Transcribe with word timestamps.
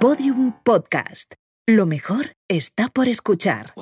Podium 0.00 0.52
Podcast. 0.62 1.34
Lo 1.66 1.84
mejor 1.84 2.32
está 2.46 2.88
por 2.88 3.08
escuchar. 3.08 3.74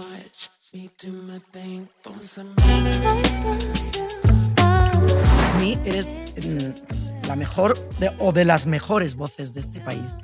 Para 4.57 5.59
mí 5.61 5.79
eres 5.85 6.07
mm, 6.43 7.27
la 7.27 7.37
mejor 7.37 7.79
o 8.19 8.33
de 8.33 8.47
las 8.47 8.67
mejores 8.67 9.15
voces 9.15 9.53
de 9.53 9.61
este 9.61 9.81
país. 9.81 10.17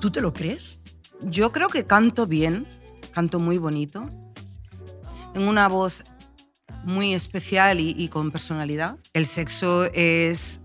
¿Tú 0.00 0.10
te 0.10 0.22
lo 0.22 0.32
crees? 0.32 0.80
Yo 1.20 1.52
creo 1.52 1.68
que 1.68 1.84
canto 1.84 2.26
bien, 2.26 2.66
canto 3.12 3.38
muy 3.38 3.58
bonito. 3.58 4.10
Tengo 5.34 5.50
una 5.50 5.68
voz 5.68 6.04
muy 6.84 7.12
especial 7.12 7.80
y, 7.80 7.94
y 7.98 8.08
con 8.08 8.30
personalidad. 8.30 8.96
El 9.12 9.26
sexo 9.26 9.84
es, 9.92 10.62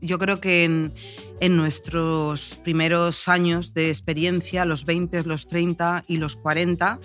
yo 0.00 0.18
creo 0.18 0.40
que 0.40 0.64
en, 0.64 0.94
en 1.40 1.56
nuestros 1.56 2.60
primeros 2.62 3.26
años 3.28 3.72
de 3.74 3.88
experiencia, 3.88 4.64
los 4.64 4.84
20, 4.84 5.24
los 5.24 5.46
30 5.46 6.04
y 6.06 6.18
los 6.18 6.36
40, 6.36 7.00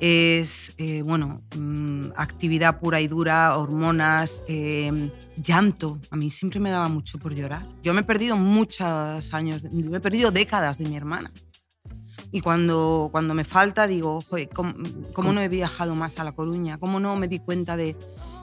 es, 0.00 0.74
eh, 0.78 1.02
bueno, 1.02 1.42
mm, 1.56 2.12
actividad 2.16 2.78
pura 2.78 3.00
y 3.00 3.08
dura, 3.08 3.56
hormonas, 3.56 4.42
eh, 4.48 5.10
llanto. 5.36 6.00
A 6.10 6.16
mí 6.16 6.30
siempre 6.30 6.60
me 6.60 6.70
daba 6.70 6.88
mucho 6.88 7.18
por 7.18 7.34
llorar. 7.34 7.66
Yo 7.82 7.94
me 7.94 8.00
he 8.00 8.04
perdido 8.04 8.36
muchos 8.36 9.34
años, 9.34 9.64
me 9.72 9.96
he 9.96 10.00
perdido 10.00 10.30
décadas 10.30 10.78
de 10.78 10.86
mi 10.86 10.96
hermana. 10.96 11.32
Y 12.30 12.40
cuando, 12.40 13.08
cuando 13.12 13.34
me 13.34 13.44
falta, 13.44 13.86
digo, 13.86 14.20
joder, 14.22 14.48
¿cómo, 14.50 14.74
cómo 15.12 15.32
no 15.32 15.40
he 15.40 15.48
viajado 15.48 15.94
más 15.94 16.18
a 16.18 16.24
La 16.24 16.32
Coruña? 16.32 16.78
¿Cómo 16.78 17.00
no 17.00 17.16
me 17.16 17.28
di 17.28 17.38
cuenta 17.38 17.76
de, 17.76 17.96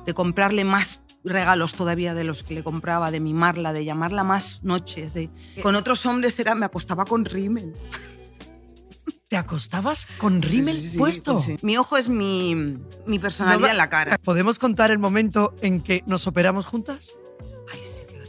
de 0.05 0.13
comprarle 0.13 0.63
más 0.63 1.03
regalos 1.23 1.73
todavía 1.73 2.13
de 2.13 2.23
los 2.23 2.43
que 2.43 2.55
le 2.55 2.63
compraba, 2.63 3.11
de 3.11 3.19
mimarla, 3.19 3.73
de 3.73 3.85
llamarla 3.85 4.23
más 4.23 4.63
noches? 4.63 5.13
De... 5.13 5.29
Con 5.61 5.75
otros 5.75 6.05
hombres 6.05 6.39
era, 6.39 6.55
me 6.55 6.65
acostaba 6.65 7.05
con 7.05 7.25
rímel. 7.25 7.73
¿Te 9.29 9.37
acostabas 9.37 10.07
con 10.17 10.41
rímel 10.41 10.75
Sí, 10.75 10.81
sí, 10.81 10.89
sí, 10.89 10.97
puesto? 10.97 11.41
Mi 11.61 11.77
ojo 11.77 11.95
es 11.95 12.09
mi, 12.09 12.53
mi 13.05 13.17
personalidad 13.17 13.61
No, 13.61 13.71
en 13.71 13.77
la 13.77 13.89
cara. 13.89 14.17
¿Podemos 14.17 14.59
contar 14.59 14.91
el 14.91 14.99
momento 14.99 15.55
en 15.61 15.81
que 15.81 16.03
nos 16.05 16.27
operamos 16.27 16.65
juntas? 16.65 17.15
Ay, 17.71 17.79
sí, 17.81 18.03
qué. 18.09 18.21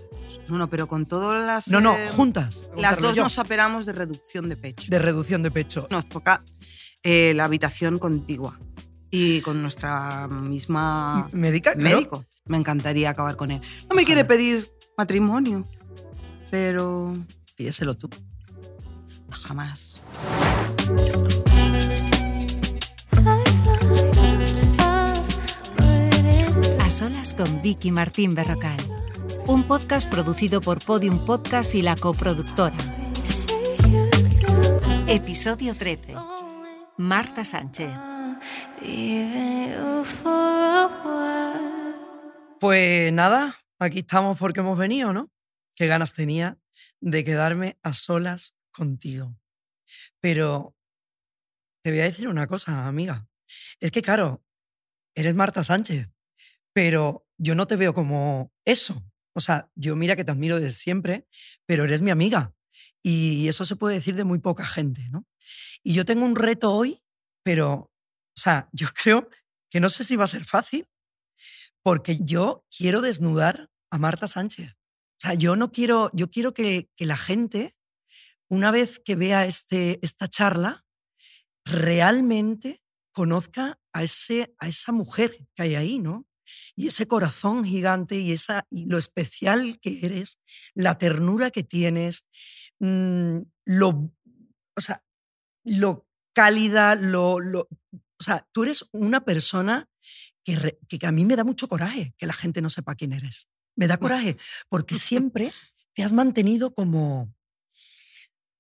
No, 0.49 0.59
no, 0.59 0.69
pero 0.69 0.87
con 0.87 1.07
todas 1.07 1.45
las... 1.45 1.69
No, 1.69 1.81
no, 1.81 1.97
eh, 1.97 2.11
juntas. 2.15 2.69
Las 2.77 3.01
dos 3.01 3.15
yo. 3.17 3.23
nos 3.25 3.39
operamos 3.39 3.87
de 3.87 3.93
reducción 3.95 4.49
de 4.49 4.57
pecho. 4.57 4.91
De 4.91 4.99
reducción 4.99 5.43
de 5.43 5.51
pecho. 5.51 5.89
Nos 5.91 6.09
toca 6.09 6.45
eh, 7.03 7.33
la 7.35 7.45
habitación 7.45 7.99
contigua 7.99 8.61
y 9.11 9.41
con 9.43 9.61
nuestra 9.61 10.29
misma 10.29 11.29
¿Médica? 11.33 11.75
Médico. 11.77 12.25
Me 12.47 12.57
encantaría 12.57 13.11
acabar 13.11 13.37
con 13.37 13.51
él. 13.51 13.61
No 13.89 13.95
me 13.95 14.05
quiere 14.05 14.25
pedir 14.25 14.71
matrimonio, 14.97 15.65
pero 16.51 17.15
Pídeselo 17.57 17.95
tú. 17.97 18.09
jamás. 19.31 20.01
A 26.81 26.91
solas 26.91 27.35
con 27.35 27.63
Vicky 27.63 27.91
Martín 27.91 28.35
Berrocal. 28.35 28.77
Un 29.47 29.65
podcast 29.65 30.09
producido 30.11 30.61
por 30.61 30.85
Podium 30.85 31.25
Podcast 31.25 31.75
y 31.75 31.83
la 31.83 31.97
coproductora. 31.97 32.77
Episodio 35.09 35.75
13. 35.77 36.15
Marta 36.99 37.45
Sánchez. 37.45 37.91
Pues 42.63 43.13
nada, 43.13 43.57
aquí 43.81 43.99
estamos 43.99 44.39
porque 44.39 44.61
hemos 44.61 44.79
venido, 44.79 45.13
¿no? 45.13 45.33
Qué 45.75 45.89
ganas 45.89 46.13
tenía 46.13 46.61
de 47.01 47.25
quedarme 47.25 47.77
a 47.83 47.93
solas 47.93 48.55
contigo. 48.71 49.37
Pero 50.21 50.77
te 51.83 51.91
voy 51.91 51.99
a 51.99 52.05
decir 52.05 52.29
una 52.29 52.47
cosa, 52.47 52.87
amiga. 52.87 53.27
Es 53.81 53.91
que, 53.91 54.01
claro, 54.01 54.45
eres 55.17 55.35
Marta 55.35 55.65
Sánchez, 55.65 56.13
pero 56.73 57.27
yo 57.37 57.57
no 57.57 57.67
te 57.67 57.75
veo 57.75 57.95
como 57.95 58.53
eso. 58.65 59.11
O 59.35 59.41
sea, 59.41 59.69
yo 59.75 59.97
mira 59.97 60.15
que 60.15 60.23
te 60.23 60.31
admiro 60.31 60.61
desde 60.61 60.79
siempre, 60.79 61.27
pero 61.67 61.83
eres 61.83 62.01
mi 62.01 62.13
amiga. 62.13 62.55
Y 63.03 63.49
eso 63.49 63.65
se 63.65 63.75
puede 63.75 63.97
decir 63.97 64.15
de 64.15 64.23
muy 64.23 64.39
poca 64.39 64.65
gente, 64.65 65.09
¿no? 65.09 65.27
Y 65.83 65.95
yo 65.95 66.05
tengo 66.05 66.25
un 66.25 66.37
reto 66.37 66.71
hoy, 66.71 67.03
pero, 67.43 67.73
o 67.73 67.93
sea, 68.37 68.69
yo 68.73 68.87
creo 68.95 69.29
que 69.69 69.81
no 69.81 69.89
sé 69.89 70.05
si 70.05 70.15
va 70.15 70.27
a 70.27 70.29
ser 70.29 70.45
fácil, 70.45 70.87
porque 71.83 72.19
yo 72.21 72.65
quiero 72.77 73.01
desnudar 73.01 73.71
a 73.91 73.99
Marta 73.99 74.27
Sánchez. 74.27 74.73
O 74.73 75.19
sea, 75.19 75.35
yo 75.35 75.57
no 75.57 75.71
quiero, 75.71 76.11
yo 76.13 76.31
quiero 76.31 76.55
que, 76.55 76.89
la 76.99 77.17
gente, 77.17 77.77
una 78.49 78.71
vez 78.71 78.99
que 78.99 79.15
vea 79.15 79.45
este, 79.47 79.99
esta 80.03 80.29
charla, 80.29 80.85
realmente 81.65 82.83
conozca 83.13 83.79
a, 83.93 84.03
ese, 84.03 84.55
a 84.59 84.69
esa 84.69 84.93
mujer 84.93 85.47
que 85.55 85.63
hay 85.63 85.75
ahí, 85.75 85.99
¿no? 85.99 86.27
Y 86.75 86.89
ese 86.89 87.07
corazón 87.07 87.65
gigante 87.65 88.17
y, 88.17 88.33
esa, 88.33 88.67
y 88.71 88.87
lo 88.87 88.99
especial 88.99 89.79
que 89.81 90.05
eres, 90.05 90.39
la 90.75 90.99
ternura 90.99 91.51
que 91.51 91.63
tienes, 91.63 92.27
mm, 92.81 93.43
lo, 93.65 94.13
o 94.77 94.81
sea, 94.81 95.05
lo 95.65 96.09
cálida, 96.35 96.95
lo, 96.95 97.39
lo, 97.39 97.69
o 98.23 98.25
sea, 98.25 98.49
tú 98.53 98.65
eres 98.65 98.89
una 98.93 99.25
persona 99.25 99.89
que, 100.45 100.57
re- 100.57 100.79
que- 100.89 101.07
a 101.07 101.13
mí 101.13 101.25
me 101.25 101.37
da 101.37 101.45
mucho 101.45 101.69
coraje 101.69 102.15
que 102.19 102.27
la 102.27 102.33
gente 102.35 102.61
no 102.63 102.71
sepa 102.71 102.95
quién 102.95 103.13
eres. 103.13 103.49
Me 103.77 103.87
da 103.87 103.97
coraje 103.99 104.37
porque 104.69 104.95
siempre 104.97 105.53
te 105.95 106.03
has 106.05 106.13
mantenido 106.13 106.75
como, 106.75 107.33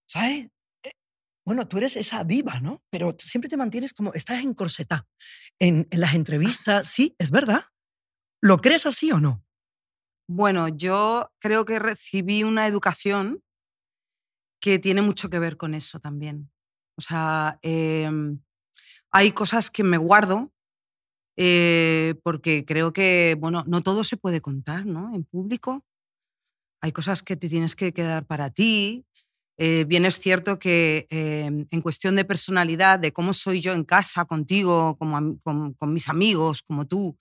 ¿sabes? 0.06 0.48
Eh, 0.84 0.92
Bueno, 1.46 1.66
tú 1.66 1.78
eres 1.78 1.96
esa 1.96 2.24
diva, 2.24 2.60
¿no? 2.60 2.82
Pero 2.90 3.14
siempre 3.18 3.48
te 3.48 3.56
mantienes 3.56 3.92
como, 3.94 4.12
estás 4.14 4.42
encorsetada 4.42 5.06
en, 5.58 5.88
en 5.90 6.00
las 6.00 6.14
entrevistas. 6.14 6.88
Sí, 6.88 7.14
es 7.18 7.30
verdad. 7.30 7.64
¿Lo 8.42 8.58
crees 8.58 8.86
así 8.86 9.12
o 9.12 9.20
no? 9.20 9.44
Bueno, 10.28 10.68
yo 10.68 11.30
creo 11.40 11.64
que 11.64 11.78
recibí 11.78 12.44
una 12.44 12.66
educación 12.66 13.42
que 14.60 14.78
tiene 14.78 15.02
mucho 15.02 15.28
que 15.28 15.38
ver 15.38 15.56
con 15.56 15.74
eso 15.74 15.98
también. 16.00 16.50
O 16.96 17.00
sea, 17.02 17.58
em, 17.62 18.40
hay 19.12 19.32
cosas 19.32 19.70
que 19.70 19.82
me 19.84 19.98
guardo 19.98 20.52
eh, 21.36 22.14
porque 22.22 22.64
creo 22.64 22.92
que, 22.92 23.36
bueno, 23.38 23.64
no 23.66 23.82
todo 23.82 24.04
se 24.04 24.16
puede 24.16 24.40
contar, 24.40 24.86
¿no? 24.86 25.14
En 25.14 25.24
público. 25.24 25.84
Hay 26.82 26.92
cosas 26.92 27.22
que 27.22 27.36
te 27.36 27.48
tienes 27.48 27.76
que 27.76 27.92
quedar 27.92 28.26
para 28.26 28.50
ti. 28.50 29.04
Eh, 29.58 29.84
bien 29.84 30.04
es 30.04 30.18
cierto 30.18 30.58
que 30.58 31.06
em, 31.10 31.66
en 31.70 31.80
cuestión 31.82 32.16
de 32.16 32.24
personalidad, 32.24 32.98
de 32.98 33.12
cómo 33.12 33.32
soy 33.32 33.60
yo 33.60 33.72
en 33.72 33.84
casa, 33.84 34.24
contigo, 34.24 34.96
como 34.98 35.38
con, 35.44 35.74
con 35.74 35.92
mis 35.92 36.08
amigos, 36.08 36.62
como 36.62 36.86
tú, 36.86 37.16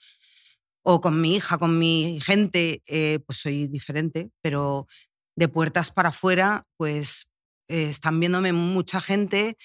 o 0.84 1.02
con 1.02 1.22
mi 1.22 1.36
hija, 1.36 1.58
con 1.58 1.78
mi 1.78 2.20
gente, 2.22 2.82
eh, 2.88 3.20
pues 3.26 3.40
soy 3.40 3.68
diferente, 3.68 4.32
pero 4.42 4.88
de 5.36 5.48
puertas 5.48 5.92
para 5.92 6.10
afuera, 6.10 6.66
pues 6.78 7.30
eh, 7.68 7.84
están 7.84 8.20
viéndome 8.20 8.54
mucha 8.54 9.00
gente 9.00 9.58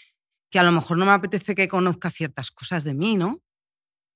que 0.51 0.59
a 0.59 0.63
lo 0.63 0.73
mejor 0.73 0.99
no 0.99 1.07
me 1.07 1.13
apetece 1.13 1.55
que 1.55 1.69
conozca 1.69 2.11
ciertas 2.11 2.51
cosas 2.51 2.85
de 2.85 2.95
mí, 2.95 3.17
¿no? 3.17 3.43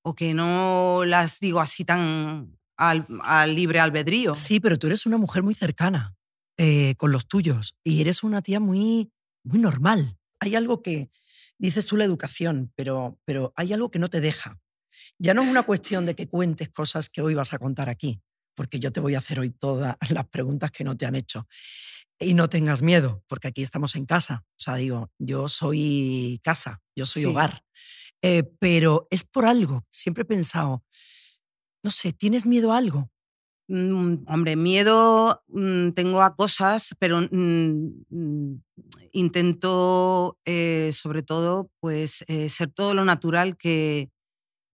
O 0.03 0.15
que 0.15 0.35
no 0.35 1.05
las 1.05 1.41
digo 1.41 1.61
así 1.61 1.85
tan 1.85 2.59
al, 2.77 3.07
al 3.23 3.55
libre 3.55 3.81
albedrío. 3.81 4.35
Sí, 4.35 4.61
pero 4.61 4.79
tú 4.79 4.87
eres 4.87 5.07
una 5.07 5.19
mujer 5.19 5.43
muy 5.43 5.55
cercana 5.55 6.17
eh, 6.57 6.95
con 6.97 7.13
los 7.13 7.27
tuyos 7.27 7.77
y 7.85 8.01
eres 8.01 8.23
una 8.23 8.43
tía 8.43 8.61
muy, 8.61 9.13
muy 9.45 9.59
normal. 9.59 10.19
Hay 10.41 10.55
algo 10.57 10.83
que, 10.83 11.11
dices 11.59 11.87
tú 11.87 11.97
la 11.97 12.05
educación, 12.05 12.73
pero, 12.75 13.19
pero 13.27 13.53
hay 13.57 13.73
algo 13.73 13.91
que 13.91 13.99
no 13.99 14.09
te 14.09 14.21
deja. 14.21 14.59
Ya 15.19 15.35
no 15.35 15.43
es 15.43 15.49
una 15.49 15.63
cuestión 15.63 16.07
de 16.07 16.15
que 16.15 16.27
cuentes 16.29 16.71
cosas 16.71 17.09
que 17.11 17.21
hoy 17.23 17.35
vas 17.35 17.53
a 17.53 17.59
contar 17.59 17.89
aquí, 17.91 18.23
porque 18.55 18.81
yo 18.81 18.91
te 18.93 19.01
voy 19.01 19.15
a 19.15 19.19
hacer 19.19 19.39
hoy 19.41 19.51
todas 19.51 19.97
las 20.11 20.27
preguntas 20.29 20.71
que 20.71 20.85
no 20.85 20.97
te 20.97 21.07
han 21.07 21.15
hecho. 21.15 21.47
Y 22.19 22.35
no 22.35 22.49
tengas 22.49 22.83
miedo, 22.83 23.25
porque 23.29 23.49
aquí 23.49 23.63
estamos 23.63 23.95
en 23.97 24.05
casa. 24.05 24.45
O 24.47 24.63
sea, 24.63 24.75
digo, 24.77 25.11
yo 25.19 25.49
soy 25.49 26.39
casa, 26.43 26.83
yo 26.97 27.07
soy 27.07 27.23
Sí. 27.23 27.29
hogar. 27.29 27.65
Eh, 28.23 28.45
pero 28.59 29.07
es 29.11 29.25
por 29.25 29.47
algo. 29.47 29.87
Siempre 29.91 30.23
he 30.23 30.27
pensado, 30.27 30.85
no 31.83 31.91
sé, 31.91 32.13
¿tienes 32.13 32.47
miedo 32.47 32.73
a 32.73 32.79
algo? 32.79 33.11
Mm, 33.69 34.25
hombre, 34.29 34.57
miedo 34.57 35.43
mm, 35.49 35.91
tengo 35.93 36.23
a 36.23 36.35
cosas, 36.35 36.95
pero 36.99 37.21
mm, 37.21 38.05
mm, 38.11 38.63
intento, 39.13 40.39
eh, 40.45 40.91
sobre 40.93 41.23
todo, 41.23 41.71
pues 41.81 42.25
eh, 42.29 42.49
ser 42.49 42.71
todo 42.73 42.95
lo 42.95 43.05
natural 43.05 43.57
que, 43.57 44.11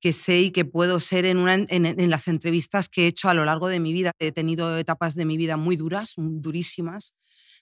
que 0.01 0.13
sé 0.13 0.41
y 0.43 0.51
que 0.53 0.65
puedo 0.65 1.01
ser 1.01 1.27
en, 1.27 1.39
una, 1.39 1.55
en, 1.55 1.87
en 1.87 2.11
las 2.11 2.29
entrevistas 2.29 2.89
que 2.89 3.05
he 3.05 3.09
hecho 3.09 3.29
a 3.29 3.35
lo 3.35 3.45
largo 3.45 3.69
de 3.69 3.81
mi 3.81 3.93
vida. 3.93 4.13
He 4.21 4.33
tenido 4.33 4.79
etapas 4.79 5.15
de 5.17 5.27
mi 5.27 5.37
vida 5.37 5.57
muy 5.57 5.77
duras, 5.77 6.15
mm, 6.17 6.41
durísimas, 6.43 7.15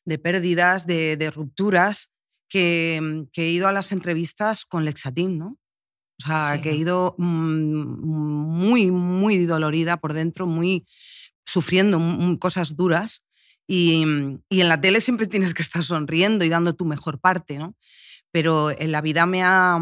de 0.04 0.18
pérdidas, 0.18 0.86
de, 0.86 1.16
de 1.16 1.30
rupturas, 1.30 2.10
que, 2.48 3.00
mm, 3.02 3.30
que 3.32 3.46
he 3.46 3.50
ido 3.50 3.68
a 3.68 3.72
las 3.72 3.92
entrevistas 3.92 4.64
con 4.66 4.84
Lexatín, 4.84 5.38
¿no? 5.38 5.58
O 6.22 6.26
sea, 6.26 6.54
Sí, 6.54 6.62
que 6.62 6.70
he 6.70 6.76
ido 6.76 7.14
mm, 7.18 8.04
muy, 8.04 8.90
muy 8.90 9.44
dolorida 9.46 9.96
por 9.96 10.12
dentro, 10.12 10.46
muy 10.46 10.86
sufriendo 11.44 11.98
mm, 11.98 12.36
cosas 12.36 12.76
duras 12.76 13.22
Y, 13.66 14.04
y, 14.48 14.60
en 14.60 14.68
la 14.68 14.80
tele 14.80 15.00
siempre 15.00 15.26
tienes 15.34 15.54
que 15.54 15.62
estar 15.62 15.82
sonriendo 15.82 16.44
y 16.44 16.48
dando 16.48 16.74
tu 16.74 16.84
mejor 16.84 17.20
parte, 17.20 17.58
¿no? 17.58 17.76
Pero 18.30 18.70
en 18.70 18.92
la 18.92 19.00
vida 19.00 19.26
me 19.26 19.42
ha, 19.42 19.78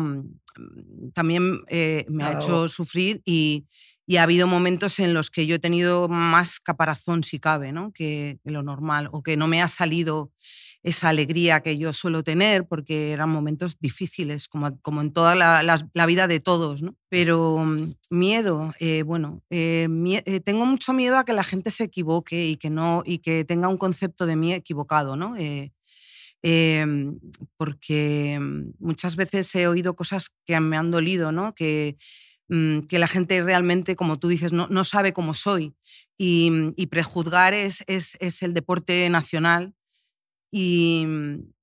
también 1.14 1.60
eh, 1.68 2.04
me 2.08 2.24
ha 2.24 2.34
hecho 2.34 2.68
sufrir 2.68 3.22
y, 3.24 3.66
y, 4.06 4.16
ha 4.18 4.24
habido 4.24 4.46
momentos 4.46 4.98
en 4.98 5.14
los 5.14 5.30
que 5.30 5.46
yo 5.46 5.56
he 5.56 5.58
tenido 5.58 6.08
más 6.08 6.60
caparazón, 6.60 7.24
si 7.24 7.38
cabe, 7.40 7.72
¿no? 7.72 7.92
que, 7.92 8.38
que 8.44 8.50
lo 8.50 8.62
normal, 8.62 9.08
o 9.12 9.22
que 9.22 9.36
no 9.36 9.48
me 9.48 9.62
ha 9.62 9.68
salido 9.68 10.32
esa 10.82 11.10
alegría 11.10 11.60
que 11.60 11.78
yo 11.78 11.92
suelo 11.92 12.24
tener, 12.24 12.66
porque 12.66 13.12
eran 13.12 13.30
momentos 13.30 13.76
difíciles, 13.78 14.48
como, 14.48 14.80
como 14.80 15.00
en 15.00 15.12
toda 15.12 15.34
la, 15.34 15.62
la, 15.62 16.06
vida 16.06 16.26
de 16.26 16.40
todos. 16.40 16.82
¿no? 16.82 16.96
Pero 17.08 17.64
mm, 17.64 17.94
miedo, 18.10 18.74
eh, 18.80 19.02
bueno, 19.02 19.42
eh, 19.50 19.88
eh, 20.26 20.40
tengo 20.40 20.66
mucho 20.66 20.92
miedo 20.92 21.18
a 21.18 21.24
que 21.24 21.32
la 21.32 21.44
gente 21.44 21.70
se 21.70 21.84
equivoque 21.84 22.46
y 22.46 22.56
que, 22.56 22.70
no, 22.70 23.02
y 23.04 23.18
que 23.18 23.44
tenga 23.44 23.68
un 23.68 23.78
concepto 23.78 24.26
de 24.26 24.36
mí 24.36 24.52
equivocado, 24.52 25.16
¿no? 25.16 25.36
Em, 26.44 27.20
porque 27.56 28.38
mm, 28.40 28.72
muchas 28.80 29.14
veces 29.14 29.54
he 29.54 29.68
oído 29.68 29.94
cosas 29.94 30.30
que 30.44 30.58
me 30.58 30.76
han 30.76 30.90
dolido, 30.90 31.30
¿no? 31.30 31.54
Que, 31.54 31.96
mm, 32.48 32.80
que 32.80 32.98
la 32.98 33.06
gente 33.06 33.40
realmente, 33.42 33.94
como 33.94 34.18
tú 34.18 34.26
dices, 34.26 34.52
no, 34.52 34.66
no 34.68 34.82
sabe 34.82 35.12
cómo 35.12 35.34
soy. 35.34 35.74
Y, 36.18 36.50
y 36.76 36.86
prejuzgar 36.86 37.54
es, 37.54 37.84
es, 37.86 38.16
es, 38.20 38.42
el 38.42 38.54
deporte 38.54 39.08
nacional 39.10 39.74
y, 40.54 41.06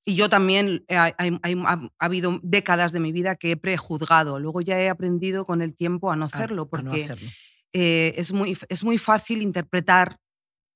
y 0.03 0.15
yo 0.15 0.27
también, 0.27 0.83
eh, 0.87 0.97
ha, 0.97 1.15
ha, 1.15 1.89
habido 1.99 2.39
décadas 2.41 2.91
de 2.91 2.99
mi 2.99 3.11
vida 3.11 3.35
que 3.35 3.51
he 3.51 3.57
prejuzgado. 3.57 4.39
Luego 4.39 4.61
ya 4.61 4.81
he 4.81 4.89
aprendido 4.89 5.45
con 5.45 5.61
el 5.61 5.75
tiempo 5.75 6.11
a 6.11 6.15
no 6.15 6.25
hacerlo, 6.25 6.67
porque 6.67 6.85
no 6.85 6.91
hacerlo. 6.91 7.29
Eh, 7.71 8.13
es, 8.17 8.31
muy, 8.31 8.57
es 8.67 8.83
muy 8.83 8.97
fácil 8.97 9.43
interpretar 9.43 10.17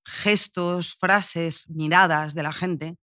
gestos, 0.06 0.96
frases, 0.96 1.66
miradas 1.70 2.36
de 2.36 2.44
la 2.44 2.54
gente, 2.54 2.96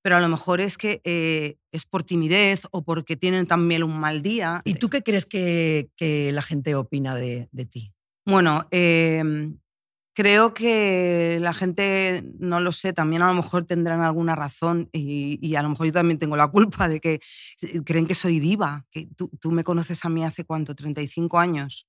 pero 0.00 0.16
a 0.16 0.20
lo 0.20 0.28
mejor 0.28 0.60
es 0.60 0.78
que 0.78 1.00
eh, 1.02 1.56
es 1.72 1.84
por 1.84 2.04
timidez 2.04 2.68
o 2.70 2.84
porque 2.84 3.16
tienen 3.16 3.46
también 3.46 3.82
un 3.82 3.98
mal 3.98 4.22
día. 4.22 4.62
¿Y 4.64 4.74
tú 4.74 4.88
qué 4.88 5.02
crees 5.02 5.26
que, 5.26 5.90
que 5.96 6.30
la 6.30 6.42
gente 6.42 6.76
opina 6.76 7.16
de, 7.16 7.48
de 7.50 7.66
ti? 7.66 7.92
Bueno, 8.24 8.68
eh, 8.70 9.24
Creo 10.14 10.52
que 10.52 11.38
la 11.40 11.54
gente, 11.54 12.22
no 12.38 12.60
lo 12.60 12.70
sé, 12.72 12.92
también 12.92 13.22
a 13.22 13.28
lo 13.28 13.34
mejor 13.34 13.64
tendrán 13.64 14.02
alguna 14.02 14.36
razón 14.36 14.90
y, 14.92 15.54
a 15.54 15.62
lo 15.62 15.70
mejor 15.70 15.86
yo 15.86 15.92
también 15.92 16.18
tengo 16.18 16.36
la 16.36 16.48
culpa 16.48 16.86
de 16.86 17.00
que 17.00 17.18
creen 17.86 18.06
que 18.06 18.14
soy 18.14 18.38
diva. 18.38 18.86
Que 18.90 19.06
tú, 19.16 19.30
tú 19.40 19.52
me 19.52 19.64
conoces 19.64 20.04
a 20.04 20.10
mí 20.10 20.22
hace 20.22 20.44
cuánto, 20.44 20.74
35 20.74 21.38
años. 21.38 21.86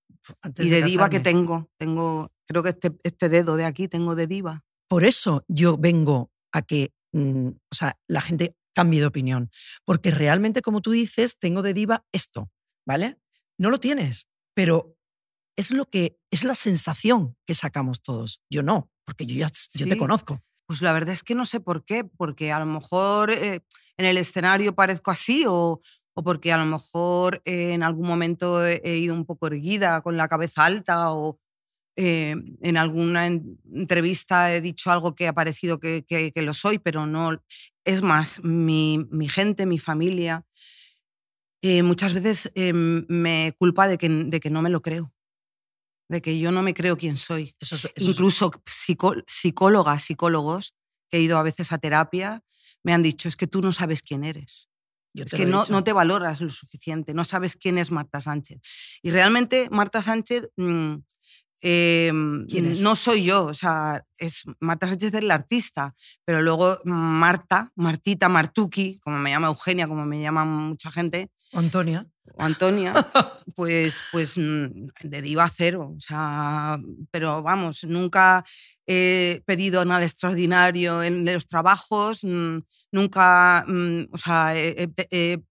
y 0.58 0.70
de, 0.70 0.84
diva 0.84 1.10
que 1.10 1.20
tengo, 1.20 1.70
tengo, 1.78 2.32
creo 2.46 2.64
que 2.64 2.70
este, 2.70 2.92
este, 3.04 3.28
dedo 3.28 3.58
de 3.58 3.66
aquí 3.66 3.90
tengo 3.90 4.16
de 4.16 4.28
diva. 4.28 4.64
Por 4.88 5.04
eso 5.04 5.44
yo 5.50 5.78
vengo 5.78 6.32
a 6.54 6.62
que, 6.62 6.94
mm, 7.12 7.48
o 7.48 7.76
sea, 7.76 7.98
la 8.08 8.22
gente 8.22 8.56
cambie 8.74 9.02
de 9.02 9.08
opinión. 9.08 9.50
Porque 9.84 10.12
realmente, 10.12 10.62
como 10.62 10.82
tú 10.82 10.92
dices, 10.92 11.40
tengo 11.40 11.62
de 11.62 11.74
diva 11.74 12.06
esto, 12.14 12.50
¿vale? 12.86 13.18
No 13.58 13.70
lo 13.70 13.80
tienes, 13.80 14.28
pero 14.54 14.96
es 15.56 15.72
lo 15.72 15.90
que 15.90 16.18
es 16.32 16.44
la 16.44 16.56
sensación 16.56 17.36
que 17.46 17.56
sacamos 17.56 18.02
todos. 18.02 18.42
Yo 18.50 18.64
no, 18.64 18.90
porque 19.06 19.26
yo 19.26 19.36
ya 19.36 19.50
yo 19.76 19.88
te 19.88 19.98
conozco. 19.98 20.42
Pues 20.66 20.82
la 20.82 20.94
verdad 20.94 21.14
es 21.14 21.24
que 21.24 21.36
no 21.36 21.46
sé 21.46 21.60
por 21.60 21.84
qué, 21.86 22.04
porque 22.04 22.52
a 22.52 22.60
lo 22.60 22.66
mejor 22.66 23.32
eh, 23.32 23.62
en 23.98 24.06
el 24.06 24.18
escenario 24.18 24.74
parezco 24.74 25.12
así 25.12 25.46
o, 25.48 25.82
o 26.14 26.24
porque 26.24 26.52
a 26.52 26.58
lo 26.58 26.66
mejor 26.66 27.42
eh, 27.46 27.74
en 27.74 27.84
algún 27.84 28.08
momento 28.08 28.66
he, 28.66 28.98
ido 28.98 29.14
un 29.14 29.26
poco 29.26 29.48
erguida, 29.48 30.02
con 30.02 30.18
la 30.18 30.28
cabeza 30.28 30.66
alta 30.66 31.12
o 31.12 31.40
eh, 31.96 32.36
en 32.62 32.78
alguna 32.78 33.28
entrevista 33.28 34.54
he 34.54 34.62
dicho 34.62 34.90
algo 34.90 35.14
que 35.14 35.28
ha 35.28 35.34
parecido 35.34 35.80
que, 35.80 36.04
que, 36.08 36.32
que 36.32 36.42
lo 36.42 36.54
soy, 36.54 36.80
pero 36.80 37.06
no. 37.06 37.44
Es 37.84 38.02
más, 38.02 38.44
mi, 38.44 39.06
mi 39.12 39.28
gente, 39.28 39.66
mi 39.66 39.78
familia, 39.78 40.46
muchas 41.84 42.14
veces 42.14 42.52
me 42.74 43.54
culpa 43.58 43.88
de 43.88 43.98
que, 43.98 44.10
de 44.10 44.40
que 44.40 44.50
no 44.50 44.62
me 44.62 44.70
lo 44.70 44.82
creo 44.82 45.13
de 46.10 46.22
que 46.22 46.38
yo 46.40 46.52
no 46.52 46.64
me 46.64 46.74
creo 46.74 46.98
quién 46.98 47.18
soy. 47.18 47.56
Incluso 47.98 48.52
psicólogas, 48.66 50.04
psicólogos 50.04 50.76
que 51.10 51.18
he 51.18 51.22
ido 51.22 51.38
a 51.38 51.44
veces 51.44 51.72
a 51.72 51.78
terapia 51.78 52.44
me 52.84 52.94
han 52.94 53.02
dicho, 53.02 53.28
es 53.28 53.36
que 53.36 53.48
tú 53.48 53.62
no 53.62 53.72
sabes 53.72 54.02
quién 54.02 54.24
eres. 54.24 54.70
es 55.14 55.32
que 55.32 55.46
no, 55.46 55.64
no, 55.70 55.84
te 55.84 55.94
valoras 55.94 56.42
lo 56.42 56.50
suficiente, 56.50 57.14
no 57.14 57.24
sabes 57.24 57.56
quién 57.56 57.78
es 57.78 57.92
Marta 57.92 58.20
Sánchez. 58.20 58.60
Y 59.02 59.12
realmente 59.12 59.70
Marta 59.72 60.02
Sánchez 60.02 60.50
mm, 60.58 60.96
em, 61.62 62.46
no 62.82 62.96
soy 62.96 63.24
yo, 63.24 63.46
o 63.46 63.54
sea, 63.54 64.04
es 64.18 64.44
Marta 64.60 64.88
Sánchez 64.88 65.14
es 65.14 65.24
la 65.24 65.36
artista, 65.36 65.96
pero 66.26 66.42
luego 66.42 66.78
Marta, 66.84 67.72
Martita, 67.76 68.28
Martuki, 68.28 68.98
como 69.00 69.18
me 69.18 69.30
llama 69.30 69.48
Eugenia, 69.48 69.88
como 69.88 70.06
me 70.06 70.22
llama 70.22 70.44
mucha 70.44 70.92
gente. 70.92 71.32
Antonia. 71.54 72.08
Antonia, 72.38 72.94
pues, 73.56 74.02
pues 74.12 74.38
mm, 74.38 74.88
de 75.04 75.22
diva 75.22 75.48
cero. 75.50 75.94
O 75.96 76.00
sea, 76.00 76.80
pero 77.12 77.44
vamos, 77.44 77.84
nunca 77.84 78.44
he 78.88 79.42
pedido 79.46 79.86
nada 79.86 80.04
extraordinario 80.04 81.04
en 81.04 81.26
los 81.26 81.48
trabajos, 81.48 82.24
mm, 82.24 82.60
nunca 82.92 83.66
mm, 83.68 84.06
o 84.12 84.18
sea, 84.18 84.56
he, 84.56 84.90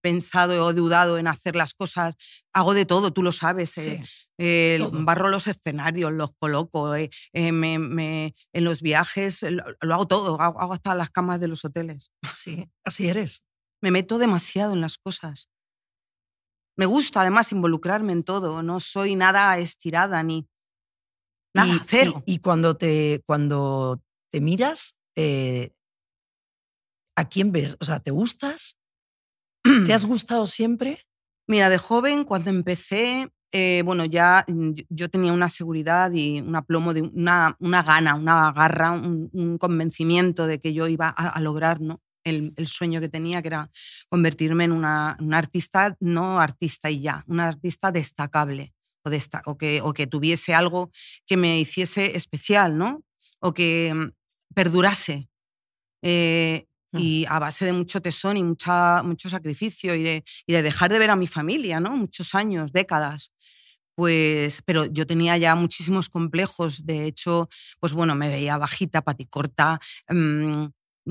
pensado 0.00 0.66
o 0.66 0.72
dudado 0.72 1.19
en 1.19 1.28
hacer 1.28 1.56
las 1.56 1.75
cosas. 1.75 2.14
Hago 2.52 2.75
de 2.75 2.84
todo, 2.84 3.12
tú 3.12 3.22
lo 3.22 3.32
sabes. 3.32 3.78
Eh, 4.38 4.84
barro 4.90 5.28
los 5.28 5.46
escenarios, 5.46 6.12
los 6.12 6.32
coloco, 6.38 6.96
eh, 6.96 7.10
eh, 7.32 7.52
me, 7.52 7.75
en 7.75 8.64
los 8.64 8.81
viajes 8.82 9.43
lo, 9.43 9.94
hago 9.94 10.08
todo, 10.08 10.40
hago, 10.40 10.60
hago 10.60 10.72
hasta 10.72 10.94
las 10.96 11.10
camas 11.10 11.38
de 11.38 11.49
los 11.49 11.64
hoteles. 11.64 12.10
Sí, 12.34 12.69
así 12.84 13.08
eres. 13.08 13.44
Me 13.81 13.90
meto 13.90 14.19
demasiado 14.19 14.72
en 14.72 14.81
las 14.81 14.99
cosas. 14.99 15.51
Me 16.76 16.86
gusta 16.86 17.20
además 17.20 17.52
involucrarme 17.52 18.12
en 18.12 18.22
todo, 18.22 18.62
no 18.62 18.80
soy 18.80 19.14
nada 19.14 19.58
estirada 19.58 20.22
ni 20.22 20.48
nada, 21.54 21.74
y, 21.74 21.80
cero. 21.86 22.22
Y, 22.26 22.38
cuando, 22.38 22.76
te, 22.76 23.22
cuando 23.26 24.02
te 24.30 24.40
miras, 24.40 24.98
eh, 25.16 25.74
¿a 27.16 27.28
quién 27.28 27.52
ves? 27.52 27.76
O 27.80 27.84
sea, 27.84 28.00
¿te 28.00 28.10
gustas? 28.10 28.78
¿Te 29.86 29.92
has 29.92 30.04
gustado 30.06 30.46
siempre? 30.46 30.98
Mira, 31.46 31.69
de 31.69 31.76
joven, 31.76 32.24
cuando 32.24 32.50
empecé, 32.50 33.28
eh, 33.52 33.82
bueno, 33.84 34.06
ya 34.06 34.46
yo 34.88 35.10
tenía 35.10 35.32
una 35.32 35.50
seguridad 35.50 36.10
y 36.12 36.40
un 36.40 36.56
aplomo, 36.56 36.94
de 36.94 37.02
una, 37.02 37.56
una 37.60 37.82
gana, 37.82 38.14
una 38.14 38.50
garra, 38.52 38.92
un, 38.92 39.58
convencimiento 39.58 40.46
de 40.46 40.58
que 40.58 40.72
yo 40.72 40.88
iba 40.88 41.08
a, 41.08 41.28
a 41.28 41.40
lograr, 41.40 41.80
¿no? 41.80 42.00
El, 42.24 42.52
sueño 42.66 43.00
que 43.00 43.08
tenía, 43.08 43.42
que 43.42 43.48
era 43.48 43.70
convertirme 44.08 44.64
en 44.64 44.73
una, 44.73 45.16
artista, 45.32 45.97
no 46.00 46.40
artista 46.40 46.90
y 46.90 47.00
ya, 47.00 47.25
una 47.26 47.49
artista 47.49 47.92
destacable 47.92 48.75
o, 49.04 49.11
o, 49.47 49.58
que, 49.58 49.80
o 49.82 49.92
que 49.92 50.06
tuviese 50.06 50.54
algo 50.54 50.90
que 51.26 51.37
me 51.37 51.58
hiciese 51.61 52.16
especial, 52.16 52.78
¿no? 52.78 53.02
O 53.40 53.52
que 53.52 53.92
mm, 53.94 54.11
perdurase. 54.54 55.28
Eh, 56.02 56.66
y 56.94 57.25
a 57.30 57.38
base 57.38 57.64
de 57.64 57.73
mucho 57.73 58.02
tesón 58.02 58.37
y 58.37 58.44
mucha, 58.44 59.02
mucho 59.02 59.30
sacrificio 59.30 59.94
y 59.94 60.02
de, 60.02 60.25
y 60.47 60.52
de 60.52 60.62
dejar 60.62 60.92
de 60.92 60.99
ver 60.99 61.08
a 61.08 61.16
mi 61.16 61.26
familia, 61.26 61.80
¿no? 61.80 61.97
Muchos 61.97 62.35
años, 62.35 62.70
décadas 62.73 63.32
pues, 63.94 64.62
pero 64.62 64.87
yo 64.87 65.06
tenía 65.06 65.37
ya 65.37 65.54
muchísimos 65.54 66.08
complejos. 66.08 66.87
De 66.87 67.06
hecho, 67.06 67.49
pues 67.80 67.92
bueno, 67.92 68.14
me 68.14 68.28
veía 68.28 68.58
bajita, 68.58 69.02
paticorta, 69.02 69.80
mmm, 70.08 70.66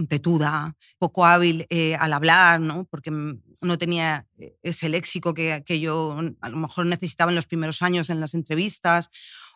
tetuda, 0.08 0.76
poco 0.98 1.26
hábil 1.26 1.66
eh, 1.70 1.96
al 1.96 2.14
hablar, 2.14 2.60
¿no? 2.62 2.86
porque 2.86 3.12
no 3.12 3.78
tenía 3.78 4.26
eh, 4.38 4.56
ese 4.64 4.90
léxico 4.90 5.34
que, 5.34 5.64
que, 5.66 5.80
yo 5.80 6.18
a 6.42 6.50
lo 6.50 6.58
mejor 6.58 6.86
necesitaba 6.86 7.32
en 7.32 7.36
los 7.36 7.48
primeros 7.48 7.82
años 7.82 8.10
en 8.10 8.20
las 8.20 8.34
entrevistas, 8.34 9.10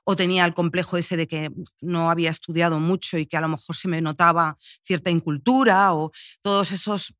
o 0.05 0.15
tenía 0.15 0.45
el 0.45 0.53
complejo 0.53 0.97
ese 0.97 1.17
de 1.17 1.27
que 1.27 1.51
no 1.81 2.11
había 2.11 2.29
estudiado 2.29 2.79
mucho 2.79 3.17
y 3.17 3.25
que 3.25 3.37
a 3.37 3.41
lo 3.41 3.49
mejor 3.49 3.75
se 3.75 3.87
me 3.87 4.01
notaba 4.01 4.57
cierta 4.83 5.09
incultura, 5.09 5.93
o 5.93 6.11
todos 6.41 6.71
esos... 6.71 7.15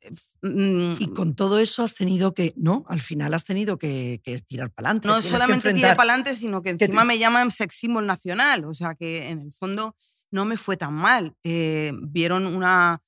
Eh, 0.00 0.10
mm, 0.42 0.94
y 0.98 1.08
con 1.08 1.36
todo 1.36 1.58
eso 1.58 1.82
has 1.82 1.94
tenido 1.94 2.32
que, 2.32 2.54
¿no? 2.56 2.84
Al 2.88 3.02
final 3.02 3.34
has 3.34 3.44
tenido 3.44 3.78
que, 3.78 4.20
que 4.24 4.40
tirar 4.40 4.70
para 4.70 4.88
adelante. 4.88 5.08
No 5.08 5.20
solamente 5.20 5.74
tirar 5.74 5.96
para 5.96 6.14
adelante, 6.14 6.34
sino 6.34 6.62
que 6.62 6.70
encima 6.70 7.04
me 7.04 7.18
llaman 7.18 7.50
sex 7.50 7.76
symbol 7.76 8.06
nacional. 8.06 8.64
O 8.64 8.72
sea 8.72 8.94
que 8.94 9.28
en 9.28 9.42
el 9.42 9.52
fondo 9.52 9.94
no 10.32 10.44
me 10.44 10.56
fue 10.56 10.76
tan 10.76 10.94
mal. 10.94 11.36
Eh, 11.44 11.92
vieron 12.02 12.46
una, 12.46 13.00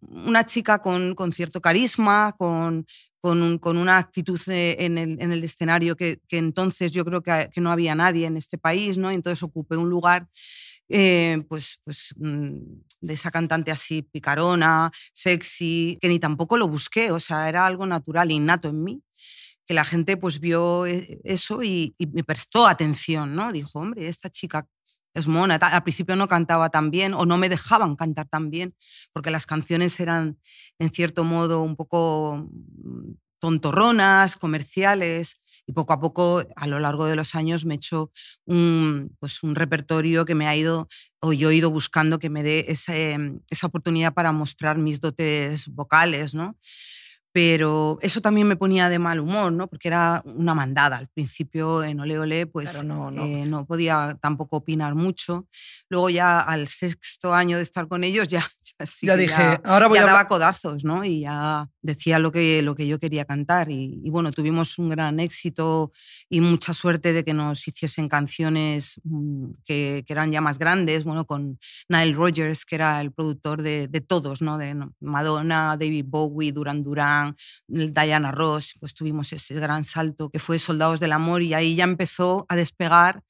una 0.00 0.44
chica 0.44 0.80
con, 0.80 1.14
con 1.14 1.32
cierto 1.32 1.60
carisma, 1.60 2.34
con, 2.36 2.84
con, 3.20 3.76
una 3.76 3.98
actitud 3.98 4.40
en 4.48 4.98
el, 4.98 5.20
en 5.20 5.32
el 5.32 5.44
escenario 5.44 5.96
que, 5.96 6.20
entonces 6.30 6.92
yo 6.92 7.04
creo 7.04 7.22
que, 7.22 7.48
no 7.56 7.70
había 7.70 7.94
nadie 7.94 8.26
en 8.26 8.36
este 8.36 8.58
país, 8.58 8.98
¿no? 8.98 9.10
entonces 9.10 9.42
ocupé 9.42 9.76
un 9.76 9.90
lugar 9.90 10.28
eh, 10.88 11.44
pues, 11.48 11.80
pues 11.84 12.14
mm, 12.16 12.56
de 13.00 13.14
esa 13.14 13.30
cantante 13.30 13.70
así 13.70 14.02
picarona, 14.02 14.90
sexy, 15.12 15.98
que 16.00 16.08
ni 16.08 16.18
tampoco 16.18 16.56
lo 16.56 16.66
busqué, 16.66 17.12
o 17.12 17.20
sea, 17.20 17.48
era 17.48 17.64
algo 17.66 17.86
natural, 17.86 18.32
innato 18.32 18.68
en 18.68 18.82
mí 18.82 19.02
que 19.66 19.74
la 19.74 19.84
gente 19.84 20.16
pues 20.16 20.40
vio 20.40 20.84
eh, 20.86 21.20
eso 21.22 21.62
y, 21.62 21.94
y 21.96 22.08
me 22.08 22.24
prestó 22.24 22.66
atención, 22.66 23.36
¿no? 23.36 23.52
Dijo, 23.52 23.78
hombre, 23.78 24.08
esta 24.08 24.28
chica 24.28 24.66
es 25.14 25.26
mona. 25.28 25.56
Al 25.56 25.82
principio 25.82 26.16
no 26.16 26.28
cantaba 26.28 26.70
tan 26.70 26.90
bien 26.90 27.14
o 27.14 27.26
no 27.26 27.38
me 27.38 27.48
dejaban 27.48 27.96
cantar 27.96 28.28
tan 28.28 28.50
bien 28.50 28.74
porque 29.12 29.30
las 29.30 29.46
canciones 29.46 29.98
eran, 30.00 30.38
en 30.78 30.90
cierto 30.90 31.24
modo, 31.24 31.62
un 31.62 31.76
poco 31.76 32.48
mm, 32.50 33.12
tontorronas, 33.40 34.36
comerciales. 34.36 35.36
Y 35.66 35.72
poco 35.72 35.92
a 35.92 36.00
poco, 36.00 36.42
a 36.56 36.66
lo 36.66 36.80
largo 36.80 37.06
de 37.06 37.14
los 37.14 37.34
años, 37.36 37.64
me 37.64 37.74
he 37.74 37.76
hecho 37.76 38.10
un, 38.46 39.14
pues 39.20 39.42
un 39.44 39.54
repertorio 39.54 40.24
que 40.24 40.34
me 40.34 40.48
ha 40.48 40.56
ido, 40.56 40.88
o 41.20 41.32
yo 41.32 41.50
he 41.50 41.54
ido 41.54 41.70
buscando 41.70 42.18
que 42.18 42.30
me 42.30 42.42
dé 42.42 42.64
ese- 42.68 43.16
esa 43.50 43.66
oportunidad 43.68 44.12
para 44.14 44.32
mostrar 44.32 44.78
mis 44.78 45.00
dotes 45.00 45.68
vocales, 45.68 46.34
¿no? 46.34 46.56
Pero 47.32 47.98
eso 48.02 48.20
también 48.20 48.48
me 48.48 48.56
ponía 48.56 48.88
de 48.88 48.98
mal 48.98 49.20
humor, 49.20 49.52
¿no? 49.52 49.68
Porque 49.68 49.86
era 49.88 50.20
una 50.24 50.52
mandada. 50.54 50.96
Al 50.96 51.06
principio 51.08 51.84
en 51.84 52.00
Ole 52.00 52.18
Ole, 52.18 52.46
pues 52.46 52.70
Claro, 52.72 52.88
no, 52.88 53.10
no. 53.12 53.24
eh, 53.24 53.44
no 53.46 53.66
podía 53.66 54.18
tampoco 54.20 54.56
opinar 54.56 54.96
mucho. 54.96 55.46
Luego 55.88 56.10
ya 56.10 56.40
al 56.40 56.66
sexto 56.66 57.32
año 57.32 57.56
de 57.56 57.62
estar 57.62 57.86
con 57.86 58.02
ellos 58.02 58.26
ya, 58.26 58.44
ya, 59.02 59.16
dije, 59.16 59.60
ahora 59.64 59.88
voy 59.88 59.98
ya 59.98 60.04
a 60.04 60.06
daba 60.06 60.28
codazos, 60.28 60.84
¿no? 60.84 61.04
Y 61.04 61.20
ya 61.20 61.68
decía 61.82 62.18
lo 62.18 62.32
que, 62.32 62.62
lo 62.62 62.74
que 62.74 62.86
yo 62.86 62.98
quería 62.98 63.24
cantar. 63.24 63.70
Y, 63.70 64.00
y 64.02 64.10
bueno, 64.10 64.32
tuvimos 64.32 64.78
un 64.78 64.88
gran 64.88 65.20
éxito 65.20 65.92
y 66.28 66.40
mucha 66.40 66.74
suerte 66.74 67.12
de 67.12 67.24
que 67.24 67.34
nos 67.34 67.66
hiciesen 67.66 68.08
canciones 68.08 69.00
mm, 69.04 69.52
que, 69.64 70.04
que 70.06 70.12
eran 70.12 70.32
ya 70.32 70.40
más 70.40 70.58
grandes, 70.58 71.04
bueno, 71.04 71.26
con 71.26 71.58
Nile 71.88 72.14
Rogers, 72.14 72.64
que 72.64 72.74
era 72.76 73.00
el 73.00 73.12
productor 73.12 73.62
de, 73.62 73.88
de 73.88 74.00
todos, 74.00 74.42
¿no? 74.42 74.58
De 74.58 74.76
Madonna, 75.00 75.76
David 75.78 76.06
Bowie, 76.08 76.52
Duran 76.52 76.82
Duran, 76.82 77.36
Diana 77.66 78.32
Ross, 78.32 78.74
pues 78.78 78.94
tuvimos 78.94 79.32
ese 79.32 79.54
gran 79.54 79.84
salto 79.84 80.30
que 80.30 80.38
fue 80.38 80.58
Soldados 80.58 81.00
del 81.00 81.12
Amor 81.12 81.42
y 81.42 81.54
ahí 81.54 81.76
ya 81.76 81.84
empezó 81.84 82.46
a 82.48 82.56
despegar, 82.56 83.22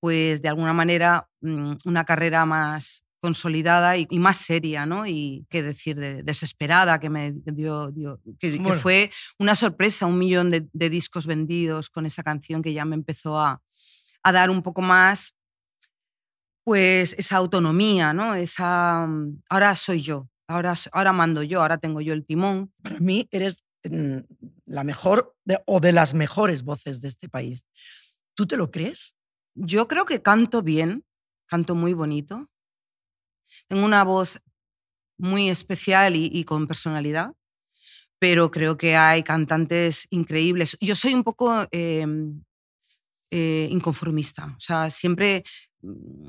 pues 0.00 0.42
de 0.42 0.48
alguna 0.48 0.72
manera, 0.72 1.28
mm, 1.40 1.74
una 1.84 2.04
carrera 2.04 2.44
más 2.46 3.04
consolidada 3.22 3.96
y, 3.96 4.06
y 4.10 4.18
más 4.18 4.36
seria, 4.36 4.84
¿no? 4.84 5.06
Y 5.06 5.46
qué 5.48 5.62
decir, 5.62 5.96
de- 5.96 6.22
desesperada, 6.24 6.98
que 6.98 7.08
me 7.08 7.32
dio, 7.32 7.90
dio- 7.92 8.20
que, 8.38 8.50
fue 8.82 9.10
una 9.38 9.54
sorpresa, 9.54 10.06
un 10.06 10.18
millón 10.18 10.50
de, 10.50 10.68
de 10.72 10.90
discos 10.90 11.26
vendidos 11.26 11.88
con 11.88 12.04
esa 12.04 12.22
canción 12.24 12.62
que 12.62 12.72
ya 12.72 12.84
me 12.84 12.96
empezó 12.96 13.38
a, 13.40 13.62
a 14.24 14.32
dar 14.32 14.50
un 14.50 14.62
poco 14.62 14.82
más, 14.82 15.36
pues 16.64 17.14
esa 17.18 17.36
autonomía, 17.36 18.12
¿no? 18.12 18.34
Esa, 18.34 19.06
mm, 19.06 19.42
ahora 19.48 19.74
soy 19.76 20.02
yo, 20.02 20.28
ahora, 20.48 20.74
ahora 20.92 21.12
mando 21.12 21.42
yo, 21.42 21.60
ahora 21.62 21.78
tengo 21.78 22.00
yo 22.00 22.12
el 22.12 22.24
timón. 22.24 22.72
Para 22.82 22.98
mí 23.00 23.28
eres 23.30 23.64
mm, 23.84 24.18
la 24.66 24.84
mejor 24.84 25.34
de- 25.44 25.60
o 25.66 25.80
de 25.80 25.92
las 25.92 26.14
mejores 26.14 26.62
voces 26.62 27.00
de 27.00 27.08
este 27.08 27.28
país. 27.28 27.66
¿Tú 28.34 28.46
te 28.46 28.56
lo 28.56 28.70
crees? 28.70 29.16
Yo 29.54 29.86
creo 29.88 30.04
que 30.06 30.22
canto 30.22 30.62
bien, 30.62 31.04
canto 31.46 31.74
muy 31.74 31.92
bonito. 31.94 32.48
Tengo 33.68 33.84
una 33.84 34.04
voz 34.04 34.40
muy 35.18 35.48
especial 35.48 36.16
y, 36.16 36.44
con 36.44 36.66
personalidad, 36.66 37.32
pero 38.18 38.50
creo 38.50 38.76
que 38.76 38.96
hay 38.96 39.22
cantantes 39.22 40.06
increíbles. 40.10 40.76
Yo 40.80 40.94
soy 40.96 41.14
un 41.14 41.22
poco 41.22 41.66
eh, 41.70 42.06
eh, 43.30 43.68
inconformista, 43.70 44.54
o 44.56 44.60
sea, 44.60 44.90
siempre 44.90 45.44
mm, 45.80 46.26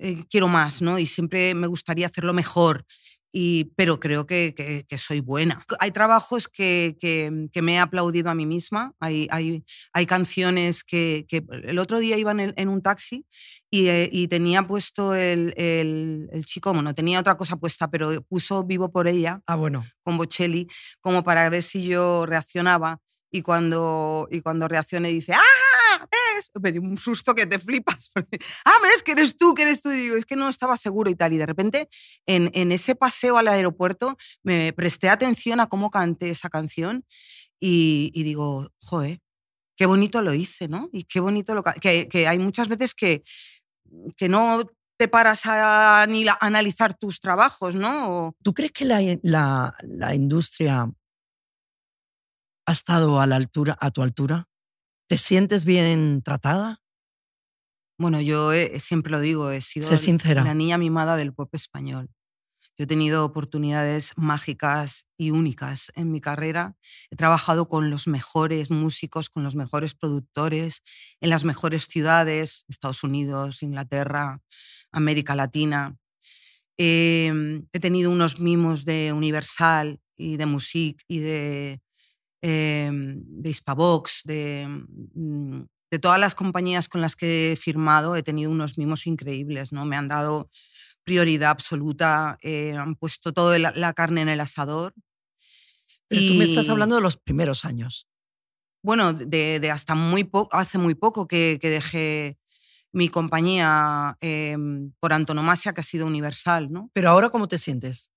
eh, 0.00 0.24
quiero 0.28 0.48
más, 0.48 0.82
¿no? 0.82 0.98
Y 0.98 1.06
siempre 1.06 1.54
me 1.54 1.66
gustaría 1.66 2.06
hacerlo 2.06 2.32
mejor. 2.32 2.86
Y, 3.32 3.72
pero 3.76 4.00
creo 4.00 4.26
que, 4.26 4.54
que- 4.56 4.84
que 4.88 4.98
soy 4.98 5.20
buena. 5.20 5.64
Hay 5.78 5.92
trabajos 5.92 6.48
que, 6.48 6.96
que- 7.00 7.46
que 7.52 7.62
me 7.62 7.74
he 7.74 7.78
aplaudido 7.78 8.28
a 8.30 8.34
mí 8.34 8.44
misma. 8.46 8.92
Hay, 9.00 9.28
hay, 9.30 9.64
hay 9.92 10.06
canciones 10.06 10.82
que, 10.84 11.24
que 11.28 11.44
el 11.64 11.78
otro 11.78 11.98
día 12.00 12.16
iba 12.16 12.32
en, 12.32 12.40
el- 12.40 12.54
en 12.56 12.68
un 12.68 12.82
taxi 12.82 13.24
y, 13.70 13.86
eh, 13.86 14.08
y 14.12 14.26
tenía 14.28 14.62
puesto 14.64 15.14
el, 15.14 15.54
el, 15.56 16.28
el 16.32 16.44
chico, 16.44 16.72
bueno, 16.72 16.92
tenía 16.94 17.20
otra 17.20 17.36
cosa 17.36 17.56
puesta, 17.56 17.88
pero 17.88 18.10
puso 18.22 18.64
Vivo 18.64 18.90
por 18.90 19.06
ella 19.06 19.40
Ah, 19.46 19.54
bueno. 19.56 19.84
con 20.02 20.16
Bocelli 20.18 20.66
como 21.00 21.22
para 21.22 21.48
ver 21.50 21.62
si 21.62 21.84
yo 21.86 22.26
reaccionaba. 22.26 22.98
Y 23.32 23.42
cuando, 23.42 24.26
y 24.32 24.40
cuando 24.40 24.66
reaccioné 24.66 25.10
dice, 25.10 25.34
¡ah! 25.34 26.06
Me 26.62 26.72
dio 26.72 26.80
un 26.82 26.96
susto 26.96 27.34
que 27.34 27.46
te 27.46 27.58
flipas. 27.58 28.10
¡Ah, 28.64 28.76
ves 28.82 29.02
que 29.02 29.12
eres 29.12 29.36
tú, 29.36 29.54
que 29.54 29.62
eres 29.62 29.82
tú! 29.82 29.90
Y 29.90 29.96
digo, 29.96 30.16
es 30.16 30.26
que 30.26 30.36
no 30.36 30.48
estaba 30.48 30.76
seguro 30.76 31.10
y 31.10 31.14
tal. 31.14 31.32
Y 31.32 31.38
de 31.38 31.46
repente, 31.46 31.88
en, 32.26 32.50
en 32.54 32.72
ese 32.72 32.94
paseo 32.96 33.36
al 33.38 33.48
aeropuerto, 33.48 34.16
me 34.42 34.72
presté 34.72 35.08
atención 35.08 35.60
a 35.60 35.66
cómo 35.66 35.90
canté 35.90 36.30
esa 36.30 36.48
canción 36.48 37.04
y, 37.60 38.10
y 38.14 38.22
digo, 38.22 38.68
joder, 38.80 39.18
qué 39.76 39.86
bonito 39.86 40.22
lo 40.22 40.32
hice, 40.34 40.68
¿no? 40.68 40.88
Y 40.92 41.04
qué 41.04 41.20
bonito 41.20 41.54
lo... 41.54 41.62
Que, 41.62 42.08
que 42.08 42.26
hay 42.28 42.38
muchas 42.38 42.68
veces 42.68 42.94
que, 42.94 43.22
que 44.16 44.28
no 44.28 44.62
te 44.98 45.08
paras 45.08 45.46
a, 45.46 46.02
analizar 46.40 46.94
tus 46.94 47.20
trabajos, 47.20 47.74
¿no? 47.74 48.34
¿Tú 48.42 48.52
crees 48.52 48.72
que 48.72 48.84
la, 48.84 49.00
la- 49.22 49.74
la 49.82 50.14
industria 50.14 50.90
ha 52.66 52.72
estado 52.72 53.18
a, 53.20 53.26
la 53.26 53.36
altura, 53.36 53.76
a 53.80 53.90
tu 53.90 54.02
altura? 54.02 54.44
¿Te 55.10 55.18
sientes 55.18 55.64
bien 55.64 56.22
tratada? 56.22 56.80
Bueno, 57.98 58.20
yo 58.20 58.52
he- 58.52 58.78
siempre 58.78 59.10
lo 59.10 59.20
digo, 59.20 59.50
he 59.50 59.60
sido 59.60 59.88
la 60.44 60.54
niña 60.54 60.78
mimada 60.78 61.16
del 61.16 61.34
pop 61.34 61.52
español. 61.54 62.08
Yo 62.78 62.84
he 62.84 62.86
tenido 62.86 63.24
oportunidades 63.24 64.12
mágicas 64.16 65.06
y 65.18 65.32
únicas 65.32 65.92
en 65.96 66.12
mi 66.12 66.20
carrera. 66.20 66.76
He 67.10 67.16
trabajado 67.16 67.68
con 67.68 67.90
los 67.90 68.06
mejores 68.08 68.70
músicos, 68.70 69.30
con 69.30 69.44
los 69.44 69.56
mejores 69.56 69.94
productores, 69.94 70.82
en 71.20 71.30
las 71.30 71.44
mejores 71.44 71.84
ciudades, 71.88 72.64
Estados 72.68 73.04
Unidos, 73.04 73.62
Inglaterra, 73.62 74.40
América 74.92 75.34
Latina. 75.36 75.96
Eh, 76.78 77.62
he 77.72 77.80
tenido 77.80 78.10
unos 78.10 78.40
mimos 78.40 78.84
de 78.84 79.12
Universal 79.12 80.00
y 80.16 80.36
de 80.38 80.46
Music 80.46 81.02
y 81.08 81.18
de, 81.20 81.80
eh, 82.42 82.90
de 82.92 83.50
Hispavox, 83.50 84.22
de, 84.24 84.66
mm, 85.14 85.62
de 85.90 85.98
todas 85.98 86.20
las 86.20 86.34
compañías 86.34 86.88
con 86.88 87.00
las 87.00 87.16
que 87.16 87.52
he 87.52 87.56
firmado, 87.56 88.16
he 88.16 88.22
tenido 88.22 88.50
unos 88.50 88.78
mimos 88.78 89.06
increíbles, 89.06 89.72
¿no? 89.72 89.84
Me 89.86 89.96
han 89.96 90.08
dado 90.08 90.48
prioridad 91.04 91.50
absoluta, 91.50 92.38
eh, 92.42 92.74
han 92.76 92.94
puesto 92.94 93.32
toda 93.32 93.58
la, 93.58 93.72
la 93.74 93.92
carne 93.94 94.22
en 94.22 94.28
el 94.28 94.40
asador. 94.40 94.94
Pero 96.08 96.22
tú 96.26 96.34
me 96.34 96.44
estás 96.44 96.68
hablando 96.68 96.96
de 96.96 97.00
los 97.02 97.16
primeros 97.16 97.64
años. 97.64 98.06
bueno, 98.82 99.12
de, 99.12 99.60
de 99.60 99.70
hasta 99.70 99.94
muy 99.94 100.24
poco, 100.24 100.56
hace 100.56 100.78
muy 100.78 100.94
poco 100.94 101.26
que, 101.28 101.58
que 101.60 101.70
dejé 101.70 102.38
mi 102.92 103.08
compañía 103.08 104.16
eh, 104.20 104.56
por 105.00 105.12
antonomasia, 105.12 105.72
que 105.72 105.80
ha 105.82 105.84
sido 105.84 106.06
Universal, 106.06 106.72
¿no? 106.72 106.90
Pero 106.92 107.10
ahora, 107.10 107.30
¿cómo 107.30 107.46
te 107.48 107.58
sientes? 107.58 108.10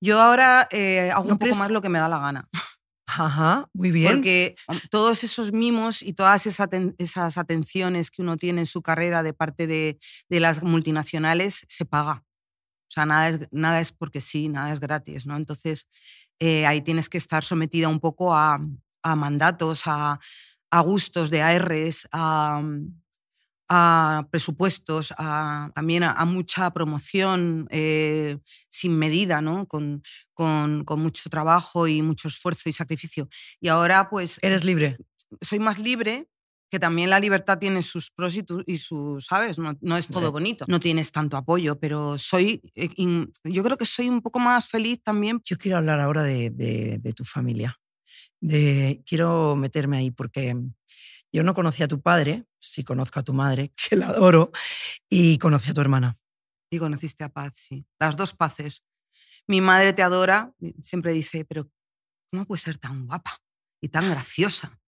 Yo 0.00 0.20
ahora 0.20 0.68
eh, 0.70 1.10
hago 1.12 1.24
¿No 1.24 1.32
un 1.34 1.38
poco 1.38 1.46
crees- 1.46 1.58
más 1.58 1.70
lo 1.70 1.80
que 1.82 1.88
me 1.88 1.98
da 1.98 2.08
la 2.08 2.18
gana. 2.18 2.48
Ajá, 3.06 3.68
muy 3.74 3.90
bien. 3.90 4.12
Porque 4.14 4.56
todos 4.90 5.24
esos 5.24 5.52
mimos 5.52 6.02
y 6.02 6.14
todas 6.14 6.46
esas 6.46 7.38
atenciones 7.38 8.10
que 8.10 8.22
uno 8.22 8.36
tiene 8.36 8.62
en 8.62 8.66
su 8.66 8.82
carrera 8.82 9.22
de 9.22 9.34
parte 9.34 9.66
de, 9.66 9.98
de 10.28 10.40
las 10.40 10.62
multinacionales 10.62 11.64
se 11.68 11.84
paga. 11.84 12.24
O 12.88 12.92
sea, 12.94 13.06
nada 13.06 13.28
es, 13.28 13.48
nada 13.52 13.80
es 13.80 13.92
porque 13.92 14.20
sí, 14.20 14.48
nada 14.48 14.72
es 14.72 14.80
gratis, 14.80 15.26
¿no? 15.26 15.36
Entonces, 15.36 15.86
eh, 16.38 16.66
ahí 16.66 16.80
tienes 16.80 17.08
que 17.08 17.18
estar 17.18 17.44
sometida 17.44 17.88
un 17.88 18.00
poco 18.00 18.34
a, 18.34 18.58
a 19.02 19.16
mandatos, 19.16 19.82
a, 19.86 20.18
a 20.70 20.80
gustos 20.80 21.30
de 21.30 21.42
ARs, 21.42 22.08
a, 22.12 22.62
a 23.68 24.26
presupuestos, 24.30 25.14
a, 25.18 25.70
también 25.74 26.02
a, 26.02 26.12
a 26.12 26.24
mucha 26.24 26.70
promoción 26.72 27.66
eh, 27.70 28.38
sin 28.68 28.98
medida, 28.98 29.40
¿no? 29.40 29.66
Con, 29.66 30.02
con, 30.34 30.84
con 30.84 31.00
mucho 31.00 31.28
trabajo 31.30 31.86
y 31.88 32.02
mucho 32.02 32.28
esfuerzo 32.28 32.68
y 32.68 32.72
sacrificio. 32.72 33.28
Y 33.60 33.68
ahora, 33.68 34.08
pues, 34.10 34.38
Eres 34.42 34.64
libre. 34.64 34.96
soy 35.40 35.58
más 35.60 35.78
libre, 35.78 36.28
que 36.70 36.78
también 36.80 37.08
la 37.08 37.20
libertad 37.20 37.58
tiene 37.58 37.82
sus 37.82 38.10
pros 38.10 38.34
y, 38.36 38.42
tu- 38.42 38.64
y 38.66 38.78
sus, 38.78 39.26
¿sabes? 39.26 39.58
No, 39.58 39.76
no 39.80 39.96
es 39.96 40.08
todo 40.08 40.32
bonito. 40.32 40.64
No 40.68 40.80
tienes 40.80 41.12
tanto 41.12 41.36
apoyo, 41.36 41.78
pero 41.78 42.18
soy, 42.18 42.60
eh, 42.74 42.88
yo 43.44 43.62
creo 43.62 43.76
que 43.78 43.86
soy 43.86 44.08
un 44.08 44.20
poco 44.22 44.40
más 44.40 44.66
feliz 44.68 44.98
también. 45.04 45.40
Yo 45.44 45.56
quiero 45.56 45.78
hablar 45.78 46.00
ahora 46.00 46.22
de, 46.24 46.50
de- 46.50 46.98
de 46.98 47.12
tu 47.12 47.24
familia. 47.24 47.78
De, 48.40 49.02
quiero 49.06 49.56
meterme 49.56 49.96
ahí 49.98 50.10
porque 50.10 50.54
yo 51.34 51.42
no 51.42 51.52
conocí 51.54 51.82
a 51.82 51.88
tu 51.88 52.00
padre, 52.00 52.46
sí 52.58 52.84
conozco 52.84 53.18
a 53.20 53.22
tu 53.22 53.32
madre, 53.34 53.72
que 53.90 53.96
la 53.96 54.08
adoro, 54.08 54.52
y 55.10 55.36
conocí 55.38 55.70
a 55.70 55.74
tu 55.74 55.80
hermana. 55.80 56.16
Y 56.70 56.78
conociste 56.78 57.24
a 57.24 57.28
Paz, 57.28 57.52
sí. 57.56 57.86
Las 58.00 58.16
dos 58.16 58.32
paces. 58.34 58.84
Mi 59.46 59.60
madre 59.60 59.92
te 59.92 60.02
adora, 60.02 60.52
siempre 60.80 61.12
dice, 61.12 61.44
pero 61.44 61.70
¿cómo 62.30 62.44
puede 62.46 62.60
ser 62.62 62.78
tan 62.78 63.06
guapa 63.06 63.42
y 63.80 63.88
tan 63.88 64.08
graciosa? 64.08 64.80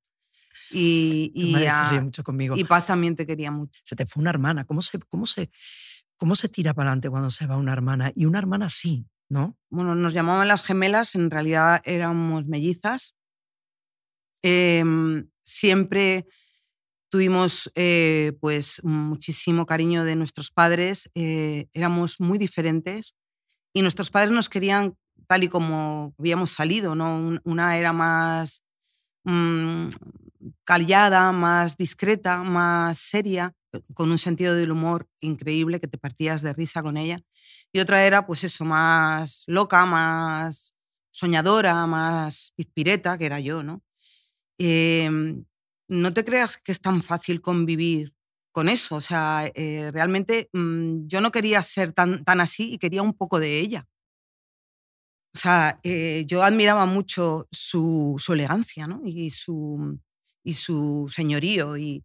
Y, 0.70 1.30
Tu 1.34 1.40
y, 1.40 1.52
madre 1.52 1.70
se 1.70 1.76
a- 1.76 1.88
ríe 1.90 2.00
mucho 2.00 2.24
conmigo. 2.24 2.56
y 2.56 2.64
Paz 2.64 2.86
también 2.86 3.14
te 3.14 3.26
quería 3.26 3.50
mucho. 3.50 3.80
se 3.84 3.94
te 3.94 4.06
fue 4.06 4.20
una 4.22 4.30
hermana. 4.30 4.64
¿Cómo 4.64 4.80
se, 4.82 4.98
cómo 4.98 5.26
se, 5.26 5.50
cómo 6.16 6.34
se 6.34 6.48
tira 6.48 6.74
para 6.74 6.90
adelante 6.90 7.10
cuando 7.10 7.30
se 7.30 7.46
va 7.46 7.56
una 7.56 7.72
hermana? 7.72 8.10
Y 8.16 8.24
una 8.24 8.38
hermana 8.38 8.70
sí, 8.70 9.06
¿no? 9.28 9.56
bueno, 9.68 9.94
nos 9.94 10.12
llamaban 10.14 10.48
las 10.48 10.62
gemelas, 10.64 11.14
en 11.14 11.30
realidad 11.30 11.82
éramos 11.84 12.46
mellizas. 12.46 13.14
Em, 14.42 15.28
siempre 15.46 16.26
Tuvimos 17.10 17.70
eh, 17.76 18.32
pues 18.40 18.80
muchísimo 18.82 19.64
cariño 19.64 20.04
de 20.04 20.16
nuestros 20.16 20.50
padres, 20.50 21.08
eh, 21.14 21.68
éramos 21.72 22.20
muy 22.20 22.36
diferentes 22.36 23.14
y 23.74 23.82
nuestros 23.82 24.10
padres 24.10 24.32
nos 24.32 24.48
querían 24.48 24.96
tal 25.28 25.44
y 25.44 25.48
como 25.48 26.14
habíamos 26.18 26.50
salido, 26.50 26.94
¿no? 26.96 27.38
Una 27.44 27.78
era 27.78 27.92
más 27.92 28.64
mmm, 29.24 29.88
callada, 30.64 31.32
más 31.32 31.76
discreta, 31.76 32.42
más 32.42 32.98
seria, 32.98 33.54
con 33.94 34.10
un 34.10 34.18
sentido 34.18 34.54
del 34.54 34.72
humor 34.72 35.08
increíble 35.20 35.80
que 35.80 35.88
te 35.88 35.98
partías 35.98 36.42
de 36.42 36.52
risa 36.54 36.82
con 36.82 36.96
ella. 36.96 37.20
Y 37.72 37.80
otra 37.80 38.04
era, 38.04 38.26
pues 38.26 38.44
eso, 38.44 38.64
más 38.64 39.44
loca, 39.46 39.86
más 39.86 40.74
soñadora, 41.12 41.86
más 41.86 42.52
pizpireta, 42.56 43.18
que 43.18 43.26
era 43.26 43.40
yo, 43.40 43.62
¿no? 43.62 43.82
Em, 44.58 45.44
no 45.88 46.12
te 46.12 46.24
creas 46.24 46.56
que 46.56 46.72
es 46.72 46.80
tan 46.80 47.02
fácil 47.02 47.40
convivir 47.40 48.14
con 48.52 48.68
eso. 48.68 48.96
O 48.96 49.00
sea, 49.00 49.50
eh, 49.54 49.90
realmente 49.92 50.48
mm, 50.52 51.06
yo 51.06 51.20
no 51.20 51.30
quería 51.30 51.62
ser 51.62 51.92
tan, 51.92 52.24
tan 52.24 52.40
así 52.40 52.72
y 52.72 52.78
quería 52.78 53.02
un 53.02 53.12
poco 53.12 53.38
de 53.38 53.60
ella. 53.60 53.86
O 55.34 55.38
sea, 55.38 55.78
eh, 55.82 56.24
yo 56.26 56.42
admiraba 56.42 56.86
mucho 56.86 57.46
su, 57.50 58.14
su 58.16 58.32
elegancia 58.32 58.86
¿no? 58.86 59.02
y, 59.04 59.30
su, 59.30 60.00
y 60.42 60.54
su 60.54 61.12
señorío 61.14 61.76
y, 61.76 62.02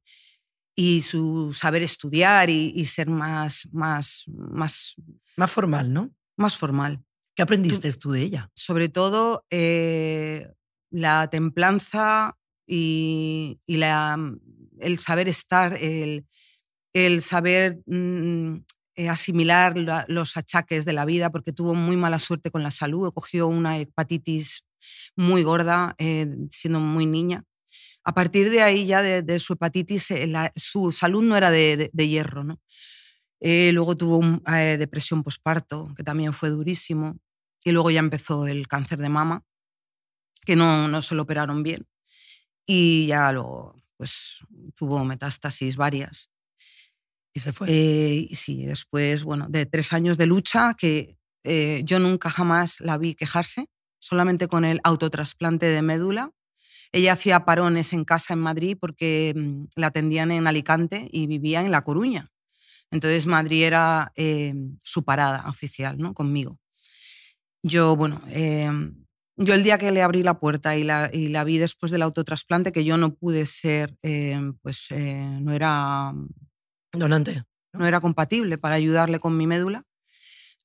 y 0.76 1.02
su 1.02 1.54
saber 1.54 1.82
estudiar 1.82 2.50
y, 2.50 2.74
y, 2.76 2.86
ser 2.86 3.10
más, 3.10 3.70
más, 3.72 4.26
más... 4.28 4.96
Más 5.38 5.50
formal, 5.50 5.94
¿no? 5.94 6.14
Más 6.36 6.58
formal. 6.58 7.02
¿Qué 7.34 7.42
aprendiste 7.42 7.90
tú, 7.94 8.00
tú 8.00 8.12
de 8.12 8.24
ella? 8.24 8.52
Sobre 8.54 8.90
todo 8.90 9.46
eh, 9.50 10.52
la 10.90 11.30
templanza 11.30 12.38
y, 12.66 13.60
la, 13.68 14.18
el 14.80 15.00
saber 15.00 15.28
estar, 15.28 15.78
el, 15.80 16.26
saber 17.22 17.82
mm, 17.86 18.56
eh, 18.96 19.10
asimilar 19.10 19.78
la, 19.78 20.06
los 20.08 20.38
achaques 20.38 20.86
de 20.86 20.94
la 20.94 21.06
vida, 21.06 21.32
porque 21.32 21.54
tuvo 21.54 21.74
muy 21.74 21.96
mala 21.96 22.20
suerte 22.20 22.52
con 22.52 22.64
la 22.64 22.72
salud, 22.72 23.12
cogió 23.14 23.48
una 23.48 23.78
hepatitis 23.78 24.66
muy 25.16 25.44
gorda 25.44 25.96
eh, 25.98 26.28
siendo 26.50 26.80
muy 26.80 27.06
niña. 27.06 27.44
A 28.04 28.14
partir 28.14 28.50
de 28.50 28.62
ahí 28.64 28.86
ya 28.86 29.02
de, 29.04 29.40
su 29.40 29.54
hepatitis, 29.54 30.12
eh, 30.12 30.52
su 30.56 30.92
salud 30.92 31.22
no 31.22 31.38
era 31.38 31.52
de, 31.52 31.92
hierro. 31.94 32.44
¿no? 32.44 32.60
Eh, 33.40 33.72
luego 33.74 33.96
tuvo 33.96 34.18
un, 34.18 34.42
depresión 34.80 35.24
posparto, 35.24 35.94
que 35.96 36.04
también 36.04 36.34
fue 36.34 36.50
durísimo. 36.50 37.18
Y 37.64 37.72
luego 37.72 37.92
ya 37.92 38.00
empezó 38.00 38.48
el 38.48 38.68
cáncer 38.68 38.98
de 39.00 39.10
mama, 39.10 39.44
que 40.46 40.56
no, 40.56 40.88
no 40.88 41.02
se 41.04 41.14
lo 41.14 41.22
operaron 41.22 41.62
bien. 41.62 41.88
Y 42.66 43.08
ya 43.08 43.32
luego 43.32 43.76
pues, 43.98 44.40
tuvo 44.76 45.04
metástasis 45.06 45.76
varias. 45.76 46.30
Y 47.34 47.40
se 47.40 47.54
fue. 47.54 47.68
Eh, 47.70 48.28
sí, 48.34 48.66
después, 48.66 49.24
bueno, 49.24 49.48
de 49.50 49.66
tres 49.66 49.94
años 49.94 50.18
de 50.18 50.26
lucha, 50.26 50.74
que 50.78 51.18
eh, 51.44 51.82
yo 51.86 52.00
nunca 52.00 52.30
jamás 52.30 52.80
la 52.82 52.98
vi 52.98 53.16
quejarse, 53.16 53.68
solamente 54.00 54.48
con 54.48 54.66
el 54.66 54.82
autotrasplante 54.84 55.68
de 55.68 55.82
médula. 55.82 56.32
Ella 56.92 57.14
hacía 57.14 57.46
parones 57.46 57.94
en 57.94 58.04
casa 58.04 58.34
en 58.34 58.40
Madrid 58.40 58.78
porque 58.80 59.34
mm, 59.36 59.66
la 59.76 59.88
atendían 59.88 60.32
en 60.32 60.48
Alicante 60.48 61.08
y 61.12 61.28
vivía 61.28 61.62
en 61.62 61.72
La 61.72 61.84
Coruña. 61.84 62.30
Entonces 62.92 63.26
Madrid 63.26 63.64
era 63.64 64.12
eh, 64.16 64.54
su 64.84 65.04
parada 65.06 65.48
oficial, 65.48 65.98
¿no? 65.98 66.14
Conmigo. 66.14 66.60
Yo, 67.64 67.96
bueno, 67.96 68.22
eh, 68.28 68.70
yo 69.44 69.54
el 69.54 69.64
día 69.64 69.78
que 69.78 69.92
le 69.92 70.02
abrí 70.02 70.24
la 70.24 70.40
puerta 70.40 70.76
y 70.76 70.84
la, 70.84 71.10
y 71.12 71.30
la 71.30 71.44
vi 71.44 71.58
después 71.58 71.92
del 71.92 72.02
autotrasplante, 72.02 72.72
que 72.72 72.84
yo 72.84 72.98
no 72.98 73.14
pude 73.14 73.46
ser, 73.46 73.98
eh, 74.04 74.40
pues 74.62 74.88
no 74.92 75.54
era 75.54 76.14
Donante. 76.94 77.44
no 77.74 77.86
era 77.86 78.02
compatible 78.02 78.58
para 78.58 78.76
ayudarle 78.76 79.20
con 79.20 79.38
mi 79.38 79.48
médula, 79.48 79.86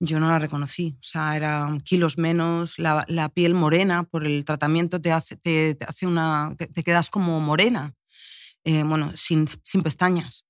yo 0.00 0.20
no 0.20 0.28
la 0.28 0.38
reconocí. 0.38 0.96
O 0.98 1.02
sea, 1.02 1.36
eran 1.36 1.80
kilos 1.80 2.18
menos, 2.18 2.78
la, 2.78 3.04
la 3.08 3.28
piel 3.28 3.54
morena 3.54 4.02
por 4.02 4.26
el 4.26 4.44
tratamiento 4.44 5.00
te 5.00 5.12
hace, 5.12 5.36
te, 5.36 5.74
te 5.74 5.84
hace 5.84 6.06
una. 6.06 6.54
Te, 6.56 6.66
te, 6.66 6.82
quedas 6.82 7.10
como 7.10 7.40
morena, 7.40 7.94
eh, 8.64 8.82
bueno, 8.82 9.12
sin, 9.16 9.46
sin 9.62 9.82
pestañas. 9.82 10.44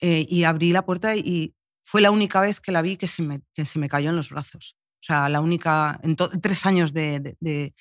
Eh, 0.00 0.26
y 0.28 0.44
abrí 0.44 0.72
la 0.72 0.84
puerta 0.84 1.16
y 1.16 1.54
fue 1.82 2.00
la 2.00 2.10
única 2.10 2.40
vez 2.40 2.60
que 2.60 2.72
la 2.72 2.82
vi 2.82 2.96
que 2.96 3.08
se 3.08 3.22
me, 3.22 3.40
que 3.54 3.64
se 3.64 3.78
me 3.78 3.88
cayó 3.88 4.10
en 4.10 4.16
los 4.16 4.30
brazos. 4.30 4.76
O 5.00 5.04
sea, 5.04 5.28
la 5.28 5.40
única. 5.40 5.98
En 6.02 6.16
tres 6.16 6.66
años 6.66 6.92
de, 6.92 7.20
de, 7.20 7.36
de, 7.40 7.74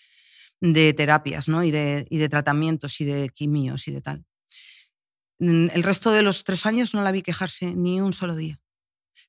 de 0.62 0.94
terapias, 0.94 1.48
¿no? 1.48 1.64
Y 1.64 1.72
de, 1.72 2.06
y 2.10 2.18
de 2.18 2.30
tratamientos 2.30 3.02
y 3.02 3.06
de 3.06 3.30
quimios 3.30 3.88
y 3.88 3.92
de 3.92 4.02
tal. 4.02 4.26
El 5.40 5.84
resto 5.84 6.12
de 6.12 6.24
los 6.24 6.44
tres 6.44 6.66
años 6.66 6.94
no 6.94 7.04
la 7.04 7.12
vi 7.12 7.22
quejarse 7.22 7.74
ni 7.76 8.02
un 8.02 8.14
solo 8.14 8.36
día. 8.36 8.60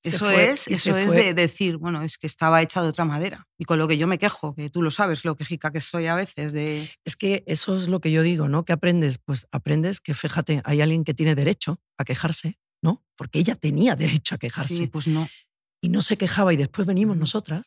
Se 0.03 0.11
eso 0.11 0.27
fue, 0.27 0.51
es, 0.51 0.68
eso 0.68 0.96
es 0.96 1.12
de 1.12 1.35
decir, 1.35 1.77
bueno, 1.77 2.03
es 2.03 2.18
que 2.18 2.27
estaba 2.27 2.62
hecha 2.62 2.83
de 2.83 2.88
otra 2.88 3.05
madera. 3.05 3.46
Y 3.59 3.64
con 3.64 3.79
lo 3.79 3.88
que 3.88 3.98
yo 3.98 4.07
me 4.07 4.18
quejo, 4.18 4.55
que 4.55 4.70
tú 4.70 4.81
lo 4.81 4.90
sabes, 4.90 5.24
lo 5.24 5.37
quejica 5.37 5.72
que 5.72 5.81
soy 5.81 6.07
a 6.07 6.14
veces 6.14 6.53
de... 6.53 6.88
Es 7.05 7.16
que 7.16 7.42
eso 7.46 7.77
es 7.77 7.88
lo 7.88 8.01
que 8.01 8.12
yo 8.12 8.22
digo, 8.22 8.48
¿no? 8.48 8.64
¿Qué 8.64 8.72
aprendes? 8.72 9.18
Pues 9.18 9.48
aprendes 9.51 10.01
que, 10.01 10.14
fíjate, 10.14 10.62
hay 10.64 10.83
alguien 10.83 11.05
que 11.05 11.14
tiene 11.14 11.35
derecho 11.35 11.81
a 11.96 12.05
quejarse, 12.05 12.59
¿no? 12.81 13.05
Porque 13.16 13.38
ella 13.38 13.57
tenía 13.57 13.96
derecho 13.96 14.37
a 14.37 14.38
quejarse. 14.38 14.77
Sí, 14.77 14.87
pues 14.87 15.09
no. 15.09 15.29
Y 15.81 15.88
no 15.88 16.01
se 16.01 16.16
quejaba 16.16 16.53
y 16.53 16.57
después 16.57 16.87
venimos 16.87 17.16
nosotras 17.16 17.64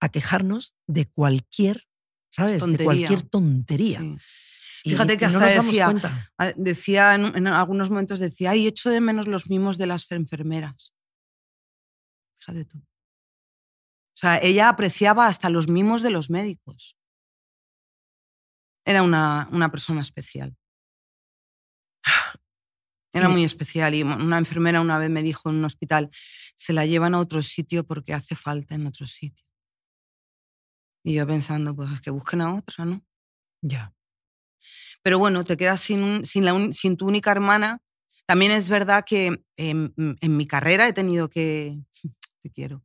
a 0.00 0.08
quejarnos 0.08 0.74
de 0.86 1.06
cualquier, 1.06 1.84
¿sabes? 2.30 2.60
Tontería. 2.60 2.78
De 2.78 2.84
cualquier 2.84 3.22
tontería. 3.22 4.00
Sí. 4.00 4.18
Fíjate 4.90 5.16
que 5.16 5.26
no 5.28 5.38
hasta 5.38 5.62
decía. 5.62 5.94
Ah, 6.38 6.52
Decía 6.56 7.14
en, 7.14 7.36
en 7.36 7.46
algunos 7.46 7.88
momentos, 7.88 8.18
decía, 8.18 8.50
ay, 8.50 8.66
echo 8.66 8.90
de 8.90 9.00
menos 9.00 9.26
los 9.26 9.48
mimos 9.48 9.78
de 9.78 9.86
las 9.86 10.10
enfermeras. 10.10 10.92
Fíjate 12.38 12.66
tú. 12.66 12.78
O 12.78 14.16
sea, 14.16 14.38
ella 14.42 14.68
apreciaba 14.68 15.26
hasta 15.26 15.48
los 15.48 15.68
mimos 15.68 16.02
de 16.02 16.10
los 16.10 16.28
médicos. 16.28 16.96
Era 18.84 19.02
una, 19.02 19.48
una 19.50 19.70
persona 19.70 20.02
especial. 20.02 20.54
Era 23.12 23.28
muy 23.28 23.44
especial 23.44 23.94
y 23.94 24.02
una 24.02 24.38
enfermera 24.38 24.80
una 24.80 24.98
vez 24.98 25.08
me 25.08 25.22
dijo 25.22 25.48
en 25.48 25.56
un 25.56 25.64
hospital, 25.64 26.10
se 26.56 26.72
la 26.72 26.84
llevan 26.84 27.14
a 27.14 27.20
otro 27.20 27.42
sitio 27.42 27.84
porque 27.86 28.12
hace 28.12 28.34
falta 28.34 28.74
en 28.74 28.86
otro 28.86 29.06
sitio. 29.06 29.46
Y 31.04 31.14
yo 31.14 31.26
pensando, 31.26 31.74
pues 31.76 31.90
es 31.92 32.00
que 32.00 32.10
busquen 32.10 32.40
a 32.40 32.54
otra, 32.54 32.84
¿no? 32.84 33.04
Ya. 33.62 33.94
pero 35.02 35.18
bueno, 35.18 35.44
te 35.44 35.56
quedas 35.56 35.80
sin, 35.80 36.24
sin, 36.24 36.44
la 36.44 36.54
un- 36.54 36.72
sin 36.72 36.96
tu 36.96 37.06
única 37.06 37.30
hermana. 37.30 37.80
También 38.26 38.52
es 38.52 38.68
verdad 38.68 39.04
que 39.06 39.42
en, 39.56 39.94
en 39.96 40.36
mi 40.36 40.46
carrera 40.46 40.88
he 40.88 40.92
tenido 40.92 41.28
que, 41.28 41.78
te 42.40 42.50
quiero, 42.50 42.82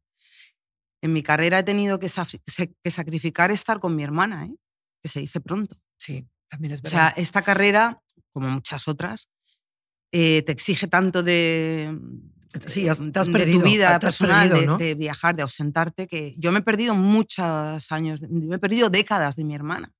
en 1.01 1.13
mi 1.13 1.23
carrera 1.23 1.59
he 1.59 1.63
tenido 1.63 1.99
que, 1.99 2.09
sacrificar 2.09 3.51
estar 3.51 3.79
con 3.79 3.95
mi 3.95 4.03
hermana, 4.03 4.45
¿eh? 4.45 4.55
que 5.01 5.09
se 5.09 5.21
dice 5.21 5.39
pronto. 5.39 5.77
Sí, 5.97 6.27
también 6.49 6.73
es 6.73 6.79
O 6.81 6.83
verdad. 6.83 7.13
sea, 7.13 7.23
esta 7.23 7.41
carrera, 7.41 8.01
como 8.33 8.49
muchas 8.49 8.87
otras, 8.87 9.29
eh, 10.11 10.41
te 10.43 10.51
exige 10.51 10.87
tanto 10.87 11.23
de, 11.23 11.97
Sí, 12.65 12.87
has- 12.87 12.99
te 13.11 13.19
has 13.19 13.27
de 13.27 13.33
perdido, 13.33 13.59
tu 13.59 13.65
vida 13.65 13.99
personal, 13.99 14.49
perdido, 14.49 14.61
de, 14.61 14.67
¿no? 14.67 14.77
de 14.77 14.95
viajar, 14.95 15.35
de 15.35 15.43
ausentarte, 15.43 16.07
que 16.07 16.33
yo 16.37 16.51
me 16.51 16.59
he 16.59 16.61
perdido 16.63 16.95
muchos 16.95 17.91
años, 17.91 18.21
me 18.29 18.55
he 18.55 18.59
perdido 18.59 18.89
décadas 18.89 19.35
de 19.35 19.43
mi 19.43 19.53
hermana. 19.55 19.93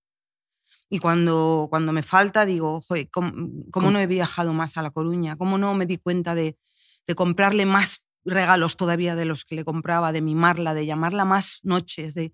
Y 0.89 0.97
cuando, 0.99 1.67
cuando 1.69 1.91
me 1.93 2.01
falta, 2.01 2.45
digo, 2.45 2.81
joder, 2.81 3.09
¿cómo, 3.11 3.31
cómo 3.31 3.63
¿Cómo? 3.71 3.91
no 3.91 3.99
he 3.99 4.07
viajado 4.07 4.53
más 4.53 4.77
a 4.77 4.81
La 4.81 4.89
Coruña? 4.89 5.37
¿Cómo 5.37 5.57
no 5.59 5.75
me 5.75 5.85
di 5.85 5.97
cuenta 5.97 6.33
de, 6.33 6.57
de 7.05 7.15
comprarle 7.15 7.67
más 7.67 8.07
regalos 8.25 8.75
todavía 8.75 9.15
de 9.15 9.25
los 9.25 9.45
que 9.45 9.55
le 9.55 9.63
compraba, 9.63 10.11
de 10.11 10.21
mimarla, 10.23 10.73
de 10.73 10.87
llamarla 10.87 11.25
más 11.25 11.59
noches? 11.61 12.15
De, 12.15 12.33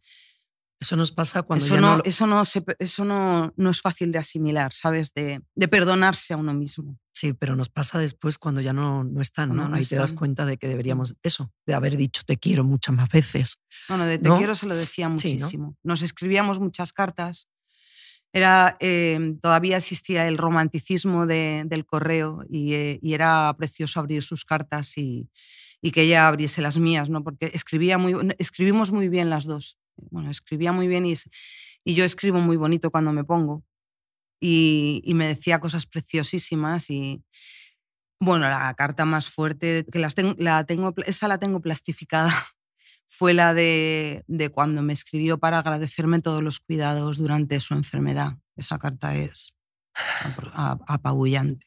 Eso 0.79 0.95
nos 0.97 1.11
pasa 1.11 1.43
cuando 1.43 1.65
eso 1.65 1.75
ya 1.75 1.81
no, 1.81 1.97
no, 1.97 2.03
eso, 2.03 2.27
no, 2.27 2.43
se- 2.45 2.63
eso 2.79 3.05
no, 3.05 3.53
no 3.55 3.69
es 3.69 3.81
fácil 3.81 4.11
de 4.11 4.17
asimilar, 4.19 4.73
¿sabes? 4.73 5.13
De, 5.13 5.41
de 5.55 5.67
perdonarse 5.67 6.33
a 6.33 6.37
uno 6.37 6.53
mismo. 6.53 6.99
Sí, 7.13 7.31
pero 7.31 7.55
nos 7.55 7.69
pasa 7.69 7.97
después 7.97 8.37
cuando 8.37 8.59
ya 8.59 8.73
no, 8.73 9.05
no 9.05 9.21
están, 9.21 9.55
¿no? 9.55 9.73
Ahí 9.73 9.85
te 9.85 9.95
das 9.95 10.11
cuenta 10.11 10.45
de 10.45 10.57
que 10.57 10.67
deberíamos, 10.67 11.15
eso, 11.23 11.49
de 11.65 11.73
haber 11.73 11.95
dicho 11.95 12.23
te 12.25 12.37
quiero 12.37 12.65
muchas 12.65 12.93
más 12.93 13.07
veces. 13.09 13.57
Bueno, 13.87 14.05
de 14.05 14.17
te 14.17 14.27
¿No? 14.27 14.37
quiero 14.37 14.53
se 14.53 14.65
lo 14.67 14.75
decía 14.75 15.07
muchísimo. 15.07 15.77
Nos 15.81 16.01
escribíamos 16.01 16.59
muchas 16.59 16.91
cartas. 16.91 17.47
Era, 18.33 18.75
eh, 18.81 19.37
todavía 19.41 19.77
existía 19.77 20.27
el 20.27 20.37
romanticismo 20.37 21.25
de- 21.25 21.63
del 21.65 21.85
correo 21.85 22.43
y, 22.49 22.73
eh, 22.73 22.99
y 23.01 23.13
era 23.13 23.53
precioso 23.57 24.01
abrir 24.01 24.23
sus 24.23 24.43
cartas 24.43 24.97
y, 24.97 25.29
y 25.81 25.91
que 25.91 26.01
ella 26.01 26.27
abriese 26.27 26.61
las 26.61 26.77
mías, 26.77 27.09
¿no? 27.09 27.23
Porque 27.23 27.49
escribía 27.53 27.97
muy, 27.97 28.13
escribimos 28.39 28.91
muy 28.91 29.07
bien 29.07 29.29
las 29.29 29.45
dos. 29.45 29.77
Bueno, 29.97 30.29
escribía 30.31 30.71
muy 30.71 30.87
bien 30.87 31.05
y, 31.05 31.13
es- 31.13 31.29
y 31.83 31.95
yo 31.95 32.05
escribo 32.05 32.39
muy 32.41 32.57
bonito 32.57 32.91
cuando 32.91 33.13
me 33.13 33.23
pongo. 33.23 33.63
Y, 34.41 35.01
y 35.05 35.13
me 35.15 35.27
decía 35.27 35.59
cosas 35.59 35.87
preciosísimas 35.87 36.89
y, 36.91 37.23
bueno, 38.19 38.47
la 38.49 38.73
carta 38.75 39.05
más 39.05 39.29
fuerte, 39.29 39.85
que 39.91 39.99
las 39.99 40.15
tengo, 40.15 40.35
la 40.37 40.65
tengo, 40.65 40.93
esa 41.05 41.27
la 41.27 41.37
tengo 41.39 41.61
plastificada, 41.61 42.31
fue 43.07 43.33
la 43.33 43.53
de, 43.53 44.23
de 44.27 44.49
cuando 44.49 44.83
me 44.83 44.93
escribió 44.93 45.37
para 45.39 45.59
agradecerme 45.59 46.21
todos 46.21 46.43
los 46.43 46.59
cuidados 46.59 47.17
durante 47.17 47.59
su 47.61 47.73
enfermedad. 47.75 48.37
Esa 48.57 48.79
carta 48.79 49.15
es 49.17 49.55
apabullante. 50.87 51.65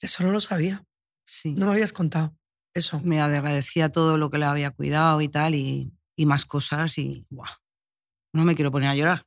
Eso 0.00 0.22
no 0.24 0.32
lo 0.32 0.40
sabía. 0.40 0.84
Sí. 1.24 1.54
No 1.54 1.66
me 1.66 1.72
habías 1.72 1.92
contado 1.92 2.36
eso. 2.78 3.00
Me 3.04 3.20
agradecía 3.20 3.90
todo 3.90 4.16
lo 4.16 4.30
que 4.30 4.38
le 4.38 4.46
había 4.46 4.70
cuidado 4.70 5.20
y 5.20 5.28
tal, 5.28 5.54
y, 5.54 5.92
y 6.16 6.26
más 6.26 6.44
cosas, 6.44 6.96
y 6.98 7.26
buah, 7.30 7.50
no 8.32 8.44
me 8.44 8.54
quiero 8.54 8.70
poner 8.72 8.88
a 8.88 8.94
llorar. 8.96 9.24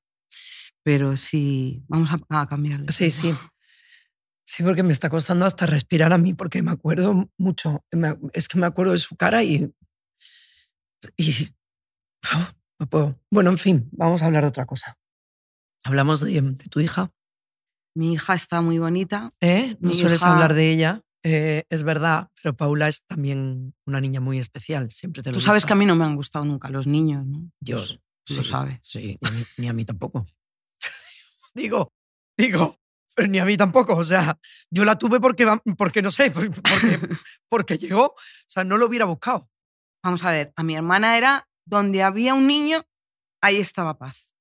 Pero 0.83 1.15
sí, 1.15 1.83
vamos 1.87 2.09
a, 2.11 2.19
a 2.41 2.47
cambiar 2.47 2.81
de 2.81 2.91
Sí, 2.91 3.09
tema. 3.11 3.37
sí. 3.39 3.47
Sí, 4.43 4.63
porque 4.63 4.83
me 4.83 4.91
está 4.91 5.09
costando 5.09 5.45
hasta 5.45 5.65
respirar 5.65 6.11
a 6.11 6.17
mí, 6.17 6.33
porque 6.33 6.61
me 6.61 6.71
acuerdo 6.71 7.29
mucho. 7.37 7.85
Es 8.33 8.47
que 8.49 8.57
me 8.57 8.65
acuerdo 8.65 8.91
de 8.93 8.97
su 8.97 9.15
cara 9.15 9.43
y. 9.43 9.71
Y. 11.17 11.47
ah, 12.23 12.53
No 12.79 12.89
puedo. 12.89 13.19
Bueno, 13.29 13.49
en 13.51 13.57
fin, 13.57 13.89
vamos 13.93 14.21
a 14.21 14.25
hablar 14.25 14.43
de 14.43 14.49
otra 14.49 14.65
cosa. 14.65 14.97
Hablamos 15.83 16.19
de, 16.21 16.41
de 16.41 16.65
tu 16.69 16.79
hija. 16.79 17.09
Mi 17.95 18.13
hija 18.13 18.33
está 18.35 18.61
muy 18.61 18.77
bonita. 18.79 19.33
¿Eh? 19.39 19.77
No 19.79 19.89
Mi 19.89 19.95
sueles 19.95 20.21
hija- 20.21 20.33
hablar 20.33 20.53
de 20.53 20.71
ella. 20.71 21.01
Eh, 21.23 21.63
es 21.69 21.83
verdad, 21.83 22.29
pero 22.41 22.55
Paula 22.55 22.87
es 22.87 23.03
también 23.05 23.75
una 23.85 24.01
niña 24.01 24.19
muy 24.19 24.39
especial. 24.39 24.91
Siempre 24.91 25.21
te 25.21 25.29
lo 25.29 25.33
Tú 25.35 25.41
sabes 25.41 25.65
que 25.65 25.73
a 25.73 25.75
mí 25.75 25.85
no 25.85 25.95
me 25.95 26.05
han 26.05 26.15
gustado 26.15 26.45
nunca 26.45 26.69
los 26.69 26.87
niños, 26.87 27.25
¿no? 27.25 27.51
Yo. 27.59 27.77
Pues 27.77 27.99
tú 28.23 28.35
lo 28.35 28.43
sabes. 28.43 28.79
Sí, 28.81 29.17
ni 29.21 29.27
a 29.27 29.31
mí, 29.31 29.43
ni 29.57 29.67
a 29.69 29.73
mí 29.73 29.85
tampoco. 29.85 30.25
digo, 31.53 31.93
digo, 32.37 32.79
pero 33.15 33.27
ni 33.27 33.39
a 33.39 33.45
mí 33.45 33.57
tampoco. 33.57 33.95
O 33.95 34.03
sea, 34.03 34.37
yo 34.69 34.85
la 34.85 34.97
tuve 34.97 35.19
porque, 35.19 35.47
porque 35.77 36.01
no 36.01 36.11
sé, 36.11 36.31
por- 36.31 36.49
porque, 36.49 36.99
porque 37.49 37.77
llegó. 37.77 38.05
O 38.07 38.15
sea, 38.47 38.63
no 38.63 38.77
lo 38.77 38.87
hubiera 38.87 39.05
buscado. 39.05 39.49
Vamos 40.03 40.23
a 40.23 40.31
ver, 40.31 40.51
a 40.55 40.63
mi 40.63 40.75
hermana 40.75 41.17
era 41.17 41.47
donde 41.65 42.01
había 42.03 42.33
un 42.33 42.47
niño, 42.47 42.83
ahí 43.41 43.57
estaba 43.57 43.97
paz. 43.97 44.33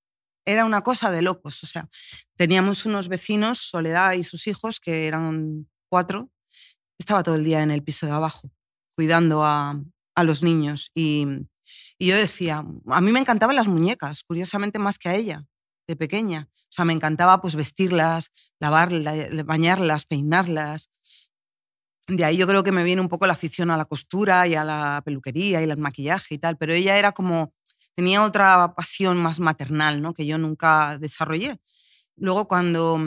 Era 0.46 0.64
una 0.64 0.82
cosa 0.82 1.10
de 1.10 1.20
locos. 1.22 1.62
O 1.62 1.66
sea, 1.66 1.88
teníamos 2.36 2.86
unos 2.86 3.08
vecinos, 3.08 3.58
Soledad 3.58 4.12
y 4.14 4.24
sus 4.24 4.46
hijos, 4.46 4.80
que 4.80 5.06
eran 5.06 5.68
cuatro. 5.90 6.30
Estaba 7.00 7.22
todo 7.22 7.36
el 7.36 7.44
día 7.44 7.62
en 7.62 7.70
el 7.70 7.82
piso 7.82 8.04
de 8.04 8.12
abajo, 8.12 8.50
cuidando 8.94 9.42
a, 9.42 9.82
a 10.14 10.22
los 10.22 10.42
niños. 10.42 10.90
Y, 10.94 11.26
y 11.96 12.08
yo 12.08 12.14
decía, 12.14 12.62
a 12.88 13.00
mí 13.00 13.10
me 13.10 13.20
encantaban 13.20 13.56
las 13.56 13.68
muñecas, 13.68 14.22
curiosamente 14.22 14.78
más 14.78 14.98
que 14.98 15.08
a 15.08 15.14
ella, 15.14 15.46
de 15.88 15.96
pequeña. 15.96 16.50
O 16.52 16.72
sea, 16.72 16.84
me 16.84 16.92
encantaba 16.92 17.40
pues 17.40 17.56
vestirlas, 17.56 18.32
lavarlas, 18.60 19.46
bañarlas, 19.46 20.04
peinarlas. 20.04 20.90
De 22.06 22.22
ahí 22.22 22.36
yo 22.36 22.46
creo 22.46 22.62
que 22.62 22.70
me 22.70 22.84
viene 22.84 23.00
un 23.00 23.08
poco 23.08 23.26
la 23.26 23.32
afición 23.32 23.70
a 23.70 23.78
la 23.78 23.86
costura 23.86 24.46
y 24.46 24.54
a 24.54 24.62
la 24.62 25.00
peluquería 25.02 25.64
y 25.64 25.70
al 25.70 25.78
maquillaje 25.78 26.34
y 26.34 26.38
tal, 26.38 26.58
pero 26.58 26.74
ella 26.74 26.98
era 26.98 27.12
como, 27.12 27.54
tenía 27.94 28.22
otra 28.22 28.74
pasión 28.74 29.16
más 29.16 29.40
maternal, 29.40 30.02
¿no? 30.02 30.12
Que 30.12 30.26
yo 30.26 30.36
nunca 30.36 30.98
desarrollé. 30.98 31.56
Luego 32.16 32.46
cuando, 32.46 32.98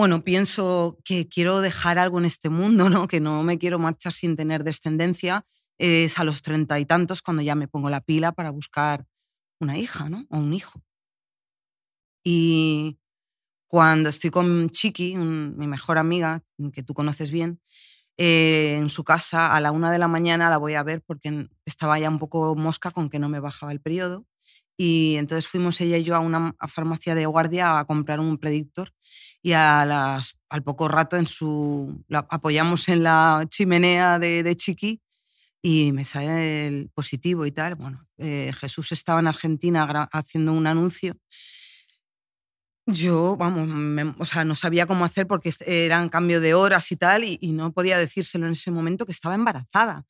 bueno, 0.00 0.24
pienso 0.24 0.98
que 1.04 1.28
quiero 1.28 1.60
dejar 1.60 1.98
algo 1.98 2.18
en 2.18 2.24
este 2.24 2.48
mundo, 2.48 2.88
¿no? 2.88 3.06
Que 3.06 3.20
no 3.20 3.42
me 3.42 3.58
quiero 3.58 3.78
marchar 3.78 4.14
sin 4.14 4.34
tener 4.34 4.64
descendencia, 4.64 5.44
es 5.76 6.18
a 6.18 6.24
los 6.24 6.40
treinta 6.40 6.80
y 6.80 6.86
tantos 6.86 7.20
cuando 7.20 7.42
ya 7.42 7.54
me 7.54 7.68
pongo 7.68 7.90
la 7.90 8.00
pila 8.00 8.32
para 8.32 8.48
buscar 8.48 9.04
una 9.60 9.76
hija, 9.76 10.08
¿no? 10.08 10.24
O 10.30 10.38
un 10.38 10.54
hijo. 10.54 10.82
Y 12.24 12.98
cuando 13.66 14.08
estoy 14.08 14.30
con 14.30 14.70
Chiqui, 14.70 15.18
mi 15.18 15.66
mejor 15.66 15.98
amiga, 15.98 16.42
que 16.72 16.82
tú 16.82 16.94
conoces 16.94 17.30
bien, 17.30 17.60
eh, 18.16 18.76
en 18.78 18.88
su 18.88 19.04
casa 19.04 19.54
a 19.54 19.60
la 19.60 19.70
una 19.70 19.92
de 19.92 19.98
la 19.98 20.08
mañana 20.08 20.48
la 20.48 20.56
voy 20.56 20.76
a 20.76 20.82
ver 20.82 21.02
porque 21.06 21.46
estaba 21.66 21.98
ya 21.98 22.08
un 22.08 22.18
poco 22.18 22.56
mosca 22.56 22.90
con 22.90 23.10
que 23.10 23.18
no 23.18 23.28
me 23.28 23.40
bajaba 23.40 23.72
el 23.72 23.82
periodo. 23.82 24.26
Y 24.78 25.16
entonces 25.16 25.46
fuimos 25.46 25.78
ella 25.82 25.98
y 25.98 26.04
yo 26.04 26.16
a 26.16 26.20
una 26.20 26.56
farmacia 26.68 27.14
de 27.14 27.26
guardia 27.26 27.78
a 27.78 27.84
comprar 27.84 28.18
un 28.18 28.38
predictor 28.38 28.94
y 29.42 29.52
a 29.52 29.84
las, 29.86 30.36
al 30.48 30.62
poco 30.62 30.88
rato 30.88 31.16
en 31.16 31.26
su, 31.26 32.04
la 32.08 32.20
apoyamos 32.30 32.88
en 32.88 33.02
la 33.04 33.46
chimenea 33.48 34.18
de, 34.18 34.42
de 34.42 34.56
Chiqui 34.56 35.00
y 35.62 35.92
me 35.92 36.04
sale 36.04 36.68
el 36.68 36.90
positivo 36.94 37.46
y 37.46 37.52
tal. 37.52 37.76
Bueno, 37.76 38.06
eh, 38.18 38.52
Jesús 38.58 38.92
estaba 38.92 39.20
en 39.20 39.28
Argentina 39.28 40.08
haciendo 40.12 40.52
un 40.54 40.66
anuncio 40.66 41.14
yo, 42.86 43.36
vamos, 43.36 43.68
me- 43.68 44.14
o 44.18 44.24
sea, 44.24 44.44
no 44.44 44.54
sabía 44.54 44.86
cómo 44.86 45.04
hacer 45.04 45.26
porque 45.26 45.52
eran 45.66 46.08
cambio 46.08 46.40
de 46.40 46.54
horas 46.54 46.90
y 46.92 46.96
tal, 46.96 47.24
y, 47.24 47.38
y 47.40 47.52
no 47.52 47.72
podía 47.72 47.98
decírselo 47.98 48.46
en 48.46 48.52
ese 48.52 48.70
momento 48.70 49.06
que 49.06 49.12
estaba 49.12 49.34
embarazada. 49.34 50.04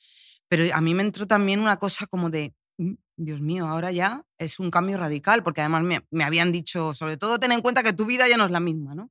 Pero 0.48 0.64
a 0.74 0.80
mí 0.80 0.94
me 0.94 1.02
entró 1.02 1.26
también 1.26 1.60
una 1.60 1.76
cosa 1.78 2.06
como 2.06 2.30
de, 2.30 2.54
"Mm, 2.78 2.94
Dios 3.16 3.40
mío, 3.42 3.66
ahora 3.66 3.92
ya 3.92 4.24
es 4.38 4.58
un 4.60 4.70
cambio 4.70 4.96
radical, 4.98 5.42
porque 5.42 5.60
además 5.60 5.82
me, 5.84 6.00
me 6.10 6.24
habían 6.24 6.52
dicho, 6.52 6.94
sobre 6.94 7.16
todo 7.18 7.38
ten 7.38 7.52
en 7.52 7.60
cuenta 7.62 7.82
que 7.82 7.92
tu 7.92 8.06
vida 8.06 8.28
ya 8.28 8.36
no 8.38 8.46
es 8.46 8.50
la 8.50 8.60
misma, 8.60 8.94
¿no? 8.94 9.10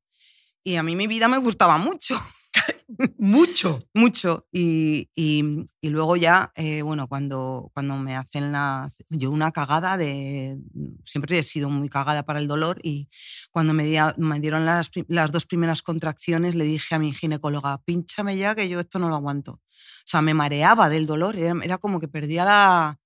Y 0.64 0.76
a 0.76 0.84
mí 0.84 0.96
mi 0.96 1.08
vida 1.08 1.28
me 1.28 1.38
gustaba 1.38 1.78
mucho 1.78 2.16
Mucho. 3.18 3.88
mucho. 3.94 4.48
Y, 4.52 5.10
y- 5.16 5.66
y 5.80 5.90
luego 5.90 6.16
ya, 6.18 6.52
eh, 6.56 6.82
bueno, 6.82 7.08
cuando, 7.08 7.70
cuando 7.74 7.96
me 7.98 8.16
hacen 8.16 8.52
la... 8.52 8.90
Yo 9.10 9.32
una 9.32 9.52
cagada 9.52 9.96
de... 9.96 10.58
Siempre 11.04 11.38
he 11.40 11.44
sido 11.44 11.70
muy 11.70 11.88
cagada 11.88 12.24
para 12.24 12.40
el 12.40 12.48
dolor 12.48 12.80
y 12.84 13.08
cuando 13.52 13.74
me, 13.74 13.86
dia- 13.86 14.16
me 14.18 14.40
dieron 14.40 14.66
las, 14.66 14.90
las 15.08 15.32
dos 15.32 15.46
primeras 15.46 15.82
contracciones 15.84 16.56
le 16.56 16.66
dije 16.66 16.96
a 16.96 17.00
mi 17.00 17.14
ginecóloga, 17.14 17.82
pínchame 17.84 18.36
ya 18.38 18.56
que 18.56 18.68
yo 18.68 18.80
esto 18.80 19.00
no 19.00 19.08
lo 19.10 19.16
aguanto. 19.16 19.52
O 19.54 19.62
sea, 20.06 20.22
me 20.22 20.34
mareaba 20.34 20.90
del 20.90 21.06
dolor, 21.06 21.36
era, 21.38 21.56
era 21.64 21.78
como 21.78 22.00
que 22.00 22.08
perdía 22.08 22.44
la, 22.44 23.00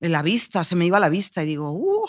la 0.00 0.22
vista, 0.22 0.64
se 0.64 0.74
me 0.74 0.86
iba 0.86 0.98
la 0.98 1.10
vista 1.10 1.42
y 1.42 1.46
digo, 1.46 1.70
uh, 1.72 2.06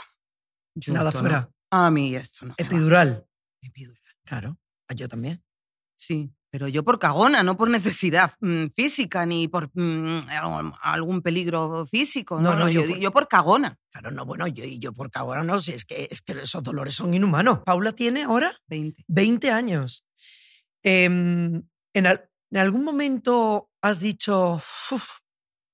yo 0.76 0.94
Nada 0.94 1.10
esto 1.10 1.22
no. 1.22 1.28
fuera. 1.30 1.52
A 1.72 1.92
mí 1.92 2.16
esto 2.16 2.46
no. 2.46 2.56
me 2.58 2.64
va". 2.64 2.68
Epidural. 2.68 3.28
Epidural. 3.62 4.07
Claro. 4.28 4.58
Ah, 4.90 4.94
Yo 4.94 5.08
también. 5.08 5.44
Sí, 6.00 6.32
pero 6.52 6.68
yo 6.68 6.84
por 6.84 7.00
cagona, 7.00 7.42
no 7.44 7.58
por 7.58 7.70
necesidad 7.70 8.34
mm, 8.40 8.68
física 8.74 9.26
ni 9.26 9.48
por 9.48 9.72
mm, 9.74 10.20
algún- 10.82 11.22
peligro 11.24 11.86
físico. 11.88 12.40
No, 12.40 12.56
No, 12.56 12.70
yo 12.70 12.82
yo, 12.84 12.88
por- 12.90 13.00
yo 13.00 13.12
por 13.12 13.28
cagona. 13.28 13.80
Claro, 13.92 14.12
no, 14.12 14.26
bueno, 14.26 14.46
yo, 14.48 14.64
yo 14.66 14.94
porque 14.94 15.18
ahora 15.18 15.44
no 15.44 15.60
sé, 15.60 15.74
es 15.74 15.86
que, 15.86 16.08
es 16.12 16.22
que 16.22 16.34
esos 16.34 16.62
dolores 16.62 16.94
son 16.94 17.14
inhumanos. 17.14 17.60
Paula 17.66 17.94
tiene 17.94 18.24
ahora 18.24 18.54
20. 18.68 19.04
20 19.08 19.50
años. 19.50 20.06
Em, 20.84 21.64
en, 21.94 22.06
al- 22.08 22.30
en 22.52 22.58
algún 22.60 22.84
momento 22.84 23.70
has 23.82 24.00
dicho, 24.00 24.56
"Uf, 24.92 25.18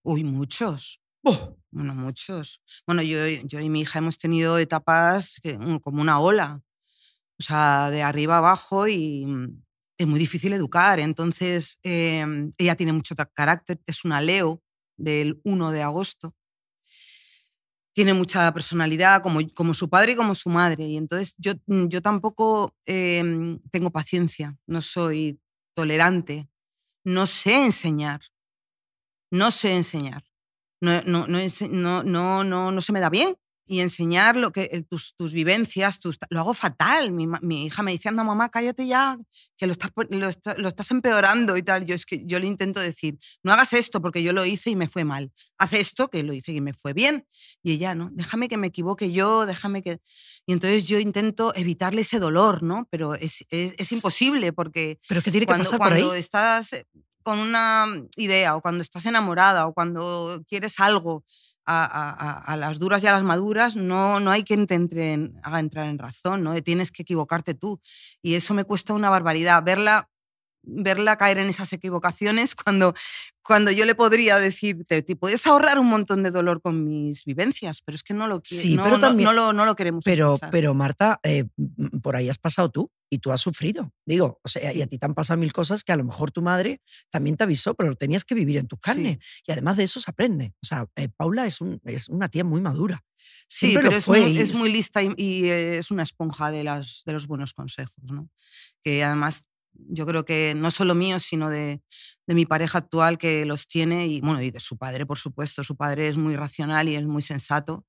Uy, 0.05 0.23
muchos. 0.23 1.01
oh, 1.25 1.57
Bueno, 1.71 1.95
muchos. 1.95 2.61
Bueno, 2.85 3.01
yo, 3.01 3.17
yo 3.45 3.59
y 3.59 3.69
mi 3.69 3.81
hija 3.81 3.99
hemos 3.99 4.17
tenido 4.17 4.57
etapas 4.57 5.37
que, 5.41 5.57
mm, 5.57 5.79
como 5.79 6.01
una 6.01 6.19
ola. 6.19 6.61
O 7.43 7.45
sea, 7.45 7.89
de 7.91 8.01
arriba 8.01 8.37
abajo 8.37 8.87
y 8.87 9.25
mm, 9.25 9.63
es 9.97 10.07
muy 10.07 10.17
difícil 10.17 10.53
educar. 10.53 11.01
Entonces, 11.01 11.77
eh, 11.83 12.25
ella 12.57 12.75
tiene 12.75 12.93
mucho 12.93 13.15
carácter, 13.33 13.81
es 13.85 14.05
una 14.05 14.21
Leo 14.21 14.63
del 14.95 15.41
1 15.43 15.71
de 15.71 15.83
agosto. 15.83 16.33
Tiene 17.93 18.13
mucha 18.13 18.51
personalidad, 18.53 19.21
como, 19.21 19.41
como 19.53 19.73
su 19.73 19.89
padre 19.89 20.13
y 20.13 20.15
como 20.15 20.33
su 20.35 20.49
madre. 20.49 20.85
Y 20.85 20.95
entonces 20.95 21.35
yo, 21.37 21.51
mm, 21.67 21.87
yo 21.87 22.01
tampoco 22.01 22.73
eh, 22.85 23.59
tengo 23.69 23.91
paciencia, 23.91 24.57
no 24.65 24.81
soy 24.81 25.41
tolerante, 25.75 26.49
no 27.03 27.25
sé 27.25 27.65
enseñar, 27.65 28.21
no 29.31 29.51
sé 29.51 29.75
enseñar. 29.75 30.23
No, 30.79 31.01
no, 31.03 31.27
no, 31.27 32.03
no, 32.03 32.43
no, 32.45 32.71
no 32.71 32.81
se 32.81 32.93
me 32.93 33.01
da 33.01 33.09
bien. 33.09 33.35
Y 33.65 33.79
enseñar 33.79 34.35
lo 34.35 34.51
que, 34.51 34.85
tus, 34.89 35.15
tus 35.15 35.31
vivencias, 35.31 35.99
tus, 35.99 36.17
lo 36.29 36.41
hago 36.41 36.53
fatal. 36.53 37.13
Mi, 37.13 37.27
mi 37.41 37.65
hija 37.65 37.81
me 37.81 37.91
dice, 37.93 38.09
anda 38.09 38.23
mamá, 38.23 38.49
cállate 38.49 38.85
ya, 38.87 39.17
que 39.57 39.67
lo 39.67 39.71
estás, 39.71 39.91
lo, 40.09 40.27
está- 40.27 40.55
lo 40.55 40.67
estás 40.67 40.91
empeorando 40.91 41.55
y 41.55 41.63
tal. 41.63 41.85
Yo 41.85 41.95
es 41.95 42.05
que 42.05 42.25
yo 42.25 42.39
le 42.39 42.47
intento 42.47 42.81
decir, 42.81 43.17
no 43.41 43.53
hagas 43.53 43.71
esto 43.73 44.01
porque 44.01 44.21
yo 44.21 44.33
lo 44.33 44.45
hice 44.45 44.69
y 44.69 44.75
me 44.75 44.89
fue 44.89 45.05
mal. 45.05 45.31
Haz 45.57 45.73
esto 45.73 46.09
que 46.09 46.23
lo 46.23 46.33
hice 46.33 46.51
y 46.51 46.59
me 46.59 46.73
fue 46.73 46.91
bien. 46.93 47.25
Y 47.63 47.71
ella, 47.71 47.95
no, 47.95 48.09
déjame 48.11 48.49
que 48.49 48.57
me 48.57 48.67
equivoque 48.67 49.11
yo, 49.13 49.45
déjame 49.45 49.81
que... 49.81 49.99
Y 50.45 50.51
entonces 50.51 50.83
yo 50.85 50.99
intento 50.99 51.53
evitarle 51.55 52.01
ese 52.01 52.19
dolor, 52.19 52.63
¿no? 52.63 52.85
Pero 52.91 53.15
es, 53.15 53.45
es, 53.49 53.75
es 53.77 53.91
imposible 53.93 54.51
porque 54.51 54.99
pero 55.07 55.19
es 55.19 55.23
que 55.23 55.31
tiene 55.31 55.45
que 55.45 55.51
cuando, 55.51 55.63
pasar 55.63 55.79
por 55.79 55.87
cuando 55.87 56.11
ahí. 56.11 56.19
estás 56.19 56.73
eh, 56.73 56.85
con 57.23 57.39
una 57.39 57.87
idea 58.17 58.57
o 58.57 58.61
cuando 58.61 58.81
estás 58.81 59.05
enamorada 59.05 59.65
o 59.67 59.73
cuando 59.73 60.43
quieres 60.49 60.81
algo 60.81 61.23
a, 61.65 61.83
a- 61.85 62.09
a- 62.09 62.37
a 62.53 62.57
las 62.57 62.79
duras 62.79 63.03
y 63.03 63.07
a 63.07 63.11
las 63.13 63.23
maduras, 63.23 63.75
no, 63.75 64.19
no 64.19 64.31
hay 64.31 64.43
quien 64.43 64.67
te 64.67 64.75
entre 64.75 65.13
en- 65.13 65.39
haga 65.43 65.59
entrar 65.59 65.87
en 65.87 65.97
razón, 65.99 66.43
¿no? 66.43 66.53
Tienes 66.61 66.91
que 66.91 67.03
equivocarte 67.03 67.53
tú. 67.53 67.79
Y 68.21 68.35
eso 68.35 68.53
me 68.53 68.63
cuesta 68.65 68.93
una 68.93 69.09
barbaridad. 69.09 69.63
Verla, 69.63 70.09
verla 70.65 71.17
caer 71.17 71.37
en 71.39 71.47
esas 71.49 71.73
equivocaciones 71.73 72.55
cuando, 72.65 72.93
cuando 73.43 73.71
yo 73.71 73.85
le 73.85 73.95
podría 73.95 74.39
decir, 74.39 74.83
te, 74.87 75.01
te 75.01 75.15
puedes 75.15 75.45
ahorrar 75.47 75.77
un 75.79 75.87
montón 75.87 76.23
de 76.23 76.31
dolor 76.31 76.61
con 76.61 76.85
mis 76.85 77.25
vivencias, 77.25 77.81
pero 77.83 77.95
es 77.95 78.03
que 78.03 78.13
no 78.13 78.27
lo, 78.27 78.39
qui- 78.41 78.55
Sí, 78.61 78.75
no, 78.75 78.83
pero 78.83 78.95
no- 78.97 79.01
también- 79.07 79.25
no 79.27 79.33
lo, 79.33 79.53
no 79.53 79.65
lo 79.65 79.75
queremos 79.75 80.03
Pero, 80.05 80.33
escuchar. 80.35 80.49
pero 80.51 80.73
Marta, 80.73 81.19
eh, 81.23 81.45
por 82.01 82.15
ahí 82.15 82.29
has 82.29 82.37
pasado 82.37 82.69
tú 82.69 82.89
y 83.13 83.19
tú 83.19 83.31
has 83.31 83.41
sufrido, 83.41 83.93
digo, 84.05 84.39
o 84.43 84.49
sea, 84.49 84.73
y 84.73 84.81
a 84.81 84.87
ti 84.87 84.97
te 84.97 85.05
han 85.05 85.13
pasado 85.13 85.39
mil 85.39 85.53
cosas 85.53 85.83
que 85.83 85.91
a 85.91 85.95
lo 85.95 86.03
mejor 86.03 86.31
tu 86.31 86.41
madre 86.41 86.81
también 87.09 87.37
te 87.37 87.43
avisó, 87.43 87.75
pero 87.75 87.89
lo 87.89 87.95
tenías 87.95 88.25
que 88.25 88.35
vivir 88.35 88.57
en 88.57 88.67
tu 88.67 88.77
carne. 88.77 89.19
Y 89.45 89.51
además 89.51 89.77
de 89.77 89.83
eso 89.83 89.99
se 89.99 90.09
aprende. 90.09 90.53
O 90.61 90.65
sea, 90.65 90.87
eh, 90.95 91.09
Paula 91.09 91.45
es, 91.45 91.61
un, 91.61 91.79
es 91.85 92.09
una 92.09 92.29
tía 92.29 92.43
muy 92.43 92.61
madura. 92.61 93.03
Sí, 93.47 93.67
Siempre 93.67 93.83
pero 93.83 93.91
lo 93.91 93.97
es, 93.97 94.05
fue 94.05 94.21
muy, 94.21 94.37
es 94.37 94.55
muy 94.55 94.71
lista 94.71 95.03
y, 95.03 95.13
y, 95.17 95.45
eh, 95.45 95.77
es 95.77 95.91
una 95.91 96.03
esponja 96.03 96.51
de, 96.51 96.63
las, 96.63 97.03
de 97.05 97.13
los 97.13 97.27
buenos 97.27 97.53
consejos, 97.53 98.03
¿no? 98.03 98.29
Que 98.81 99.03
además 99.03 99.45
yo 99.73 100.05
creo 100.05 100.25
que 100.25 100.53
no 100.55 100.71
solo 100.71 100.95
mío, 100.95 101.19
sino 101.19 101.49
de, 101.49 101.81
de, 102.27 102.35
mi 102.35 102.45
pareja 102.45 102.79
actual 102.79 103.17
que 103.17 103.45
los 103.45 103.67
tiene 103.67 104.07
y, 104.07 104.21
bueno, 104.21 104.41
y 104.41 104.51
de 104.51 104.59
su 104.59 104.77
padre, 104.77 105.05
por 105.05 105.17
supuesto. 105.17 105.63
Su 105.63 105.75
padre 105.75 106.07
es 106.07 106.17
muy 106.17 106.35
racional 106.35 106.89
y 106.89 106.95
es 106.95 107.05
muy 107.05 107.21
sensato. 107.21 107.85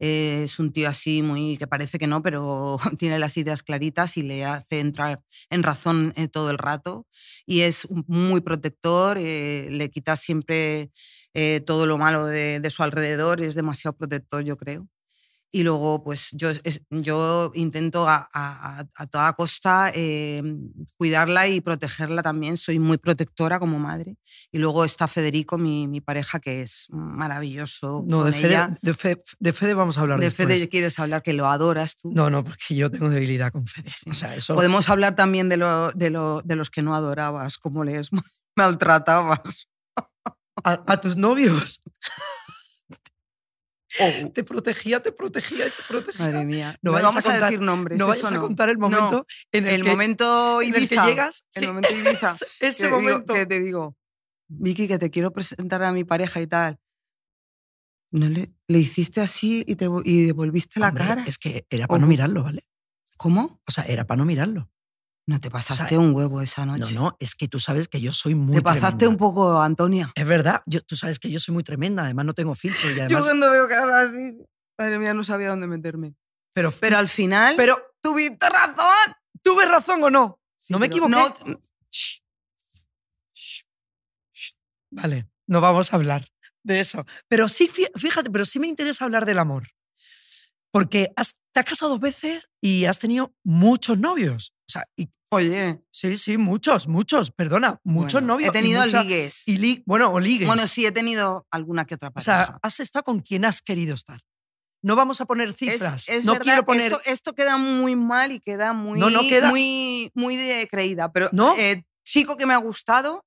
Eh, 0.00 0.42
es 0.44 0.58
un 0.58 0.72
tío 0.72 0.88
así 0.88 1.22
muy 1.22 1.56
que 1.56 1.66
parece 1.66 1.98
que 1.98 2.06
no, 2.06 2.22
pero 2.22 2.76
tiene 2.98 3.18
las 3.18 3.36
ideas 3.36 3.62
claritas 3.62 4.16
y 4.16 4.22
le 4.22 4.44
hace 4.44 4.80
entrar 4.80 5.20
en 5.50 5.62
razón 5.62 6.12
eh, 6.16 6.28
todo 6.28 6.50
el 6.50 6.58
rato. 6.58 7.06
Y 7.46 7.62
es 7.62 7.88
muy 8.06 8.40
protector, 8.40 9.18
eh, 9.18 9.68
le 9.70 9.90
quita 9.90 10.16
siempre 10.16 10.90
eh, 11.34 11.60
todo 11.60 11.86
lo 11.86 11.98
malo 11.98 12.26
de, 12.26 12.60
de 12.60 12.70
su 12.70 12.82
alrededor, 12.82 13.40
es 13.40 13.54
demasiado 13.54 13.96
protector, 13.96 14.44
yo 14.44 14.56
creo 14.56 14.88
y 15.50 15.62
luego 15.62 16.02
pues 16.04 16.30
yo, 16.32 16.50
yo 16.90 17.50
intento 17.54 18.06
a, 18.08 18.28
a, 18.32 18.84
a 18.94 19.06
toda 19.06 19.32
costa 19.32 19.90
eh, 19.94 20.42
cuidarla 20.96 21.48
y 21.48 21.60
protegerla 21.60 22.22
también, 22.22 22.56
soy 22.56 22.78
muy 22.78 22.98
protectora 22.98 23.58
como 23.58 23.78
madre. 23.78 24.16
Y 24.52 24.58
luego 24.58 24.84
está 24.84 25.08
Federico, 25.08 25.56
mi, 25.56 25.88
mi 25.88 26.00
pareja, 26.00 26.38
que 26.38 26.62
es 26.62 26.88
maravilloso. 26.90 28.04
No, 28.06 28.24
de 28.24 28.32
Fede, 28.32 28.78
de, 28.82 28.94
Fede, 28.94 29.22
de 29.38 29.52
Fede, 29.52 29.74
vamos 29.74 29.96
a 29.96 30.02
hablar 30.02 30.18
de 30.20 30.26
después. 30.26 30.48
Fede 30.48 30.68
quieres 30.68 30.98
hablar, 30.98 31.22
que 31.22 31.32
lo 31.32 31.46
adoras 31.46 31.96
tú. 31.96 32.12
No, 32.12 32.28
no, 32.28 32.44
porque 32.44 32.74
yo 32.74 32.90
tengo 32.90 33.08
debilidad 33.08 33.50
con 33.50 33.66
Fede. 33.66 33.92
O 34.06 34.14
sea, 34.14 34.34
eso... 34.34 34.54
Podemos 34.54 34.88
hablar 34.90 35.14
también 35.14 35.48
de, 35.48 35.56
lo, 35.56 35.90
de, 35.92 36.10
lo, 36.10 36.42
de 36.42 36.56
los 36.56 36.68
que 36.68 36.82
no 36.82 36.94
adorabas, 36.94 37.56
cómo 37.56 37.84
les 37.84 38.10
maltratabas. 38.56 39.68
¿A, 40.64 40.82
a 40.86 41.00
tus 41.00 41.16
novios? 41.16 41.82
Oh. 44.00 44.30
Te 44.30 44.44
protegía, 44.44 45.02
te 45.02 45.12
protegía, 45.12 45.64
te 45.64 45.82
protegía. 45.88 46.24
Madre 46.24 46.44
mía. 46.44 46.76
No, 46.82 46.92
no 46.92 46.98
vamos 46.98 47.16
a, 47.16 47.22
contar, 47.22 47.42
a, 47.42 47.46
decir 47.46 47.60
nombres. 47.60 47.98
No 47.98 48.06
vayas 48.06 48.32
a 48.32 48.38
contar 48.38 48.70
el 48.70 48.78
momento 48.78 49.26
en 49.52 49.66
el, 49.66 49.74
el 49.74 49.82
que, 49.82 49.90
momento 49.90 50.62
Ibiza, 50.62 50.76
en 50.76 50.82
el 50.82 50.88
que 50.88 51.10
llegas. 51.10 51.46
El 51.54 51.60
sí, 51.62 51.66
momento 51.66 51.88
Ibiza. 51.94 52.36
Ese, 52.60 52.84
que 52.84 52.90
momento. 52.90 53.32
Digo, 53.32 53.34
que 53.34 53.46
te 53.46 53.60
digo, 53.60 53.96
Vicky, 54.48 54.88
que 54.88 54.98
te 54.98 55.10
quiero 55.10 55.32
presentar 55.32 55.82
a 55.82 55.92
mi 55.92 56.04
pareja 56.04 56.40
y 56.40 56.46
tal. 56.46 56.78
No 58.10 58.28
le, 58.28 58.50
le 58.66 58.78
hiciste 58.78 59.20
así 59.20 59.64
y, 59.66 59.76
te, 59.76 59.86
y 60.04 60.26
devolviste 60.26 60.80
Hombre, 60.82 61.02
la 61.02 61.08
cara. 61.08 61.24
Es 61.26 61.38
que 61.38 61.66
era 61.68 61.86
para 61.86 62.00
no 62.00 62.06
mirarlo, 62.06 62.42
¿vale? 62.42 62.64
¿Cómo? 63.16 63.60
O 63.66 63.70
sea, 63.70 63.84
era 63.84 64.06
para 64.06 64.18
no 64.18 64.24
mirarlo. 64.24 64.70
No 65.28 65.38
te 65.38 65.50
pasaste 65.50 65.84
o 65.84 65.88
sea, 65.88 65.98
un 65.98 66.14
huevo 66.14 66.40
esa 66.40 66.64
noche. 66.64 66.94
No, 66.94 67.02
no, 67.02 67.16
es 67.20 67.34
que 67.34 67.48
tú 67.48 67.58
sabes 67.58 67.86
que 67.86 68.00
yo 68.00 68.12
soy 68.12 68.34
muy 68.34 68.56
Te 68.56 68.62
pasaste 68.62 68.96
tremenda. 68.96 69.08
un 69.08 69.16
poco, 69.18 69.60
Antonia. 69.60 70.10
Es 70.14 70.26
verdad, 70.26 70.62
yo, 70.64 70.80
tú 70.80 70.96
sabes 70.96 71.18
que 71.18 71.30
yo 71.30 71.38
soy 71.38 71.52
muy 71.52 71.62
tremenda, 71.62 72.04
además 72.04 72.24
no 72.24 72.32
tengo 72.32 72.54
filtro. 72.54 72.88
Y 72.88 72.92
además... 73.00 73.10
Yo 73.10 73.20
cuando 73.20 73.50
veo 73.50 73.68
cara 73.68 74.00
así, 74.00 74.38
madre 74.78 74.98
mía, 74.98 75.12
no 75.12 75.22
sabía 75.24 75.50
dónde 75.50 75.66
meterme. 75.66 76.14
Pero, 76.54 76.72
pero 76.80 76.96
al 76.96 77.08
final, 77.08 77.56
pero 77.58 77.78
tuviste 78.00 78.48
razón. 78.48 79.14
¿Tuve 79.42 79.66
razón 79.66 80.02
o 80.02 80.08
no? 80.08 80.40
Sí, 80.56 80.72
no 80.72 80.78
me 80.78 80.86
equivoqué. 80.86 81.10
No... 81.10 81.28
Shh. 81.90 82.20
Shh. 83.34 83.64
Shh. 84.32 84.52
Vale, 84.92 85.28
no 85.46 85.60
vamos 85.60 85.92
a 85.92 85.96
hablar 85.96 86.26
de 86.62 86.80
eso. 86.80 87.04
Pero 87.28 87.50
sí, 87.50 87.70
fíjate, 87.94 88.30
pero 88.30 88.46
sí 88.46 88.58
me 88.60 88.66
interesa 88.66 89.04
hablar 89.04 89.26
del 89.26 89.40
amor. 89.40 89.64
Porque 90.70 91.12
has, 91.16 91.42
te 91.52 91.60
has 91.60 91.66
casado 91.66 91.90
dos 91.90 92.00
veces 92.00 92.48
y 92.62 92.86
has 92.86 92.98
tenido 92.98 93.34
muchos 93.44 93.98
novios. 93.98 94.54
O 94.66 94.70
sea, 94.70 94.84
y, 94.96 95.10
Oye. 95.30 95.82
Sí, 95.90 96.16
sí, 96.16 96.38
muchos, 96.38 96.88
muchos, 96.88 97.30
perdona, 97.30 97.80
muchos 97.84 98.14
bueno, 98.14 98.28
novios. 98.28 98.50
He 98.50 98.52
tenido 98.52 98.82
y 98.82 98.86
mucha, 98.86 99.02
ligues. 99.02 99.46
Y 99.46 99.58
li, 99.58 99.82
bueno, 99.86 100.10
o 100.10 100.20
ligues. 100.20 100.46
Bueno, 100.46 100.66
sí, 100.66 100.86
he 100.86 100.92
tenido 100.92 101.46
alguna 101.50 101.84
que 101.84 101.96
otra 101.96 102.10
pareja. 102.10 102.42
O 102.42 102.46
sea, 102.46 102.58
has 102.62 102.80
estado 102.80 103.04
con 103.04 103.20
quien 103.20 103.44
has 103.44 103.60
querido 103.60 103.94
estar. 103.94 104.20
No 104.82 104.96
vamos 104.96 105.20
a 105.20 105.26
poner 105.26 105.52
cifras. 105.52 106.08
Es, 106.08 106.18
es 106.18 106.24
no 106.24 106.32
verdad, 106.32 106.44
quiero 106.44 106.64
poner. 106.64 106.92
Esto, 106.92 107.10
esto, 107.10 107.34
queda 107.34 107.58
muy 107.58 107.94
mal 107.96 108.32
y 108.32 108.40
queda 108.40 108.72
muy. 108.72 109.00
No, 109.00 109.10
no 109.10 109.20
queda. 109.20 109.50
Muy, 109.50 110.10
muy 110.14 110.36
de 110.36 110.66
creída. 110.68 111.12
Pero 111.12 111.28
¿No? 111.32 111.54
eh, 111.56 111.84
chico 112.04 112.36
que 112.36 112.46
me 112.46 112.54
ha 112.54 112.58
gustado, 112.58 113.26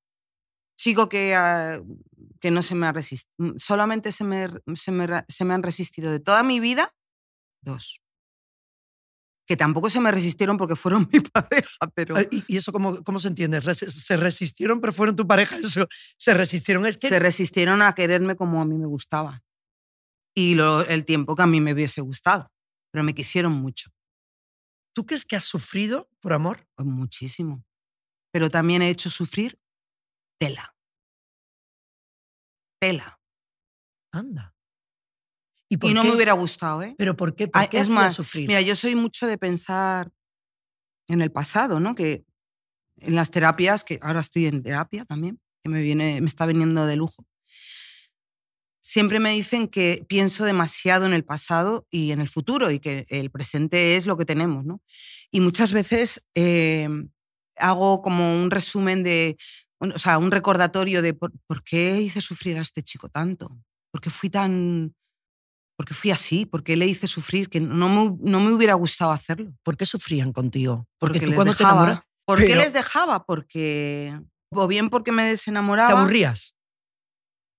chico 0.75 1.07
que, 1.07 1.37
uh, 1.37 1.99
que 2.39 2.49
no 2.49 2.63
se 2.63 2.73
me 2.73 2.87
ha 2.87 2.93
resistido. 2.93 3.53
Solamente 3.57 4.11
se 4.11 4.23
me, 4.23 4.47
se, 4.73 4.91
me, 4.91 5.07
se 5.27 5.45
me 5.45 5.53
han 5.53 5.61
resistido 5.61 6.11
de 6.11 6.19
toda 6.19 6.41
mi 6.41 6.59
vida 6.59 6.95
dos 7.63 8.01
que 9.51 9.57
tampoco 9.57 9.89
se 9.89 9.99
me 9.99 10.11
resistieron 10.11 10.55
porque 10.55 10.77
fueron 10.77 11.09
mi 11.11 11.19
pareja, 11.19 11.85
pero... 11.93 12.15
¿Y, 12.31 12.45
y 12.47 12.55
eso 12.55 12.71
cómo, 12.71 13.03
cómo, 13.03 13.19
se 13.19 13.27
entiende? 13.27 13.59
¿Se 13.59 14.15
resistieron 14.15 14.79
pero 14.79 14.93
fueron 14.93 15.17
tu 15.17 15.27
pareja? 15.27 15.57
Eso, 15.61 15.85
¿Se 16.17 16.33
resistieron? 16.33 16.85
Es 16.85 16.95
que... 16.95 17.09
Se 17.09 17.19
resistieron 17.19 17.81
a 17.81 17.93
quererme 17.93 18.37
como 18.37 18.61
a 18.61 18.65
mí 18.65 18.77
me 18.77 18.87
gustaba. 18.87 19.43
Y 20.33 20.55
lo, 20.55 20.85
el 20.85 21.03
tiempo 21.03 21.35
que 21.35 21.43
a 21.43 21.47
mí 21.47 21.59
me 21.59 21.73
hubiese 21.73 21.99
gustado. 21.99 22.49
Pero 22.93 23.03
me 23.03 23.13
quisieron 23.13 23.51
mucho. 23.51 23.91
¿Tú 24.95 25.05
crees 25.05 25.25
que 25.25 25.35
has 25.35 25.43
sufrido 25.43 26.09
por 26.21 26.31
amor? 26.31 26.65
Pues 26.75 26.87
muchísimo. 26.87 27.65
Pero 28.31 28.49
también 28.49 28.81
he 28.81 28.89
hecho 28.89 29.09
sufrir 29.09 29.59
tela. 30.39 30.77
Tela. 32.79 33.19
Anda. 34.13 34.55
¿Y, 35.71 35.75
y 35.75 35.93
no 35.93 36.01
qué? 36.01 36.09
me 36.09 36.15
hubiera 36.15 36.33
gustado, 36.33 36.83
¿eh? 36.83 36.95
¿Pero 36.97 37.15
por 37.15 37.33
qué? 37.33 37.47
¿Por 37.47 37.69
qué 37.69 37.79
es 37.79 37.87
más, 37.87 38.13
sufrir? 38.13 38.45
Mira, 38.45 38.59
yo 38.59 38.75
soy 38.75 38.93
mucho 38.95 39.25
de 39.25 39.37
pensar 39.37 40.11
en 41.07 41.21
el 41.21 41.31
pasado, 41.31 41.79
¿no? 41.79 41.95
Que 41.95 42.25
en 42.97 43.15
las 43.15 43.31
terapias, 43.31 43.85
que 43.85 43.97
ahora 44.01 44.19
estoy 44.19 44.47
en 44.47 44.63
terapia 44.63 45.05
también, 45.05 45.39
que 45.63 45.69
me, 45.69 45.81
viene, 45.81 46.19
me 46.19 46.27
está 46.27 46.45
viniendo 46.45 46.85
de 46.85 46.97
lujo. 46.97 47.25
Siempre 48.81 49.21
me 49.21 49.31
dicen 49.31 49.69
que 49.69 50.05
pienso 50.09 50.43
demasiado 50.43 51.05
en 51.05 51.13
el 51.13 51.23
pasado 51.23 51.87
y 51.89 52.11
en 52.11 52.19
el 52.19 52.27
futuro 52.27 52.69
y 52.69 52.79
que 52.79 53.05
el 53.07 53.31
presente 53.31 53.95
es 53.95 54.05
lo 54.05 54.17
que 54.17 54.25
tenemos, 54.25 54.65
¿no? 54.65 54.81
Y 55.31 55.39
muchas 55.39 55.71
veces 55.71 56.25
eh, 56.35 56.89
hago 57.55 58.01
como 58.01 58.41
un 58.41 58.51
resumen 58.51 59.03
de, 59.03 59.37
o 59.79 59.97
sea, 59.97 60.17
un 60.17 60.31
recordatorio 60.31 61.01
de 61.01 61.13
por, 61.13 61.31
por 61.47 61.63
qué 61.63 62.01
hice 62.01 62.19
sufrir 62.19 62.57
a 62.57 62.61
este 62.61 62.83
chico 62.83 63.07
tanto, 63.07 63.57
por 63.89 64.01
qué 64.01 64.09
fui 64.09 64.29
tan 64.29 64.93
porque 65.81 65.95
fui 65.95 66.11
así, 66.11 66.45
porque 66.45 66.75
le 66.75 66.85
hice 66.85 67.07
sufrir, 67.07 67.49
que 67.49 67.59
no 67.59 67.89
me, 67.89 68.15
no 68.21 68.39
me 68.39 68.53
hubiera 68.53 68.75
gustado 68.75 69.11
hacerlo. 69.11 69.51
¿Por 69.63 69.77
qué 69.77 69.87
sufrían 69.87 70.31
contigo? 70.31 70.87
Porque, 70.99 71.19
porque 71.19 71.31
tú 71.31 71.33
cuando 71.33 71.53
dejaba, 71.53 71.71
te 71.71 71.77
enamoras... 71.77 72.05
¿Por 72.23 72.37
pero... 72.37 72.47
qué 72.49 72.55
les 72.55 72.73
dejaba? 72.73 73.25
Porque... 73.25 74.21
O 74.51 74.67
bien 74.67 74.91
porque 74.91 75.11
me 75.11 75.23
desenamoraba. 75.23 75.89
¿Te 75.89 75.97
aburrías? 75.97 76.55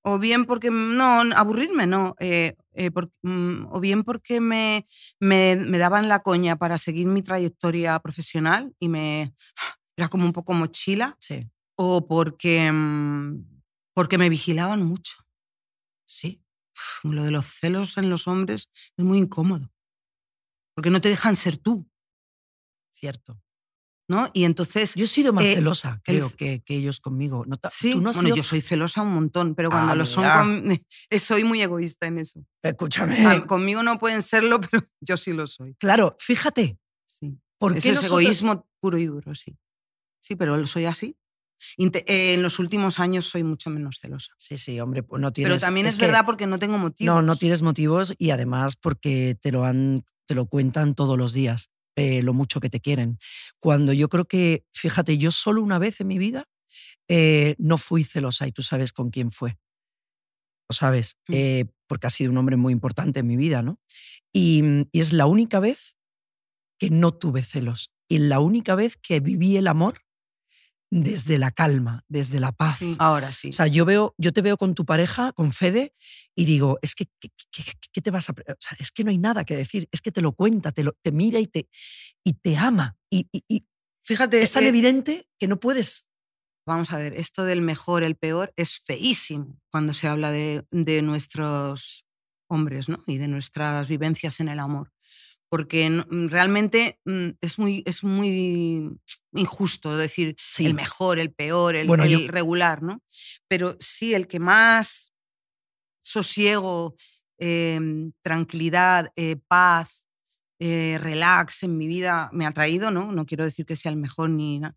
O 0.05 0.21
bien 0.21 0.45
porque... 0.45 0.71
No, 0.71 1.23
aburrirme 1.35 1.89
no. 1.89 2.15
Eh, 2.21 2.55
eh, 2.75 2.93
por, 2.93 3.11
mm, 3.23 3.67
o 3.73 3.81
bien 3.81 4.05
porque 4.05 4.41
me, 4.41 4.87
me, 5.19 5.57
me, 5.57 5.79
daban 5.79 6.09
la 6.09 6.21
coña 6.21 6.55
para 6.55 6.79
seguir 6.79 7.09
mi 7.09 7.23
trayectoria 7.23 7.99
profesional 7.99 8.73
y 8.79 8.89
me... 8.89 9.35
Era 9.97 10.07
como 10.07 10.27
un 10.27 10.33
poco 10.33 10.53
mochila. 10.53 11.17
Sí. 11.19 11.51
O 11.75 12.07
porque... 12.07 12.71
mm, 12.71 13.63
Porque 13.97 14.17
me 14.17 14.29
vigilaban 14.29 14.85
mucho. 14.85 15.17
Sí 16.07 16.42
lo 17.03 17.23
de 17.23 17.31
los 17.31 17.47
celos 17.47 17.97
en 17.97 18.11
los 18.11 18.29
hombres 18.29 18.69
es 18.97 19.05
muy 19.05 19.19
incómodo. 19.19 19.73
Porque 20.75 20.91
no 20.91 21.01
te 21.01 21.09
dejan 21.09 21.37
ser 21.37 21.57
tú. 21.57 21.89
Cierto. 22.91 23.41
¿No? 24.09 24.29
Y 24.33 24.45
entonces. 24.45 24.95
Yo 24.95 25.05
he 25.05 25.09
sido 25.09 25.33
más 25.33 25.45
eh, 25.45 25.55
celosa, 25.55 26.01
creo, 26.05 26.27
el... 26.27 26.37
que, 26.37 26.63
que, 26.63 26.77
ellos 26.77 27.01
conmigo. 27.01 27.45
¿No 27.47 27.59
sí, 27.71 27.93
¿Tú 27.93 28.01
no 28.01 28.11
has 28.11 28.17
bueno, 28.17 28.29
sido... 28.29 28.37
yo 28.37 28.43
soy 28.43 28.61
celosa 28.61 29.03
un 29.03 29.15
montón, 29.15 29.55
pero 29.55 29.71
cuando 29.71 29.93
ah, 29.93 29.97
lo 29.97 30.07
son. 30.07 30.25
Con... 30.25 30.81
Soy 31.19 31.45
muy 31.45 31.63
egoísta 31.63 32.07
en 32.07 32.19
eso. 32.19 32.45
Escúchame. 32.63 33.17
Sea, 33.17 33.47
conmigo 33.47 33.83
no 33.83 33.99
pueden 33.99 34.23
serlo, 34.23 34.61
pero 34.71 34.85
yo 35.01 35.17
sí 35.17 35.33
lo 35.33 35.47
soy. 35.47 35.75
Claro, 35.77 36.17
fíjate. 36.19 36.79
Sí. 37.07 37.39
¿Por 37.59 37.73
eso 37.73 37.83
qué 37.83 37.89
es 37.91 37.95
nosotros... 37.95 38.21
egoísmo 38.21 38.69
puro 38.81 38.99
y 38.99 39.07
duro, 39.07 39.35
sí. 39.35 39.57
Sí, 40.21 40.37
pero 40.37 40.67
soy 40.67 40.85
así. 40.87 41.17
Eh, 41.79 42.35
en 42.35 42.43
los 42.43 42.59
últimos 42.59 42.99
años 43.01 43.27
soy 43.27 43.43
mucho 43.45 43.71
menos 43.71 43.99
celosa. 44.01 44.33
Sí, 44.39 44.57
sí, 44.57 44.79
hombre, 44.81 45.03
pues 45.03 45.21
no 45.21 45.33
tienes. 45.33 45.51
Pero 45.53 45.61
también 45.61 45.87
es, 45.87 45.95
es 45.95 45.99
verdad 45.99 46.25
porque 46.27 46.47
no 46.47 46.59
tengo 46.59 46.79
motivos. 46.79 47.15
No, 47.15 47.23
no 47.23 47.37
tienes 47.37 47.63
motivos 47.63 48.15
y 48.19 48.31
además 48.31 48.77
porque 48.77 49.37
te 49.41 49.53
lo 49.53 49.65
han, 49.65 50.05
te 50.27 50.35
lo 50.35 50.47
cuentan 50.47 50.95
todos 50.95 51.17
los 51.19 51.33
días, 51.33 51.71
eh, 51.97 52.23
lo 52.23 52.35
mucho 52.35 52.61
que 52.61 52.71
te 52.71 52.81
quieren. 52.81 53.19
Cuando 53.59 53.93
yo 53.93 54.09
creo 54.09 54.25
que, 54.27 54.65
fíjate, 54.73 55.19
yo 55.19 55.31
solo 55.31 55.63
una 55.63 55.79
vez 55.79 56.01
en 56.01 56.09
mi 56.09 56.19
vida 56.19 56.45
eh, 57.09 57.55
no 57.59 57.77
fui 57.79 58.05
celosa 58.05 58.47
y 58.47 58.53
tú 58.53 58.63
sabes 58.63 58.93
con 58.93 59.11
quién 59.11 59.31
fue. 59.31 59.59
Lo 60.69 60.75
sabes, 60.75 61.17
Mm. 61.29 61.33
eh, 61.35 61.65
porque 61.87 62.07
ha 62.07 62.11
sido 62.11 62.31
un 62.31 62.39
hombre 62.39 62.57
muy 62.57 62.73
importante 62.73 63.21
en 63.21 63.27
mi 63.27 63.37
vida, 63.37 63.63
¿no? 63.63 63.79
Y, 64.33 64.63
y 64.93 65.01
es 65.01 65.13
la 65.13 65.27
única 65.27 65.61
vez 65.61 65.97
que 66.79 66.89
no 66.91 67.13
tuve 67.13 67.43
celos 67.43 67.93
y 68.09 68.19
la 68.19 68.41
única 68.41 68.75
vez 68.75 68.97
que 68.97 69.21
viví 69.21 69.57
el 69.57 69.67
amor 69.67 70.01
desde 70.93 71.39
la 71.39 71.51
calma, 71.51 72.05
desde 72.09 72.39
la 72.39 72.53
paz. 72.53 72.77
Sí, 72.79 72.97
ahora 72.99 73.33
sí. 73.33 73.49
O 73.49 73.53
sea, 73.53 73.67
yo, 73.67 73.87
veo, 73.87 74.15
yo 74.19 74.31
te 74.35 74.43
veo 74.43 74.59
con 74.59 74.75
tu 74.75 74.85
pareja, 74.85 75.33
con 75.33 75.51
Fede, 75.51 75.95
y 76.37 76.45
digo, 76.45 76.79
es 76.83 76.95
que, 76.95 77.07
¿qué, 77.19 77.31
qué, 77.51 77.63
qué 77.91 78.01
te 78.03 78.11
vas 78.11 78.29
a...? 78.29 78.33
O 78.33 78.57
sea, 78.59 78.77
es 78.79 78.91
que 78.93 79.03
no 79.03 79.11
hay 79.11 79.17
nada 79.17 79.45
que 79.45 79.57
decir, 79.57 79.89
es 79.91 80.03
que 80.03 80.13
te 80.13 80.21
lo 80.21 80.33
cuenta, 80.33 80.71
te, 80.71 80.85
lo, 80.85 80.93
te 81.01 81.11
mira 81.11 81.41
y 81.41 81.47
te, 81.47 81.67
y 82.23 82.35
te 82.35 82.59
ama. 82.59 82.99
Y, 83.11 83.27
y, 83.33 83.67
Fíjate, 84.05 84.43
Es 84.43 84.53
tan 84.53 84.65
eh, 84.65 84.69
evidente 84.69 85.25
que 85.39 85.49
no 85.49 85.59
puedes. 85.59 86.11
vamos 86.67 86.93
a 86.93 86.99
ver, 86.99 87.15
esto 87.15 87.45
del 87.45 87.63
mejor, 87.63 88.03
el 88.05 88.17
peor, 88.17 88.53
es 88.57 88.79
feísimo 88.79 89.59
cuando 89.71 89.95
se 89.95 90.09
habla 90.09 90.31
de, 90.31 90.67
de 90.71 91.01
nuestros 91.01 92.05
hombres 92.51 92.91
¿no? 92.91 93.03
y 93.07 93.17
de 93.17 93.29
nuestras 93.29 93.89
vivencias 93.89 94.41
en 94.41 94.49
el 94.51 94.59
amor. 94.59 94.92
Porque 95.53 95.91
mm, 95.91 96.29
realmente 96.29 96.99
mm, 97.05 97.29
es 97.43 97.59
muy, 97.59 97.83
es 97.85 98.03
muy 98.03 98.99
injusto 99.35 99.99
decir 99.99 100.35
Sí. 100.49 100.65
el 100.65 100.73
mejor, 100.73 101.19
el 101.19 101.31
peor, 101.31 101.77
el, 101.77 101.87
Bueno, 101.87 102.05
el 102.05 102.11
yo- 102.11 102.19
regular, 102.29 102.83
¿no? 102.83 103.03
Pero 103.49 103.77
sí, 103.79 104.15
el 104.15 104.27
que 104.29 104.41
más 104.41 105.13
sosiego, 106.01 106.95
em, 107.39 108.13
tranquilidad, 108.23 109.13
eh, 109.15 109.37
paz, 109.47 110.07
eh, 110.59 110.99
relax 111.03 111.65
en 111.65 111.77
mi 111.77 111.87
vida 111.87 112.31
me 112.33 112.47
ha 112.47 112.53
traído, 112.53 112.91
¿no? 112.91 113.13
No 113.13 113.27
quiero 113.27 113.45
decir 113.45 113.67
que 113.67 113.77
sea 113.77 113.91
el 113.93 113.99
mejor 113.99 114.31
ni 114.31 114.59
nada. 114.61 114.75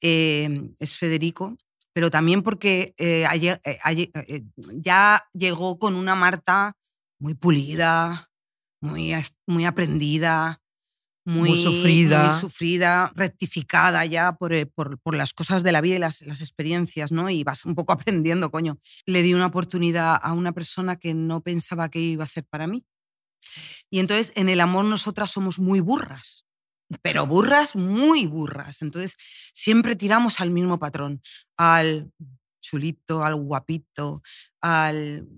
eh, 0.00 0.70
es 0.80 0.96
Federico, 0.96 1.56
pero 1.92 2.08
también 2.10 2.42
porque 2.42 2.94
eh, 2.98 3.24
eh, 3.32 3.78
eh, 4.14 4.42
ya 4.76 5.24
llegó 5.32 5.78
con 5.78 5.94
una 5.96 6.14
Marta 6.14 6.76
muy 7.20 7.34
pulida, 7.34 8.27
muy, 8.80 9.14
muy 9.46 9.64
aprendida, 9.64 10.60
muy, 11.28 11.50
Muy 11.50 11.62
sufrida. 11.62 12.30
muy 12.30 12.40
sufrida, 12.40 13.12
rectificada 13.14 14.02
ya 14.06 14.32
por, 14.32 14.54
eh, 14.54 14.64
por, 14.64 14.98
por 14.98 15.14
las 15.14 15.34
cosas 15.34 15.62
de 15.62 15.72
la 15.72 15.82
vida 15.82 15.96
y 15.96 15.98
las, 15.98 16.22
las 16.22 16.40
experiencias, 16.40 17.12
¿no? 17.12 17.28
Y 17.28 17.44
vas 17.44 17.66
un 17.66 17.74
poco 17.74 17.92
aprendiendo, 17.92 18.50
coño. 18.50 18.78
Le 19.04 19.20
di 19.22 19.34
una 19.34 19.46
oportunidad 19.46 20.18
a 20.22 20.32
una 20.32 20.52
persona 20.52 20.96
que 20.96 21.12
no 21.12 21.42
pensaba 21.42 21.90
que 21.90 22.00
iba 22.00 22.24
a 22.24 22.28
ser 22.28 22.44
para 22.46 22.66
mí. 22.66 22.82
Y 23.90 23.98
entonces 23.98 24.32
en 24.36 24.48
el 24.48 24.60
amor 24.60 24.86
nosotras 24.86 25.30
somos 25.30 25.58
muy 25.58 25.80
burras, 25.80 26.46
pero 27.02 27.26
burras, 27.26 27.76
muy 27.76 28.26
burras. 28.26 28.80
Entonces 28.80 29.16
siempre 29.52 29.96
tiramos 29.96 30.40
al 30.40 30.50
mismo 30.50 30.78
patrón, 30.78 31.20
al 31.58 32.10
chulito, 32.62 33.22
al 33.24 33.34
guapito, 33.36 34.22
al 34.62 35.28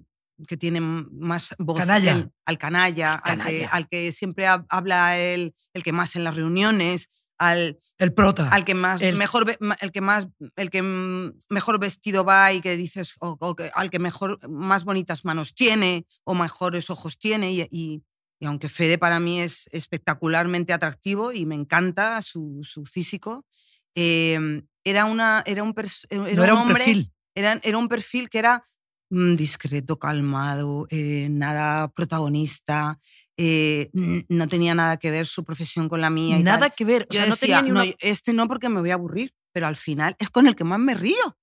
que 0.47 0.57
tiene 0.57 0.81
más 0.81 1.55
voz, 1.59 1.79
Canalla. 1.79 2.13
el- 2.13 2.31
al 2.45 2.59
canalla, 2.59 3.15
Al, 3.15 3.37
que, 3.39 3.39
Canalla. 3.45 3.69
al 3.69 3.89
que 3.89 4.13
siempre 4.13 4.47
hab- 4.47 4.67
habla 4.69 5.19
el, 5.19 5.55
el 5.75 5.83
que 5.83 5.93
más 5.93 6.17
en 6.17 6.25
las 6.25 6.35
reuniones, 6.35 7.09
al, 7.39 7.79
El 7.99 8.13
prota. 8.13 8.49
al 8.51 8.65
que 8.65 8.75
más 8.75 9.01
el- 9.01 9.17
mejor 9.17 9.47
el 9.81 9.93
que 9.93 10.01
más 10.03 10.29
el 10.57 10.69
que 10.71 10.83
mm, 10.83 11.39
mejor 11.49 11.79
vestido 11.81 12.23
va 12.25 12.53
y 12.53 12.61
que 12.61 12.77
dices 12.77 13.15
o, 13.21 13.37
o 13.41 13.55
que- 13.57 13.71
al 13.75 13.89
que 13.91 13.99
mejor 13.99 14.39
más 14.49 14.85
bonitas 14.85 15.25
manos 15.25 15.55
tiene 15.55 16.07
o 16.25 16.35
mejores 16.35 16.91
ojos 16.91 17.19
tiene 17.19 17.51
y, 17.53 17.63
y- 17.71 18.03
y 18.43 18.47
aunque 18.47 18.69
Fede 18.69 18.99
para 18.99 19.21
mí 19.21 19.41
es 19.41 19.69
espectacularmente 19.73 20.73
atractivo 20.73 21.33
y 21.33 21.47
me 21.47 21.55
encanta 21.55 22.21
su, 22.23 22.61
su 22.63 22.85
físico 22.85 23.47
eh, 23.95 24.63
era 24.85 25.05
una 25.07 25.43
era 25.47 25.63
un 25.63 25.75
era 26.11 26.35
no 26.35 26.45
era 26.45 26.55
un 26.55 26.61
hombre 26.61 26.77
perfil. 26.85 27.13
era, 27.35 27.59
era 27.63 27.79
un 27.79 27.89
perfil 27.89 28.29
que 28.31 28.39
era 28.39 28.65
discreto, 29.11 29.99
calmado, 29.99 30.87
eh, 30.91 31.29
nada 31.31 31.89
protagonista, 31.89 33.01
eh, 33.37 33.91
no 34.29 34.47
tenía 34.49 34.75
nada 34.75 34.97
que 34.99 35.11
ver 35.11 35.27
su 35.27 35.45
profesión 35.45 35.89
con 35.89 36.01
la 36.01 36.11
mía. 36.11 36.37
y 36.39 36.45
tal. 36.45 36.61
Nada 36.61 36.71
que 36.71 36.85
ver. 36.85 37.07
O 37.11 37.13
Yo 37.13 37.21
sea, 37.21 37.29
no 37.29 37.35
decía, 37.35 37.57
tenía 37.59 37.63
ni 37.63 37.71
una. 37.73 37.85
"No, 37.85 37.93
este 37.99 38.33
no 38.33 38.47
porque 38.49 38.69
me 38.69 38.81
voy 38.81 38.91
a 38.91 38.95
aburrir, 38.95 39.35
pero 39.53 39.67
al 39.67 39.77
final 39.77 40.15
es 40.19 40.31
con 40.31 40.47
el 40.47 40.55
que 40.55 40.65
más 40.65 40.79
me 40.79 40.95
río, 40.95 41.39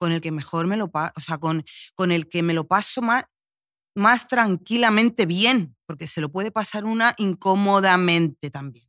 con 0.00 0.12
el 0.12 0.20
que 0.20 0.30
mejor 0.32 0.66
me 0.66 0.76
lo 0.76 0.90
paso, 0.90 1.12
o 1.16 1.20
sea, 1.20 1.38
con, 1.38 1.64
con 1.94 2.12
el 2.12 2.28
que 2.28 2.42
me 2.42 2.54
lo 2.54 2.66
paso 2.66 3.02
más, 3.02 3.24
más 3.94 4.28
tranquilamente 4.28 5.26
bien, 5.26 5.76
porque 5.86 6.06
se 6.06 6.20
lo 6.20 6.30
puede 6.30 6.50
pasar 6.50 6.84
una 6.84 7.14
incómodamente 7.18 8.50
también, 8.50 8.88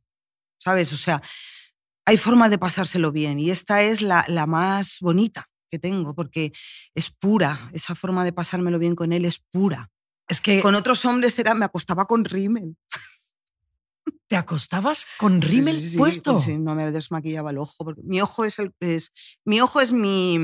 ¿sabes? 0.62 0.92
O 0.92 0.96
sea, 0.96 1.20
hay 2.06 2.16
formas 2.16 2.50
de 2.50 2.58
pasárselo 2.58 3.12
bien 3.12 3.38
y 3.40 3.50
esta 3.50 3.82
es 3.82 4.00
la, 4.00 4.24
la 4.28 4.46
más 4.46 4.98
bonita 5.00 5.50
que 5.68 5.78
tengo, 5.78 6.14
porque 6.14 6.52
es 6.94 7.10
pura, 7.10 7.70
esa 7.72 7.94
forma 7.94 8.24
de 8.24 8.32
pasármelo 8.32 8.78
bien 8.78 8.94
con 8.94 9.12
él 9.12 9.24
es 9.24 9.38
pura. 9.50 9.90
Es 10.28 10.40
que 10.40 10.60
Con 10.60 10.74
otros 10.74 11.04
hombres 11.04 11.38
era, 11.38 11.54
me 11.54 11.64
acostaba 11.64 12.04
con 12.04 12.24
rímel. 12.24 12.76
te 14.26 14.36
acostabas 14.36 15.06
con 15.18 15.40
rímel 15.40 15.80
sí, 15.80 15.90
sí, 15.90 15.96
puesto. 15.96 16.38
sí, 16.38 16.58
no 16.58 16.74
me 16.74 16.90
desmaquillaba 16.90 17.50
el 17.50 17.58
ojo. 17.58 17.84
Porque 17.84 18.02
mi 18.04 18.20
ojo 18.20 18.44
es, 18.44 18.58
el, 18.58 18.72
es, 18.80 19.10
mi, 19.44 19.60
ojo 19.62 19.80
es 19.80 19.90
mi, 19.90 20.38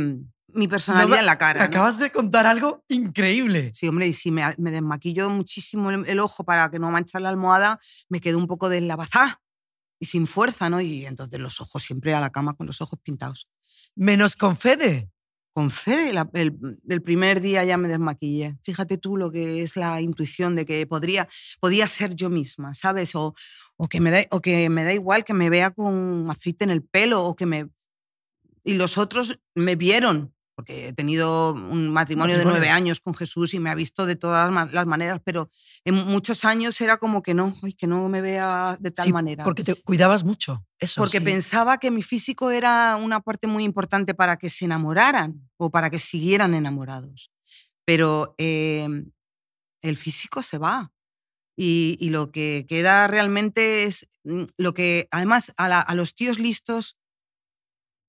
mi 0.48 0.68
personalidad 0.68 1.08
No 1.16 1.20
en 1.20 1.26
la 1.26 1.36
cara. 1.38 1.60
¿no? 1.60 1.66
acabas 1.66 1.98
de 1.98 2.10
contar 2.10 2.46
algo 2.46 2.82
increíble. 2.88 3.72
Sí, 3.74 3.86
hombre, 3.88 4.06
y 4.06 4.14
si 4.14 4.30
me, 4.30 4.42
me 4.56 4.70
desmaquillo 4.70 5.28
muchísimo 5.28 5.90
el, 5.90 6.06
el 6.06 6.18
ojo 6.20 6.44
para 6.44 6.70
que 6.70 6.78
no 6.78 6.90
manchar 6.90 7.20
la 7.20 7.28
almohada, 7.28 7.78
me 8.08 8.20
quedo 8.20 8.38
un 8.38 8.46
poco 8.46 8.70
deslavazada 8.70 9.42
y 10.00 10.06
sin 10.06 10.26
fuerza, 10.26 10.70
¿no? 10.70 10.80
Y 10.80 11.04
entonces 11.06 11.38
los 11.40 11.60
ojos 11.60 11.82
siempre 11.82 12.14
a 12.14 12.20
la 12.20 12.30
cama 12.30 12.54
con 12.54 12.66
los 12.66 12.80
ojos 12.80 12.98
pintados. 13.02 13.48
Menos 13.94 14.34
con 14.36 14.56
Fede. 14.56 15.10
Con 15.54 15.70
Fede, 15.70 16.12
el 16.32 17.02
primer 17.02 17.40
día 17.40 17.62
ya 17.62 17.76
me 17.76 17.88
desmaquillé. 17.88 18.58
Fíjate 18.64 18.98
tú 18.98 19.16
lo 19.16 19.30
que 19.30 19.62
es 19.62 19.76
la 19.76 20.00
intuición 20.00 20.56
de 20.56 20.66
que 20.66 20.84
podría, 20.84 21.28
podía 21.60 21.86
ser 21.86 22.16
yo 22.16 22.28
misma, 22.28 22.74
¿sabes? 22.74 23.14
O, 23.14 23.34
o, 23.76 23.88
que 23.88 24.00
me 24.00 24.10
da, 24.10 24.26
o 24.32 24.40
que 24.40 24.68
me 24.68 24.82
da 24.82 24.92
igual 24.92 25.22
que 25.22 25.32
me 25.32 25.50
vea 25.50 25.70
con 25.70 26.28
aceite 26.28 26.64
en 26.64 26.70
el 26.70 26.82
pelo 26.82 27.24
o 27.24 27.36
que 27.36 27.46
me... 27.46 27.68
Y 28.64 28.74
los 28.74 28.98
otros 28.98 29.38
me 29.54 29.76
vieron, 29.76 30.33
porque 30.54 30.88
he 30.88 30.92
tenido 30.92 31.52
un 31.52 31.90
matrimonio, 31.90 32.38
de 32.38 32.44
nueve 32.44 32.68
años 32.70 33.00
con 33.00 33.14
Jesús 33.14 33.54
y 33.54 33.58
me 33.60 33.70
ha 33.70 33.74
visto 33.74 34.06
de 34.06 34.16
todas 34.16 34.52
las 34.72 34.86
maneras, 34.86 35.20
pero 35.24 35.50
en 35.84 35.94
muchos 35.94 36.44
años 36.44 36.80
era 36.80 36.96
como 36.98 37.22
que 37.22 37.34
no, 37.34 37.52
que 37.76 37.86
no 37.86 38.08
me 38.08 38.20
vea 38.20 38.76
de 38.80 38.90
tal 38.90 39.06
Sí, 39.06 39.12
manera. 39.12 39.42
Porque 39.44 39.64
te 39.64 39.74
cuidabas 39.74 40.22
mucho. 40.24 40.64
Eso. 40.78 41.00
Porque 41.00 41.18
sí. 41.18 41.24
pensaba 41.24 41.78
que 41.78 41.90
mi 41.90 42.02
físico 42.02 42.50
era 42.50 42.96
una 42.96 43.20
parte 43.20 43.46
muy 43.46 43.64
importante 43.64 44.14
para 44.14 44.36
que 44.36 44.48
se 44.50 44.64
enamoraran 44.66 45.48
o 45.56 45.70
para 45.70 45.90
que 45.90 45.98
siguieran 45.98 46.54
enamorados. 46.54 47.30
Pero 47.84 48.34
eh, 48.38 48.86
el 49.82 49.96
físico 49.96 50.42
se 50.42 50.58
va. 50.58 50.92
Y, 51.56 51.96
y 52.00 52.10
lo 52.10 52.32
que 52.32 52.64
queda 52.68 53.06
realmente 53.06 53.84
es 53.84 54.08
mm, 54.24 54.44
lo 54.56 54.74
que, 54.74 55.06
además, 55.10 55.52
a, 55.56 55.68
la- 55.68 55.80
a 55.80 55.94
los 55.94 56.14
tíos 56.14 56.38
listos, 56.40 56.96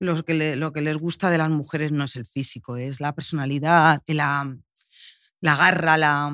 lo 0.06 0.24
que, 0.24 0.82
les 0.82 0.98
gusta 0.98 1.30
de 1.30 1.38
las 1.38 1.50
mujeres 1.50 1.92
no 1.92 2.04
es 2.04 2.16
el 2.16 2.26
físico, 2.26 2.78
es 2.78 3.00
la 3.00 3.14
personalidad, 3.14 4.02
la, 4.08 4.58
la 5.42 5.56
garra, 5.56 5.98
la... 5.98 6.34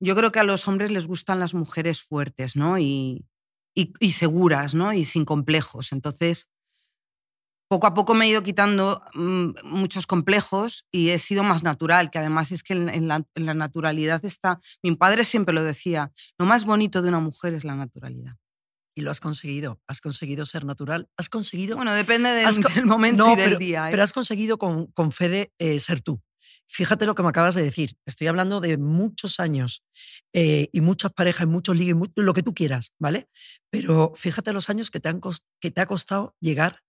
Yo 0.00 0.14
creo 0.14 0.32
que 0.32 0.40
a 0.40 0.44
los 0.44 0.66
hombres 0.68 0.90
les 0.92 1.06
gustan 1.06 1.40
las 1.40 1.54
mujeres 1.54 2.02
fuertes, 2.02 2.56
¿no? 2.56 2.78
Y, 2.78 3.24
y, 3.74 3.92
y 4.00 4.12
seguras, 4.12 4.74
¿no? 4.74 4.92
Y 4.92 5.04
sin 5.04 5.24
complejos. 5.24 5.92
Entonces, 5.92 6.48
poco 7.68 7.86
a 7.86 7.94
poco 7.94 8.14
me 8.14 8.24
he 8.24 8.30
ido 8.30 8.42
quitando 8.42 9.02
mm, 9.14 9.50
muchos 9.64 10.06
complejos 10.06 10.86
y 10.90 11.10
he 11.10 11.18
sido 11.18 11.44
más 11.44 11.62
natural, 11.62 12.10
que 12.10 12.18
además 12.18 12.50
es 12.50 12.62
que 12.62 12.72
en 12.72 13.08
la, 13.08 13.26
en 13.34 13.46
la 13.46 13.54
naturalidad 13.54 14.24
está... 14.24 14.60
Mi 14.82 14.94
padre 14.96 15.24
siempre 15.24 15.54
lo 15.54 15.62
decía, 15.62 16.12
lo 16.38 16.46
más 16.46 16.64
bonito 16.64 17.02
de 17.02 17.10
una 17.10 17.20
mujer 17.20 17.54
es 17.54 17.64
la 17.64 17.74
naturalidad. 17.74 18.36
Y 18.98 19.00
lo 19.02 19.12
has 19.12 19.20
conseguido. 19.20 19.80
Has 19.86 20.00
conseguido 20.00 20.44
ser 20.44 20.64
natural. 20.64 21.08
Has 21.16 21.28
conseguido. 21.28 21.76
Bueno, 21.76 21.94
depende 21.94 22.30
del, 22.30 22.46
Has 22.46 22.58
co- 22.58 22.68
del 22.74 22.84
momento 22.94 23.24
No, 23.26 23.32
y 23.34 23.36
del 23.36 23.44
pero, 23.50 23.58
día. 23.58 23.86
¿eh? 23.86 23.90
pero 23.92 24.02
has 24.02 24.12
conseguido 24.12 24.58
con, 24.58 24.88
con 24.88 25.12
Fede 25.12 25.52
eh, 25.60 25.78
ser 25.78 26.00
tú. 26.00 26.20
Fíjate 26.66 27.06
lo 27.06 27.14
que 27.14 27.22
me 27.22 27.28
acabas 27.28 27.54
de 27.54 27.62
decir. 27.62 27.92
Estoy 28.06 28.26
hablando 28.26 28.60
de 28.60 28.76
muchos 28.76 29.38
años 29.38 29.84
eh, 30.32 30.68
y 30.72 30.80
muchas 30.80 31.12
parejas, 31.12 31.44
y 31.46 31.48
muchos 31.48 31.76
ligues, 31.76 31.94
mu- 31.94 32.06
lo 32.16 32.34
que 32.34 32.42
tú 32.42 32.54
quieras, 32.54 32.92
¿vale? 32.98 33.28
Pero 33.70 34.12
fíjate 34.16 34.52
los 34.52 34.68
años 34.68 34.90
que 34.90 34.98
te, 34.98 35.08
han 35.08 35.20
que 35.60 35.70
te 35.70 35.80
ha 35.80 35.86
costado 35.86 36.34
llegar 36.40 36.80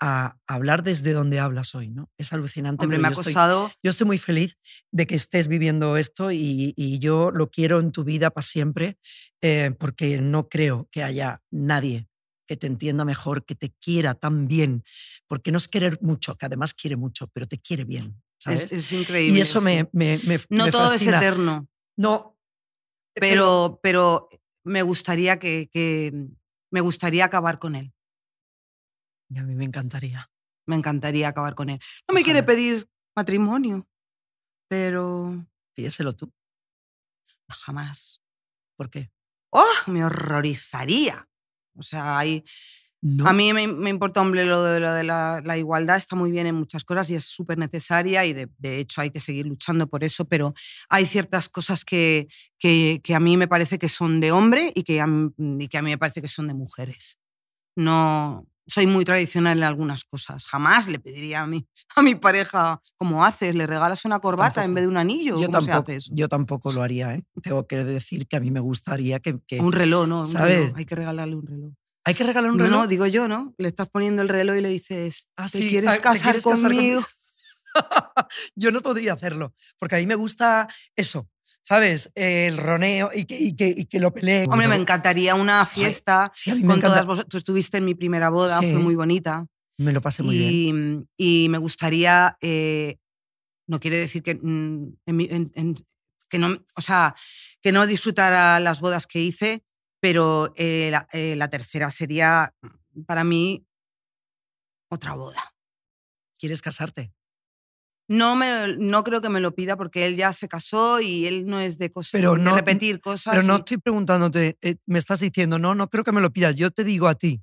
a 0.00 0.38
hablar 0.46 0.82
desde 0.82 1.12
donde 1.12 1.38
hablas 1.40 1.74
hoy, 1.74 1.90
¿no? 1.90 2.10
Es 2.18 2.32
alucinante. 2.32 2.84
Hombre, 2.84 2.96
pero 2.96 3.02
me 3.02 3.08
ha 3.08 3.10
yo 3.12 3.20
estoy- 3.20 3.34
costado... 3.34 3.70
yo 3.82 3.90
estoy 3.90 4.06
muy 4.06 4.18
feliz 4.18 4.56
de 4.90 5.06
que 5.06 5.14
estés 5.14 5.46
viviendo 5.46 5.96
esto 5.98 6.32
y, 6.32 6.72
y 6.76 6.98
yo 6.98 7.30
lo 7.30 7.50
quiero 7.50 7.80
en 7.80 7.92
tu 7.92 8.02
vida 8.04 8.30
para 8.30 8.46
siempre 8.46 8.98
eh, 9.42 9.72
porque 9.78 10.18
no 10.20 10.48
creo 10.48 10.88
que 10.90 11.02
haya 11.02 11.42
nadie 11.50 12.08
que 12.46 12.56
te 12.56 12.66
entienda 12.66 13.04
mejor, 13.04 13.44
que 13.44 13.54
te 13.54 13.72
quiera 13.80 14.14
tan 14.14 14.48
bien, 14.48 14.82
porque 15.28 15.52
no 15.52 15.58
es 15.58 15.68
querer 15.68 15.98
mucho, 16.02 16.34
que 16.36 16.46
además 16.46 16.74
quiere 16.74 16.96
mucho, 16.96 17.28
pero 17.28 17.46
te 17.46 17.58
quiere 17.58 17.84
bien, 17.84 18.20
¿sabes? 18.38 18.64
Es, 18.64 18.72
es 18.72 18.92
increíble. 18.92 19.38
y 19.38 19.40
eso 19.40 19.60
me, 19.60 19.88
me, 19.92 20.18
me- 20.24 20.40
No 20.48 20.64
me 20.64 20.72
todo 20.72 20.88
fascina. 20.88 21.18
es 21.18 21.22
eterno, 21.22 21.68
No, 21.96 22.36
pero, 23.14 23.78
pero 23.82 24.28
me 24.64 24.82
gustaría 24.82 25.38
que, 25.38 25.68
que- 25.72 26.12
me 26.72 26.80
gustaría 26.80 27.24
acabar 27.24 27.58
con 27.58 27.74
él. 27.76 27.92
Y 29.30 29.38
a 29.38 29.42
mí 29.44 29.54
me 29.54 29.64
encantaría. 29.64 30.30
Me 30.66 30.76
encantaría 30.76 31.28
acabar 31.28 31.54
con 31.54 31.70
él. 31.70 31.80
No 32.06 32.14
me 32.14 32.22
quiere 32.22 32.42
pedir 32.42 32.86
matrimonio, 33.16 33.88
pero 34.68 35.46
Pídeselo 35.74 36.14
tú. 36.14 36.30
jamás. 37.48 38.20
¿Por 38.76 38.90
qué? 38.90 39.10
¡Oh! 39.50 39.64
Me 39.88 40.04
horrorizaría. 40.04 41.28
O 41.74 41.82
sea, 41.82 42.18
hay, 42.18 42.44
No. 43.02 43.26
a 43.28 43.32
mí 43.32 43.52
me, 43.52 43.66
me 43.66 43.90
importa, 43.90 44.20
hombre, 44.20 44.44
lo 44.44 44.62
de, 44.62 44.78
lo 44.80 44.92
de 44.92 45.04
la, 45.04 45.40
la 45.44 45.56
igualdad 45.56 45.96
está 45.96 46.16
muy 46.16 46.30
bien 46.30 46.46
en 46.46 46.54
muchas 46.54 46.84
cosas 46.84 47.08
y 47.10 47.14
es 47.14 47.24
súper 47.24 47.58
necesaria 47.58 48.24
y 48.26 48.32
de, 48.34 48.48
de 48.58 48.78
hecho 48.78 49.00
hay 49.00 49.10
que 49.10 49.20
seguir 49.20 49.46
luchando 49.46 49.86
por 49.88 50.04
eso, 50.04 50.26
pero 50.26 50.52
hay 50.88 51.06
ciertas 51.06 51.48
cosas 51.48 51.84
que, 51.84 52.28
que, 52.58 53.00
que 53.02 53.14
a 53.14 53.20
mí 53.20 53.36
me 53.36 53.48
parece 53.48 53.78
que 53.78 53.88
son 53.88 54.20
de 54.20 54.32
hombre 54.32 54.72
y 54.74 54.82
que, 54.84 55.00
a 55.00 55.06
mí, 55.06 55.30
y 55.38 55.68
que 55.68 55.78
a 55.78 55.82
mí 55.82 55.90
me 55.90 55.98
parece 55.98 56.20
que 56.22 56.28
son 56.28 56.46
de 56.48 56.54
mujeres. 56.54 57.18
No, 57.76 58.46
soy 58.70 58.86
muy 58.86 59.04
tradicional 59.04 59.58
en 59.58 59.64
algunas 59.64 60.04
cosas. 60.04 60.44
Jamás 60.46 60.86
le 60.88 60.98
pediría 61.00 61.42
a 61.42 61.46
mi, 61.46 61.66
a 61.96 62.02
mi 62.02 62.14
pareja, 62.14 62.80
como 62.96 63.24
haces, 63.24 63.54
le 63.54 63.66
regalas 63.66 64.04
una 64.04 64.20
corbata 64.20 64.64
en 64.64 64.74
vez 64.74 64.84
de 64.84 64.88
un 64.88 64.96
anillo. 64.96 65.38
Yo 65.40 65.46
¿Cómo 65.46 65.60
se 65.60 65.66
tampoco, 65.70 65.90
hace 65.90 65.96
eso? 65.96 66.12
yo 66.14 66.28
tampoco 66.28 66.72
lo 66.72 66.82
haría, 66.82 67.14
¿eh? 67.14 67.24
Tengo 67.42 67.66
que 67.66 67.84
decir 67.84 68.26
que 68.28 68.36
a 68.36 68.40
mí 68.40 68.50
me 68.50 68.60
gustaría 68.60 69.20
que... 69.20 69.38
que- 69.46 69.60
Un 69.60 69.72
reloj, 69.72 70.06
¿no? 70.06 70.20
Un 70.20 70.26
¿sabes? 70.26 70.58
reloj. 70.60 70.72
Hay 70.76 70.84
que 70.86 70.94
regalarle 70.94 71.36
un 71.36 71.46
reloj. 71.46 71.72
¿Hay 72.04 72.14
que 72.14 72.24
regalar 72.24 72.50
un 72.50 72.58
reloj? 72.58 72.80
no, 72.80 72.86
digo 72.86 73.06
yo, 73.06 73.28
¿no? 73.28 73.54
Le 73.58 73.68
estás 73.68 73.88
poniendo 73.88 74.22
el 74.22 74.28
reloj 74.28 74.56
y 74.56 74.60
le 74.62 74.68
dices, 74.70 75.26
Ah, 75.36 75.48
¿te 75.50 75.58
sí, 75.58 75.68
quieres 75.68 75.90
ah, 75.90 75.94
¿te 75.96 76.00
casar 76.00 76.22
quieres 76.22 76.42
casar 76.44 76.62
conmigo? 76.62 77.02
conmigo? 77.02 77.06
yo 78.54 78.72
no 78.72 78.80
podría 78.80 79.12
hacerlo, 79.12 79.54
porque 79.78 79.96
a 79.96 79.98
mí 79.98 80.06
me 80.06 80.14
gusta 80.14 80.68
eso, 80.96 81.28
¿sabes? 81.70 82.10
El 82.16 82.56
roneo 82.58 83.12
y 83.14 83.26
que, 83.26 83.38
y 83.38 83.54
que, 83.54 83.68
y 83.76 83.84
que 83.86 84.00
lo 84.00 84.12
pelee. 84.12 84.44
Hombre, 84.50 84.66
me 84.66 84.74
encantaría 84.74 85.36
una 85.36 85.64
fiesta 85.66 86.32
Sí, 86.34 86.50
a 86.50 86.56
mí 86.56 86.62
me 86.62 86.66
con 86.66 86.76
encanta. 86.78 86.94
todas 86.96 87.06
vosotras. 87.06 87.28
Tú 87.30 87.36
estuviste 87.36 87.76
en 87.78 87.84
mi 87.84 87.94
primera 87.94 88.28
boda, 88.28 88.58
Sí. 88.58 88.72
fue 88.72 88.82
muy 88.82 88.96
bonita. 88.96 89.46
Me 89.78 89.92
lo 89.92 90.00
pasé 90.00 90.24
muy 90.24 90.36
bien. 90.36 91.08
y, 91.16 91.46
me 91.48 91.58
gustaría, 91.58 92.36
eh, 92.40 92.96
no 93.68 93.78
quiere 93.78 93.98
decir 93.98 94.24
que, 94.24 94.34
mm, 94.34 94.96
en 95.06 95.16
mi- 95.16 95.28
en- 95.30 95.52
en- 95.54 95.76
que 96.28 96.38
no, 96.40 96.48
o 96.74 96.80
sea, 96.80 97.14
que 97.62 97.70
no 97.70 97.86
disfrutara 97.86 98.58
las 98.58 98.80
bodas 98.80 99.06
que 99.06 99.20
hice, 99.20 99.62
pero 100.00 100.52
eh, 100.56 100.88
la, 100.90 101.06
eh, 101.12 101.36
la 101.36 101.48
tercera 101.50 101.88
sería 101.92 102.52
para 103.06 103.22
mí 103.22 103.64
otra 104.90 105.14
boda. 105.14 105.54
¿Quieres 106.36 106.62
casarte? 106.62 107.12
No, 108.12 108.34
me, 108.34 108.76
no 108.78 109.04
creo 109.04 109.20
que 109.20 109.28
me 109.28 109.38
lo 109.38 109.54
pida 109.54 109.76
porque 109.76 110.04
él 110.04 110.16
ya 110.16 110.32
se 110.32 110.48
casó 110.48 111.00
y 111.00 111.28
él 111.28 111.46
no 111.46 111.60
es 111.60 111.78
de, 111.78 111.92
cosas, 111.92 112.10
Pero 112.10 112.32
de 112.34 112.40
no- 112.40 112.56
repetir 112.56 113.00
cosas. 113.00 113.32
Pero 113.36 113.46
no 113.46 113.54
y- 113.54 113.58
estoy 113.60 113.76
preguntándote, 113.78 114.58
eh, 114.62 114.74
me 114.86 114.98
estás 114.98 115.20
diciendo, 115.20 115.60
no, 115.60 115.76
no 115.76 115.88
creo 115.88 116.02
que 116.02 116.10
me 116.10 116.20
lo 116.20 116.30
pidas. 116.32 116.56
Yo 116.56 116.72
te 116.72 116.82
digo 116.82 117.06
a 117.06 117.14
ti, 117.14 117.40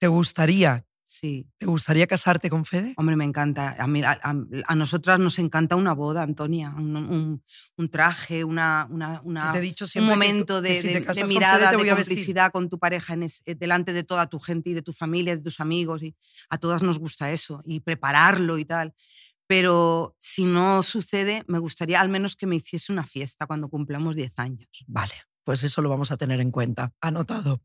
¿te 0.00 0.08
gustaría, 0.08 0.84
Sí, 1.06 1.46
¿te 1.58 1.66
gustaría 1.66 2.06
casarte 2.06 2.48
con 2.50 2.64
Fede? 2.64 2.94
hombre, 2.96 3.14
me 3.14 3.24
encanta. 3.26 3.76
A, 3.78 3.86
mí, 3.86 4.02
a, 4.02 4.18
a- 4.22 4.34
a 4.66 4.74
nosotras 4.74 5.20
nos 5.20 5.38
encanta 5.38 5.76
una 5.76 5.92
boda, 5.92 6.22
Antonia. 6.22 6.74
Un, 6.76 6.96
un- 6.96 7.44
un 7.76 7.88
traje, 7.90 8.42
una, 8.42 8.88
una, 8.90 9.20
Que 9.20 9.26
una- 9.28 9.52
te 9.52 9.58
he 9.58 9.60
dicho 9.60 9.84
un 9.84 9.90
que 9.92 10.00
momento 10.00 10.62
que 10.62 10.68
de, 10.70 10.80
si 10.80 10.86
de- 10.88 10.94
de 10.94 11.04
casas 11.04 11.22
con 11.24 11.28
mirada, 11.28 11.70
Fede 11.70 11.84
de 11.84 11.90
complicidad 11.94 12.50
con 12.50 12.68
tu 12.70 12.78
pareja 12.78 13.12
en 13.14 13.22
es- 13.24 13.42
eh, 13.44 13.54
delante 13.54 13.92
de 13.92 14.02
toda 14.02 14.26
tu 14.26 14.40
gente 14.40 14.70
y 14.70 14.74
de 14.74 14.82
tu 14.82 14.92
familia, 14.92 15.36
de 15.36 15.42
tus 15.42 15.60
amigos. 15.60 16.02
Y 16.02 16.16
a 16.48 16.58
todas 16.58 16.82
nos 16.82 16.98
gusta 16.98 17.30
eso 17.30 17.60
y 17.66 17.80
prepararlo 17.80 18.56
y 18.58 18.64
tal. 18.64 18.94
Pero 19.46 20.16
si 20.18 20.44
no 20.44 20.82
sucede, 20.82 21.44
me 21.48 21.58
gustaría 21.58 22.00
al 22.00 22.08
menos 22.08 22.34
que 22.36 22.46
me 22.46 22.56
hiciese 22.56 22.92
una 22.92 23.04
fiesta 23.04 23.46
cuando 23.46 23.68
cumplamos 23.68 24.16
10 24.16 24.38
años. 24.38 24.66
Vale, 24.86 25.12
pues 25.42 25.62
eso 25.64 25.82
lo 25.82 25.88
vamos 25.90 26.10
a 26.10 26.16
tener 26.16 26.40
en 26.40 26.50
cuenta. 26.50 26.92
Anotado. 27.00 27.60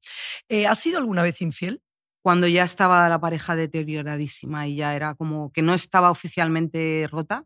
Eh, 0.50 0.68
¿Has 0.68 0.80
sido 0.80 0.98
alguna 0.98 1.24
vez 1.24 1.42
infiel? 1.42 1.82
Cuando 2.22 2.48
ya 2.48 2.66
estaba 2.66 3.08
la 3.08 3.22
pareja 3.22 3.56
deterioradísima 3.56 4.68
y 4.68 4.76
ya 4.76 4.94
era 4.96 5.16
como 5.16 5.52
que 5.54 5.62
no 5.62 5.74
estaba 5.74 6.12
oficialmente 6.12 7.08
rota, 7.10 7.46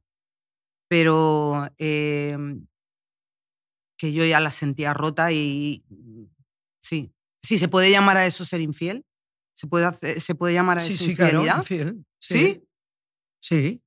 pero 0.90 1.70
eh, 1.78 2.36
que 3.98 4.14
yo 4.14 4.26
ya 4.26 4.40
la 4.40 4.52
sentía 4.52 4.94
rota 4.94 5.32
y 5.32 5.84
mm, 5.90 6.24
sí, 6.82 7.14
sí, 7.42 7.58
se 7.58 7.68
puede 7.68 7.92
llamar 7.92 8.18
a 8.18 8.26
eso 8.26 8.46
ser 8.46 8.62
infiel. 8.62 9.06
¿Se 9.56 9.68
puede, 9.68 9.86
hacer- 9.86 10.20
se 10.20 10.34
puede 10.34 10.56
llamar 10.56 10.80
a 10.80 10.82
Sí, 10.82 10.94
eso 10.94 11.04
sí, 11.06 11.16
claro, 11.16 11.44
infidelidad? 11.44 11.58
infiel. 11.60 12.06
¿Sí? 12.20 12.34
Sí, 12.38 12.64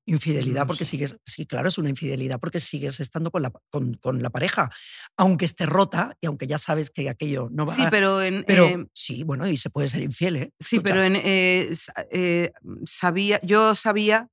infidelidad 0.06 0.62
No 0.62 0.66
porque 0.66 0.84
sé. 0.84 0.90
sigues, 0.90 1.16
sí, 1.24 1.46
claro, 1.46 1.68
es 1.68 1.78
una 1.78 1.88
infidelidad 1.88 2.38
porque 2.38 2.60
sigues 2.60 3.00
estando 3.00 3.30
con 3.30 3.42
la, 3.42 3.52
con, 3.70 3.94
con 3.94 4.22
la 4.22 4.30
pareja, 4.30 4.70
aunque 5.16 5.44
esté 5.46 5.66
rota 5.66 6.16
y 6.20 6.26
aunque 6.26 6.46
ya 6.46 6.58
sabes 6.58 6.90
que 6.90 7.08
aquello 7.08 7.48
no 7.50 7.64
va 7.66 7.74
Sí, 7.74 7.82
a... 7.86 7.90
pero 7.90 8.22
en... 8.22 8.44
Pero 8.46 8.66
eh, 8.66 8.86
sí, 8.92 9.22
bueno, 9.24 9.48
y 9.48 9.56
se 9.56 9.70
puede 9.70 9.88
ser 9.88 10.02
infiel, 10.02 10.36
¿eh? 10.36 10.52
Sí, 10.60 10.76
Escucha, 10.76 10.94
pero 10.94 11.02
en, 11.04 11.16
eh, 11.16 11.70
eh, 12.10 12.52
sabía, 12.84 13.40
yo 13.42 13.74
sabía, 13.74 14.28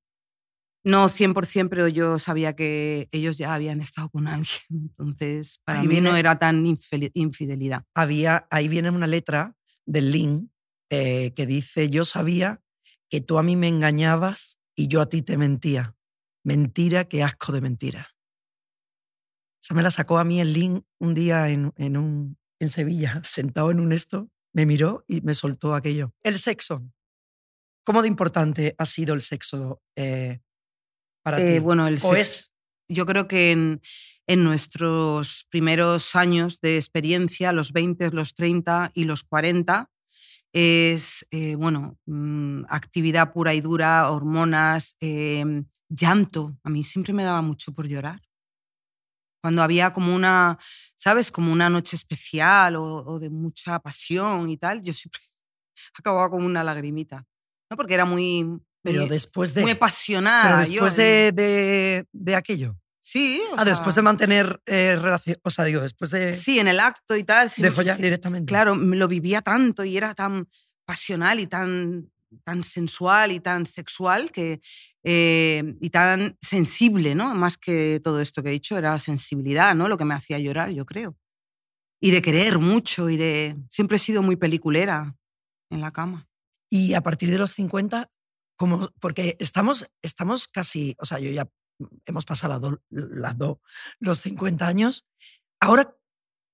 no 0.86 1.07
100%, 1.07 1.69
pero 1.69 1.88
yo 1.88 2.19
sabía 2.19 2.53
que 2.55 3.07
ellos 3.11 3.38
ya 3.38 3.53
habían 3.53 3.80
estado 3.80 4.09
con 4.09 4.28
alguien. 4.28 4.49
Entonces, 4.69 5.59
para 5.63 5.80
Ahí 5.80 5.88
mí 5.88 5.95
no 5.95 6.01
viene- 6.01 6.19
era 6.19 6.38
tan 6.38 6.65
infidelidad. 7.13 7.84
había, 7.95 8.47
ahí 8.51 8.67
viene 8.67 8.89
una 8.89 9.07
letra 9.07 9.55
del 9.86 10.11
link 10.11 10.49
eh, 10.89 11.32
que 11.36 11.45
dice, 11.45 11.89
yo 11.89 12.03
sabía 12.03 12.61
que 13.09 13.21
tú 13.21 13.38
a 13.38 13.43
mí 13.43 13.55
me 13.55 13.67
engañabas 13.69 14.59
y 14.76 14.88
yo 14.88 15.01
a 15.01 15.09
ti 15.09 15.21
te 15.21 15.38
mentía. 15.38 15.95
Mentira, 16.43 17.05
qué 17.05 17.24
asco 17.24 17.51
de 17.51 17.61
mentira. 17.61 18.09
Esa 19.63 19.74
me 19.74 19.84
la 19.84 19.91
sacó 19.91 20.17
a 20.17 20.24
mí 20.24 20.41
el 20.41 20.53
link 20.53 20.84
un 20.99 21.13
día 21.13 21.49
en, 21.49 21.74
en, 21.78 21.95
un, 21.97 22.38
en 22.59 22.69
Sevilla, 22.69 23.21
sentado 23.24 23.71
en 23.71 23.80
un 23.80 23.93
esto, 23.93 24.30
me 24.53 24.65
miró 24.65 25.05
y 25.07 25.21
me 25.21 25.34
soltó 25.36 25.74
aquello. 25.74 26.13
El 26.21 26.38
sexo. 26.38 26.84
¿Cómo 27.86 28.01
de 28.01 28.07
importante 28.07 28.76
ha 28.78 28.86
sido 28.86 29.13
el 29.13 29.21
sexo 29.21 29.82
eh, 29.95 30.39
para 31.24 31.39
Eh, 31.39 31.55
ti? 31.55 31.59
bueno, 31.59 31.88
el 31.88 31.95
¿O 31.95 32.13
sex- 32.13 32.19
es? 32.19 32.53
yo 32.89 33.05
creo 33.05 33.28
que 33.28 33.51
en, 33.51 33.82
en 34.28 34.43
nuestros 34.43 35.45
primeros 35.49 36.15
años 36.15 36.59
de 36.61 36.78
experiencia, 36.78 37.51
los 37.53 37.71
20, 37.71 38.09
los 38.11 38.34
30 38.36 38.91
y 38.93 39.05
los 39.05 39.24
40, 39.24 39.89
es, 40.54 41.26
eh, 41.32 41.56
bueno, 41.56 41.97
mm, 42.06 42.66
actividad 42.70 43.34
pura 43.34 43.54
y 43.54 43.62
dura, 43.62 44.12
hormonas, 44.12 44.95
em, 44.99 45.66
llanto. 45.89 46.58
A 46.64 46.70
mí 46.70 46.84
siempre 46.84 47.12
me 47.12 47.24
daba 47.24 47.41
mucho 47.41 47.74
por 47.74 47.88
llorar. 47.88 48.22
Cuando 49.41 49.62
había 49.62 49.91
como 49.91 50.16
una, 50.16 50.58
¿sabes? 50.95 51.32
Como 51.32 51.51
una 51.51 51.70
noche 51.70 51.95
especial 51.95 52.76
o, 52.76 53.04
o 53.06 53.20
de 53.20 53.30
mucha 53.30 53.80
pasión 53.80 54.49
y 54.49 54.58
tal, 54.58 54.82
yo 54.84 54.93
siempre 54.93 55.20
acababa 55.97 56.30
como 56.30 56.45
una 56.45 56.64
lagrimita. 56.64 57.26
¿no? 57.70 57.76
Porque 57.76 57.95
era 57.95 58.06
muy, 58.06 58.45
Pero 58.84 59.01
muy, 59.01 59.10
después 59.10 59.54
de... 59.54 59.64
muy 59.64 59.72
apasionada. 59.72 60.43
pero 60.43 60.70
después 60.70 60.95
de, 60.95 61.32
de, 61.32 62.06
de 62.12 62.36
aquello. 62.36 62.78
Sí, 63.06 63.41
o 63.51 63.56
Ah, 63.58 63.66
después 63.66 63.95
de 63.95 64.01
mantener 64.01 64.62
eh, 64.66 64.95
relación, 64.95 65.36
o 65.43 65.51
sea, 65.51 65.66
digo, 65.66 65.82
después 65.82 66.10
de, 66.12 66.38
Sí, 66.38 66.60
en 66.60 66.70
el 66.70 66.80
acto 66.80 67.18
y 67.18 67.26
tal. 67.26 67.49
sí, 67.49 67.62
de 67.62 67.70
follar 67.70 67.97
sí, 67.97 68.01
directamente. 68.01 68.49
Claro, 68.49 68.76
lo 68.76 69.08
vivía 69.10 69.41
tanto 69.41 69.84
y 69.84 69.97
era 69.97 70.14
tan 70.14 70.47
pasional 70.86 71.41
y 71.41 71.47
tan, 71.47 72.10
tan 72.45 72.64
sensual 72.64 73.34
y 73.34 73.41
tan 73.41 73.66
sexual 73.66 74.32
que, 74.32 74.62
eh, 75.04 75.76
y 75.82 75.89
tan 75.89 76.38
sensible, 76.41 77.14
¿no? 77.14 77.36
Más 77.36 77.58
que 77.58 77.99
todo 78.01 78.22
esto 78.22 78.41
que 78.41 78.49
he 78.49 78.54
dicho, 78.54 78.78
era 78.78 78.97
sensibilidad, 78.99 79.76
¿no? 79.76 79.89
Lo 79.89 79.97
que 79.97 80.06
me 80.06 80.14
hacía 80.14 80.39
llorar, 80.39 80.72
yo 80.72 80.86
creo. 80.86 81.18
Y 81.99 82.12
de 82.12 82.22
querer 82.22 82.60
mucho 82.60 83.10
y 83.10 83.18
de... 83.18 83.58
Siempre 83.70 83.97
he 83.97 83.99
sido 83.99 84.24
muy 84.24 84.38
peliculera 84.38 85.18
en 85.70 85.82
la 85.82 85.91
cama. 85.91 86.30
Y 86.70 86.93
a 86.93 87.01
partir 87.01 87.30
de 87.32 87.38
los 87.38 87.51
50, 87.51 88.10
como, 88.56 88.89
porque 89.01 89.36
estamos, 89.41 89.91
estamos 90.01 90.47
casi, 90.47 90.95
o 90.99 91.06
sea, 91.06 91.20
yo 91.20 91.30
ya 91.32 91.49
hemos 92.05 92.25
pasado 92.25 92.81
las 92.89 93.38
dos, 93.38 93.57
los 93.99 94.19
50 94.19 94.67
años. 94.67 95.05
Ahora, 95.59 95.95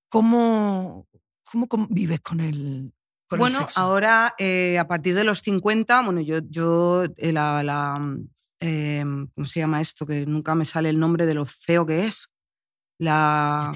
¿cómo, 0.08 1.08
cómo 1.44 1.68
convives 1.68 2.20
con 2.20 2.40
el, 2.40 2.92
bueno, 3.38 3.66
ahora 3.76 4.34
eh, 4.38 4.78
a 4.78 4.88
partir 4.88 5.14
de 5.14 5.24
los 5.24 5.40
50, 5.40 6.02
bueno, 6.02 6.20
yo, 6.20 6.38
yo 6.48 7.04
eh, 7.16 7.32
la, 7.32 7.62
la, 7.62 7.96
em, 8.58 9.28
¿cómo 9.28 9.46
se 9.46 9.60
llama 9.60 9.80
esto? 9.80 10.06
Que 10.06 10.26
nunca 10.26 10.54
me 10.54 10.64
sale 10.64 10.90
el 10.90 10.98
nombre 10.98 11.26
de 11.26 11.34
lo 11.34 11.46
feo 11.46 11.86
que 11.86 12.06
es. 12.06 12.30
La 12.98 13.72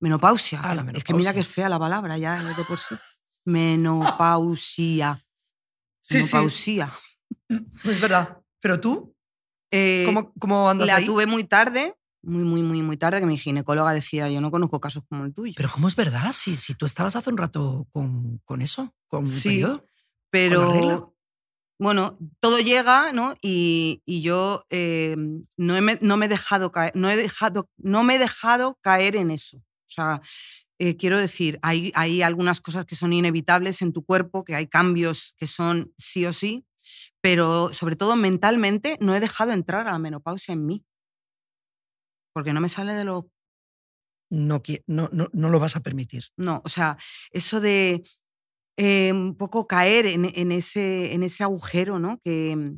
menopausia. 0.00 0.60
Ah, 0.62 0.74
la 0.74 0.82
Es 0.92 1.04
que 1.04 1.12
mira 1.12 1.32
menopausia. 1.32 1.32
que 1.34 1.40
es 1.40 1.46
fea 1.46 1.68
la 1.68 1.78
palabra 1.78 2.18
ya 2.18 2.42
de 2.42 2.64
por 2.64 2.78
sí. 2.78 2.94
Menopausia. 3.44 5.22
Sí, 6.00 6.16
sí. 6.16 6.24
menopausia. 6.24 6.92
Es 7.48 8.00
verdad. 8.00 8.40
Pero 8.60 8.80
tú, 8.80 9.15
Eh, 9.76 10.02
¿cómo, 10.06 10.32
cómo 10.38 10.68
andas 10.70 10.86
la 10.88 10.96
ahí? 10.96 11.06
tuve 11.06 11.26
muy 11.26 11.44
tarde, 11.44 11.94
muy, 12.22 12.44
muy, 12.44 12.62
muy, 12.62 12.82
muy 12.82 12.96
tarde, 12.96 13.20
que 13.20 13.26
mi 13.26 13.36
ginecóloga 13.38 13.92
decía, 13.92 14.28
yo 14.30 14.40
no 14.40 14.50
conozco 14.50 14.80
casos 14.80 15.04
como 15.08 15.24
el 15.24 15.34
tuyo. 15.34 15.54
Pero 15.56 15.70
¿cómo 15.70 15.86
es 15.88 15.96
verdad? 15.96 16.32
Si, 16.32 16.56
si 16.56 16.74
tú 16.74 16.86
estabas 16.86 17.14
hace 17.16 17.30
un 17.30 17.36
rato 17.36 17.86
con, 17.90 18.38
con 18.44 18.62
eso, 18.62 18.94
con 19.08 19.26
Sí, 19.26 19.50
periodo. 19.50 19.84
pero 20.30 21.14
bueno, 21.78 22.18
todo 22.40 22.58
llega, 22.58 23.12
¿no? 23.12 23.34
Y, 23.42 24.02
y 24.06 24.22
yo 24.22 24.64
eh, 24.70 25.14
no, 25.56 25.76
he 25.76 25.80
me, 25.82 25.98
no 26.00 26.16
me 26.16 26.26
he 26.26 26.28
dejado 26.28 26.72
caer, 26.72 26.92
no 26.94 27.10
he 27.10 27.16
dejado, 27.16 27.68
no 27.76 28.02
me 28.02 28.14
he 28.14 28.18
dejado 28.18 28.78
caer 28.80 29.14
en 29.16 29.30
eso. 29.30 29.58
O 29.58 29.92
sea, 29.96 30.20
eh, 30.78 30.96
quiero 30.96 31.18
decir, 31.18 31.58
hay, 31.62 31.92
hay 31.94 32.22
algunas 32.22 32.60
cosas 32.60 32.86
que 32.86 32.96
son 32.96 33.12
inevitables 33.12 33.82
en 33.82 33.92
tu 33.92 34.04
cuerpo, 34.04 34.42
que 34.44 34.54
hay 34.54 34.66
cambios 34.66 35.34
que 35.38 35.46
son 35.46 35.92
sí 35.98 36.24
o 36.26 36.32
sí, 36.32 36.64
pero 37.26 37.72
sobre 37.72 37.96
todo 37.96 38.14
mentalmente 38.14 38.98
no 39.00 39.12
he 39.12 39.18
dejado 39.18 39.50
entrar 39.50 39.88
a 39.88 39.90
la 39.90 39.98
menopausia 39.98 40.52
en 40.52 40.64
mí. 40.64 40.86
Porque 42.32 42.52
no 42.52 42.60
me 42.60 42.68
sale 42.68 42.92
de 42.92 43.02
lo 43.02 43.32
No, 44.30 44.62
no, 44.86 45.08
no, 45.12 45.28
no 45.32 45.48
lo 45.48 45.58
vas 45.58 45.74
a 45.74 45.80
permitir. 45.80 46.26
No, 46.36 46.62
o 46.64 46.68
sea, 46.68 46.96
eso 47.32 47.60
de 47.60 48.04
eh, 48.76 49.12
un 49.12 49.34
poco 49.36 49.66
caer 49.66 50.06
en, 50.06 50.26
en 50.36 50.52
ese, 50.52 51.14
en 51.14 51.24
ese 51.24 51.42
agujero, 51.42 51.98
¿no? 51.98 52.20
Que, 52.22 52.76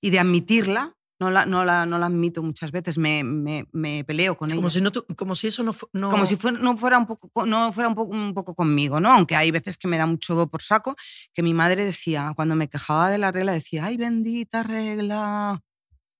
y 0.00 0.10
de 0.10 0.20
admitirla, 0.20 0.96
No 1.20 1.30
la, 1.30 1.46
no 1.46 1.64
la, 1.64 1.84
no 1.84 1.98
la 1.98 2.06
admito 2.06 2.44
muchas 2.44 2.70
veces, 2.70 2.96
me, 2.96 3.24
me, 3.24 3.66
me 3.72 4.04
peleo 4.04 4.36
con 4.36 4.48
Como 4.50 4.60
ella. 4.62 4.70
si, 4.70 4.80
no, 4.80 4.92
tu- 4.92 5.04
como 5.16 5.34
si 5.34 5.48
eso 5.48 5.64
no. 5.64 5.72
Como 6.10 6.24
si 6.26 6.36
fuera- 6.36 6.58
no 6.60 6.76
fuera, 6.76 6.96
un 6.96 7.06
poco, 7.06 7.28
co- 7.30 7.44
no 7.44 7.72
fuera 7.72 7.88
un, 7.88 7.96
poco, 7.96 8.12
un 8.14 8.34
poco 8.34 8.54
conmigo, 8.54 9.00
¿no? 9.00 9.12
Aunque 9.12 9.34
hay 9.34 9.50
veces 9.50 9.76
que 9.78 9.88
me 9.88 9.98
da 9.98 10.06
mucho 10.06 10.46
por 10.46 10.62
saco, 10.62 10.94
que 11.34 11.42
mi 11.42 11.54
madre 11.54 11.84
decía, 11.84 12.32
cuando 12.36 12.54
me 12.54 12.68
quejaba 12.68 13.10
de 13.10 13.18
la 13.18 13.32
regla, 13.32 13.52
decía, 13.52 13.84
ay, 13.86 13.96
bendita 13.96 14.62
regla, 14.62 15.60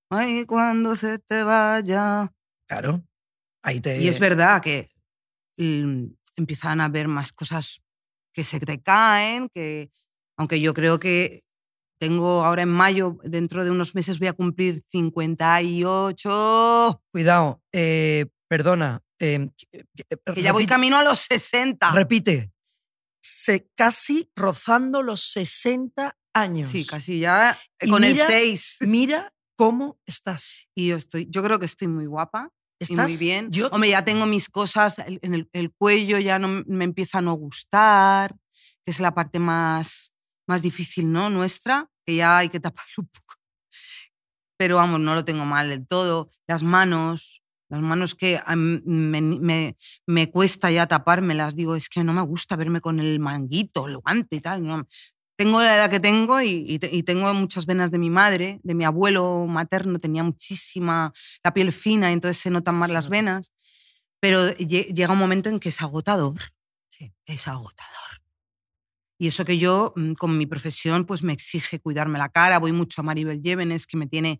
ay, 0.09 0.45
cuando 0.45 0.95
se 0.97 1.19
te 1.19 1.43
vaya. 1.43 2.33
Claro. 2.67 3.01
Ahí 3.63 3.79
te... 3.79 4.01
Y 4.01 4.07
es 4.09 4.19
verdad 4.19 4.61
que 4.61 4.89
mm, 5.57 6.05
empiezan 6.37 6.81
a 6.81 6.85
haber 6.85 7.07
más 7.07 7.31
cosas 7.31 7.81
que 8.33 8.43
se 8.43 8.59
te 8.59 8.81
caen, 8.81 9.47
que 9.49 9.91
aunque 10.37 10.59
yo 10.61 10.73
creo 10.73 10.99
que 10.99 11.41
tengo 11.99 12.43
ahora 12.45 12.61
en 12.63 12.69
mayo, 12.69 13.17
dentro 13.23 13.63
de 13.63 13.71
unos 13.71 13.93
meses 13.95 14.19
voy 14.19 14.27
a 14.29 14.33
cumplir 14.33 14.83
58, 14.87 17.01
Cuidado, 17.11 17.61
eh, 17.73 18.25
perdona. 18.47 19.01
eh, 19.21 19.49
que- 19.57 19.85
que- 19.95 20.33
que 20.33 20.41
ya 20.41 20.53
voy 20.53 20.65
camino 20.65 20.95
a 20.97 21.03
los 21.03 21.19
60. 21.19 21.91
Repite. 21.91 22.53
Se, 23.21 23.69
casi 23.75 24.31
rozando 24.33 25.03
los 25.03 25.19
60 25.33 26.17
años. 26.33 26.69
Sí, 26.69 26.85
casi 26.85 27.19
ya 27.19 27.51
eh, 27.81 27.85
Y 27.85 27.89
con 27.89 28.01
mira- 28.01 28.25
el 28.25 28.31
6. 28.31 28.77
Mira 28.81 29.33
cómo 29.57 29.99
estás. 30.05 30.67
Y 30.73 30.87
yo 30.87 30.95
estoy, 30.95 31.27
yo 31.29 31.43
creo 31.43 31.59
que 31.59 31.65
estoy 31.65 31.89
muy 31.89 32.05
guapa 32.05 32.49
y 32.79 32.85
Estás 32.85 33.09
muy 33.09 33.17
bien. 33.17 33.51
Yo, 33.51 33.67
Hombre, 33.73 33.89
ya 33.89 34.05
tengo 34.05 34.25
mis 34.25 34.47
cosas 34.47 34.99
en 34.99 35.33
el, 35.35 35.49
el 35.51 35.73
cuello, 35.73 36.17
ya 36.17 36.39
no 36.39 36.63
me 36.65 36.85
empieza 36.85 37.17
a 37.17 37.21
no 37.21 37.33
gustar, 37.33 38.37
que 38.85 38.91
es 38.91 39.01
la 39.01 39.13
parte 39.13 39.39
más, 39.39 40.13
más 40.49 40.61
difícil, 40.61 41.11
¿no? 41.11 41.29
Nuestra, 41.29 41.89
que 42.05 42.15
ya 42.17 42.37
hay 42.39 42.49
que 42.49 42.59
taparlo 42.65 42.93
un 42.99 43.07
poco. 43.07 43.35
Pero 44.57 44.75
vamos, 44.75 44.99
no 44.99 45.15
lo 45.15 45.23
tengo 45.23 45.45
mal 45.45 45.69
del 45.69 45.87
todo. 45.87 46.29
Las 46.47 46.63
manos, 46.63 47.41
las 47.69 47.81
manos 47.81 48.13
que 48.15 48.39
me, 48.55 49.21
me, 49.21 49.77
me 50.05 50.29
cuesta 50.31 50.69
ya 50.71 50.87
tapármelas, 50.87 51.55
digo, 51.55 51.75
es 51.75 51.87
que 51.89 52.03
no 52.03 52.13
me 52.13 52.21
gusta 52.23 52.55
verme 52.57 52.81
con 52.81 52.99
el 52.99 53.19
manguito, 53.19 53.87
el 53.87 53.97
guante 53.97 54.35
y 54.35 54.41
tal. 54.41 54.63
No. 54.65 54.85
Tengo 55.37 55.61
la 55.61 55.75
edad 55.77 55.89
que 55.89 56.01
tengo 56.01 56.41
y, 56.41 56.65
y 56.67 56.79
y 56.91 57.03
tengo 57.03 57.33
muchas 57.33 57.65
venas 57.65 57.91
de 57.91 57.99
mi 57.99 58.09
madre, 58.09 58.59
de 58.63 58.75
mi 58.75 58.83
abuelo 58.83 59.45
materno, 59.47 59.97
tenía 59.99 60.21
muchísima 60.23 61.13
la 61.45 61.53
piel 61.53 61.71
fina, 61.71 62.11
entonces 62.11 62.41
se 62.41 62.49
notan 62.49 62.75
más 62.75 62.89
Se 62.89 62.93
las 62.95 63.07
venas. 63.07 63.51
Pero 64.21 64.39
lle- 64.57 64.93
llega 64.93 65.13
un 65.13 65.19
momento 65.19 65.49
en 65.49 65.59
que 65.59 65.69
es 65.69 65.81
agotador. 65.81 66.41
Sí. 66.89 67.13
Es 67.25 67.47
agotador. 67.47 68.18
Y 69.21 69.27
eso 69.27 69.43
que 69.43 69.59
yo, 69.59 69.93
mm, 69.97 70.13
con 70.13 70.37
mi 70.37 70.45
profesión, 70.45 71.05
pues 71.05 71.23
me 71.23 71.33
exige 71.33 71.79
cuidarme 71.79 72.17
la 72.17 72.29
cara. 72.29 72.57
Voy 72.57 72.71
mucho 72.71 73.01
a 73.01 73.03
Maribel 73.03 73.41
Llévenes, 73.41 73.85
que 73.85 73.97
me 73.97 74.07
tiene 74.07 74.39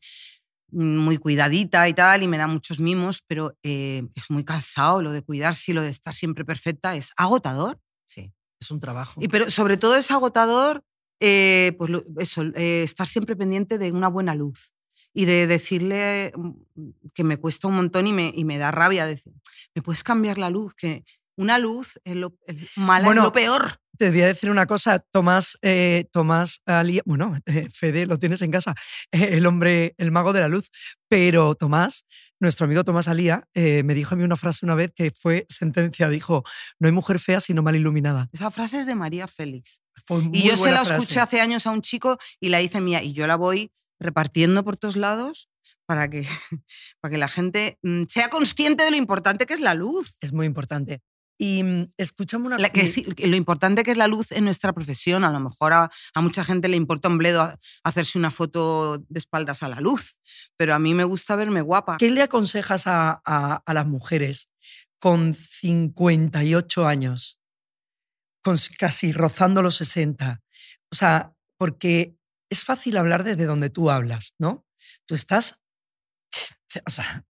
mm, 0.71 0.97
muy 0.97 1.17
cuidadita 1.17 1.87
y 1.89 1.93
tal, 1.93 2.23
y 2.23 2.29
me 2.29 2.37
da 2.37 2.47
muchos 2.47 2.79
mimos, 2.79 3.21
pero 3.27 3.57
eh, 3.61 4.03
es 4.15 4.31
muy 4.31 4.45
cansado 4.45 5.01
lo 5.01 5.11
de 5.11 5.21
cuidarse 5.21 5.71
y 5.71 5.75
lo 5.75 5.81
de 5.81 5.89
estar 5.89 6.13
siempre 6.13 6.45
perfecta. 6.45 6.95
Es 6.95 7.11
agotador. 7.17 7.79
sí, 8.05 8.33
es 8.59 8.71
un 8.71 8.79
trabajo. 8.79 9.19
Y 9.21 9.27
pero 9.27 9.51
sobre 9.51 9.75
todo 9.75 9.97
es 9.97 10.11
agotador, 10.11 10.83
eh, 11.19 11.75
pues 11.77 11.91
eso, 12.17 12.43
eh, 12.55 12.83
estar 12.83 13.05
siempre 13.05 13.35
pendiente 13.35 13.77
de 13.77 13.91
una 13.91 14.07
buena 14.07 14.33
luz 14.33 14.73
y 15.13 15.25
de 15.25 15.45
decirle 15.45 16.31
mm, 16.35 16.51
que 17.13 17.25
me 17.25 17.35
cuesta 17.35 17.67
un 17.67 17.75
montón 17.75 18.07
y 18.07 18.13
me, 18.13 18.31
y 18.33 18.45
me 18.45 18.57
da 18.57 18.71
rabia 18.71 19.05
decir, 19.05 19.33
¿me 19.75 19.81
puedes 19.81 20.03
cambiar 20.03 20.37
la 20.37 20.49
luz? 20.49 20.73
Que 20.75 21.03
una 21.39 21.57
luz 21.57 21.99
es 22.03 22.15
lo, 22.15 22.37
es 22.45 22.77
mala, 22.77 23.05
Bueno, 23.05 23.21
es 23.21 23.27
lo 23.27 23.31
peor. 23.31 23.81
Te 23.97 24.11
voy 24.11 24.21
a 24.21 24.27
decir 24.27 24.49
una 24.49 24.65
cosa, 24.65 24.99
Tomás, 24.99 25.57
eh, 25.61 26.05
Tomás 26.11 26.61
Alía, 26.65 27.01
bueno, 27.05 27.37
eh, 27.45 27.67
Fede, 27.69 28.05
lo 28.05 28.17
tienes 28.17 28.41
en 28.41 28.51
casa, 28.51 28.75
eh, 29.11 29.29
el 29.37 29.45
hombre, 29.45 29.95
el 29.97 30.11
mago 30.11 30.33
de 30.33 30.41
la 30.41 30.49
luz, 30.49 30.69
pero 31.07 31.55
Tomás, 31.55 32.05
nuestro 32.39 32.65
amigo 32.65 32.83
Tomás 32.83 33.07
Alía, 33.07 33.47
eh, 33.53 33.83
me 33.83 33.93
dijo 33.93 34.15
a 34.15 34.17
mí 34.17 34.23
una 34.23 34.35
frase 34.35 34.65
una 34.65 34.75
vez 34.75 34.91
que 34.93 35.11
fue 35.11 35.45
sentencia, 35.49 36.09
dijo, 36.09 36.43
no 36.77 36.87
hay 36.87 36.93
mujer 36.93 37.19
fea 37.19 37.39
sino 37.39 37.63
mal 37.63 37.75
iluminada. 37.75 38.29
Esa 38.33 38.51
frase 38.51 38.81
es 38.81 38.85
de 38.85 38.95
María 38.95 39.27
Félix. 39.27 39.81
Y 40.33 40.43
yo 40.43 40.57
se 40.57 40.71
la 40.71 40.83
frase. 40.83 41.01
escuché 41.01 41.19
hace 41.21 41.39
años 41.41 41.67
a 41.67 41.71
un 41.71 41.81
chico 41.81 42.17
y 42.39 42.49
la 42.49 42.61
hice 42.61 42.81
mía 42.81 43.01
y 43.01 43.13
yo 43.13 43.27
la 43.27 43.35
voy 43.35 43.71
repartiendo 43.99 44.63
por 44.63 44.77
todos 44.77 44.95
lados 44.95 45.49
para 45.85 46.09
que, 46.09 46.25
para 47.01 47.11
que 47.11 47.17
la 47.17 47.27
gente 47.27 47.79
mm, 47.81 48.03
sea 48.07 48.29
consciente 48.29 48.83
de 48.83 48.91
lo 48.91 48.97
importante 48.97 49.45
que 49.45 49.55
es 49.55 49.59
la 49.59 49.73
luz. 49.73 50.17
Es 50.21 50.33
muy 50.33 50.45
importante. 50.45 51.01
Y 51.41 51.63
mm, 51.63 51.91
escúchame 51.97 52.47
una 52.47 52.57
La- 52.57 52.69
que 52.69 52.81
que 53.15 53.27
lo 53.27 53.37
importante 53.37 53.83
que 53.83 53.91
es 53.91 53.97
la 53.97 54.07
luz 54.07 54.33
en 54.33 54.43
nuestra 54.43 54.73
profesión. 54.73 55.23
A 55.23 55.31
lo 55.31 55.39
mejor 55.39 55.71
a, 55.71 55.89
a 56.13 56.21
mucha 56.21 56.43
gente 56.43 56.67
le 56.67 56.75
importa 56.75 57.07
un 57.07 57.17
bledo 57.17 57.57
hacerse 57.83 58.17
una 58.17 58.29
foto 58.29 58.97
de 58.97 59.19
espaldas 59.19 59.63
a 59.63 59.69
la 59.69 59.79
luz, 59.79 60.19
pero 60.57 60.75
a 60.75 60.79
mí 60.79 60.93
me 60.93 61.05
gusta 61.05 61.37
verme 61.37 61.61
guapa. 61.61 61.95
¿Qué 61.97 62.09
le 62.11 62.21
aconsejas 62.23 62.87
a, 62.87 63.21
a- 63.25 63.63
a 63.65 63.73
las 63.73 63.87
mujeres 63.87 64.51
con 64.99 65.33
58 65.33 66.85
años, 66.87 67.39
con 68.43 68.57
casi 68.77 69.11
rozando 69.13 69.61
los 69.61 69.75
60? 69.77 70.41
O 70.91 70.95
sea, 70.95 71.33
porque 71.57 72.17
es 72.49 72.65
fácil 72.65 72.97
hablar 72.97 73.23
desde 73.23 73.45
donde 73.45 73.69
tú 73.69 73.89
hablas, 73.89 74.33
¿no? 74.39 74.65
Tú 75.05 75.15
estás, 75.15 75.61
o 76.85 76.89
sea, 76.91 77.25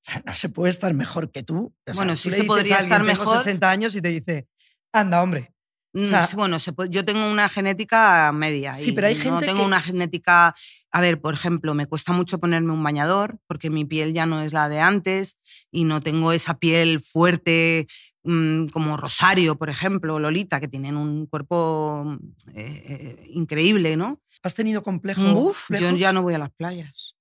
sea, 0.00 0.22
no 0.24 0.34
se 0.34 0.48
puede 0.48 0.70
estar 0.70 0.92
mejor 0.94 1.30
que 1.30 1.42
tú. 1.42 1.74
O 1.86 1.92
sea, 1.92 1.94
Bueno, 1.94 2.16
sí 2.16 2.30
se 2.30 2.42
a 2.42 2.44
podría 2.44 2.78
estar 2.78 2.98
"Tengo 3.04 3.18
mejor". 3.18 3.38
60 3.38 3.70
años 3.70 3.94
y 3.96 4.00
te 4.02 4.08
dice, 4.08 4.48
anda, 4.92 5.22
hombre. 5.22 5.52
Mm, 5.94 6.04
sea- 6.04 6.26
sí, 6.26 6.36
bueno, 6.36 6.58
se 6.58 6.72
puede- 6.72 6.90
yo 6.90 7.04
tengo 7.04 7.26
una 7.30 7.48
genética 7.48 8.30
media. 8.32 8.74
Sí, 8.74 8.90
y 8.90 8.92
pero 8.92 9.06
hay 9.06 9.14
No 9.16 9.22
gente 9.22 9.46
tengo 9.46 9.60
que- 9.60 9.66
una 9.66 9.80
genética. 9.80 10.54
A 10.90 11.00
ver, 11.00 11.20
por 11.20 11.34
ejemplo, 11.34 11.74
me 11.74 11.86
cuesta 11.86 12.12
mucho 12.12 12.38
ponerme 12.38 12.72
un 12.72 12.82
bañador 12.82 13.38
porque 13.46 13.70
mi 13.70 13.84
piel 13.84 14.12
ya 14.12 14.26
no 14.26 14.40
es 14.42 14.52
la 14.52 14.68
de 14.68 14.80
antes 14.80 15.38
y 15.70 15.84
no 15.84 16.00
tengo 16.00 16.32
esa 16.32 16.58
piel 16.58 17.00
fuerte 17.00 17.86
mm, 18.24 18.66
como 18.68 18.96
Rosario, 18.98 19.56
por 19.56 19.70
ejemplo, 19.70 20.16
o 20.16 20.18
Lolita, 20.18 20.60
que 20.60 20.68
tienen 20.68 20.96
un 20.98 21.26
cuerpo 21.26 22.04
mm, 22.04 22.16
eh, 22.54 22.82
eh, 22.88 23.26
increíble, 23.30 23.96
¿no? 23.96 24.20
¿Has 24.42 24.54
tenido 24.54 24.82
complejo? 24.82 25.22
Uf, 25.32 25.68
yo 25.70 25.96
ya 25.96 26.12
no 26.12 26.20
voy 26.22 26.34
a 26.34 26.38
las 26.38 26.50
playas. 26.50 27.14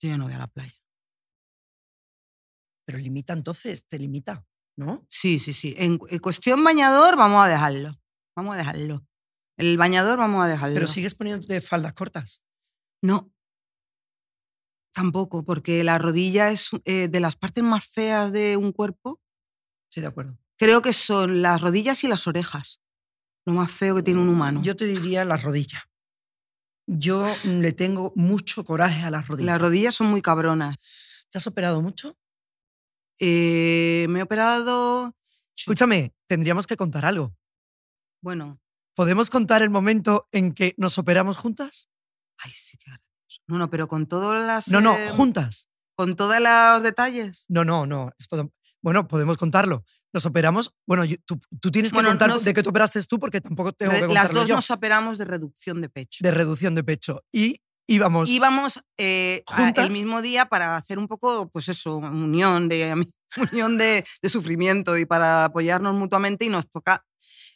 Yo 0.00 0.08
ya 0.08 0.16
no 0.18 0.24
voy 0.24 0.32
a 0.32 0.38
la 0.38 0.48
playa. 0.48 0.74
Pero 2.92 3.02
limita 3.02 3.32
entonces, 3.32 3.86
te 3.88 3.98
limita, 3.98 4.44
¿no? 4.76 5.06
Sí, 5.08 5.38
sí, 5.38 5.54
sí. 5.54 5.74
En, 5.78 5.98
en 6.10 6.18
cuestión 6.18 6.62
bañador, 6.62 7.16
vamos 7.16 7.42
a 7.42 7.48
dejarlo. 7.48 7.90
Vamos 8.36 8.54
a 8.54 8.58
dejarlo. 8.58 9.06
El 9.56 9.78
bañador, 9.78 10.18
vamos 10.18 10.44
a 10.44 10.46
dejarlo. 10.46 10.74
Pero 10.74 10.86
sigues 10.86 11.14
poniéndote 11.14 11.62
faldas 11.62 11.94
cortas. 11.94 12.44
No. 13.00 13.32
Tampoco, 14.92 15.42
porque 15.42 15.82
la 15.84 15.96
rodilla 15.96 16.50
es 16.50 16.68
eh, 16.84 17.08
de 17.08 17.20
las 17.20 17.34
partes 17.34 17.64
más 17.64 17.86
feas 17.86 18.30
de 18.30 18.58
un 18.58 18.72
cuerpo. 18.72 19.22
Sí, 19.88 20.02
de 20.02 20.08
acuerdo. 20.08 20.38
Creo 20.58 20.82
que 20.82 20.92
son 20.92 21.40
las 21.40 21.62
rodillas 21.62 22.04
y 22.04 22.08
las 22.08 22.26
orejas. 22.26 22.82
Lo 23.46 23.54
más 23.54 23.72
feo 23.72 23.96
que 23.96 24.02
tiene 24.02 24.20
un 24.20 24.28
humano. 24.28 24.62
Yo 24.62 24.76
te 24.76 24.84
diría 24.84 25.24
las 25.24 25.42
rodillas. 25.42 25.84
Yo 26.86 27.24
mm, 27.44 27.60
le 27.60 27.72
tengo 27.72 28.12
mucho 28.16 28.66
coraje 28.66 29.02
a 29.02 29.10
las 29.10 29.28
rodillas. 29.28 29.46
Las 29.46 29.60
rodillas 29.62 29.94
son 29.94 30.08
muy 30.08 30.20
cabronas. 30.20 30.76
¿Te 31.30 31.38
has 31.38 31.46
operado 31.46 31.80
mucho? 31.80 32.18
Eh, 33.24 34.06
me 34.08 34.18
he 34.18 34.22
operado. 34.24 35.14
Escúchame, 35.56 36.12
tendríamos 36.26 36.66
que 36.66 36.76
contar 36.76 37.04
algo. 37.06 37.32
Bueno, 38.20 38.58
¿Podemos 38.96 39.30
contar 39.30 39.62
el 39.62 39.70
momento 39.70 40.28
en 40.32 40.52
que 40.52 40.74
nos 40.76 40.98
operamos 40.98 41.36
juntas? 41.38 41.88
ay, 42.44 42.50
sí 42.50 42.76
que 42.76 42.90
gracioso. 42.90 43.40
No, 43.46 43.56
no, 43.58 43.70
pero 43.70 43.86
con 43.86 44.06
todas 44.06 44.44
las. 44.46 44.68
No, 44.68 44.80
no, 44.80 44.98
eh, 44.98 45.10
juntas. 45.12 45.68
Con 45.94 46.16
todos 46.16 46.40
los 46.40 46.82
detalles. 46.82 47.46
No, 47.48 47.64
no, 47.64 47.86
no. 47.86 48.10
Esto, 48.18 48.36
no- 48.36 48.52
bueno, 48.82 49.06
podemos 49.06 49.36
contarlo. 49.38 49.84
Nos 50.12 50.26
operamos. 50.26 50.74
Bueno, 50.86 51.04
yo- 51.04 51.16
tú, 51.24 51.38
tú 51.60 51.70
tienes 51.70 51.92
que 51.92 51.96
Bueno, 51.98 52.08
contar 52.10 52.28
nos- 52.28 52.42
de 52.44 52.52
qué 52.52 52.62
te 52.64 52.68
operaste 52.68 53.00
tú 53.04 53.18
porque 53.20 53.40
tampoco 53.40 53.72
tengo 53.72 53.92
que 53.92 54.00
las 54.00 54.06
contarlo 54.08 54.40
dos 54.40 54.48
yo. 54.48 54.56
nos 54.56 54.70
operamos 54.72 55.16
de 55.18 55.24
reducción 55.26 55.80
de 55.80 55.88
pecho. 55.88 56.18
De 56.22 56.30
reducción 56.32 56.74
de 56.74 56.82
pecho. 56.82 57.22
Y 57.32 57.62
íbamos. 57.94 58.28
íbamos 58.28 58.82
eh, 58.98 59.44
el 59.76 59.90
mismo 59.90 60.22
día 60.22 60.46
para 60.46 60.76
hacer 60.76 60.98
un 60.98 61.08
poco, 61.08 61.48
pues 61.50 61.68
eso, 61.68 61.96
unión 61.96 62.68
de, 62.68 62.94
unión 63.52 63.78
de, 63.78 64.04
de 64.22 64.28
sufrimiento 64.28 64.96
y 64.98 65.06
para 65.06 65.44
apoyarnos 65.44 65.94
mutuamente 65.94 66.44
y 66.44 66.48
nos 66.48 66.68
toca 66.70 67.04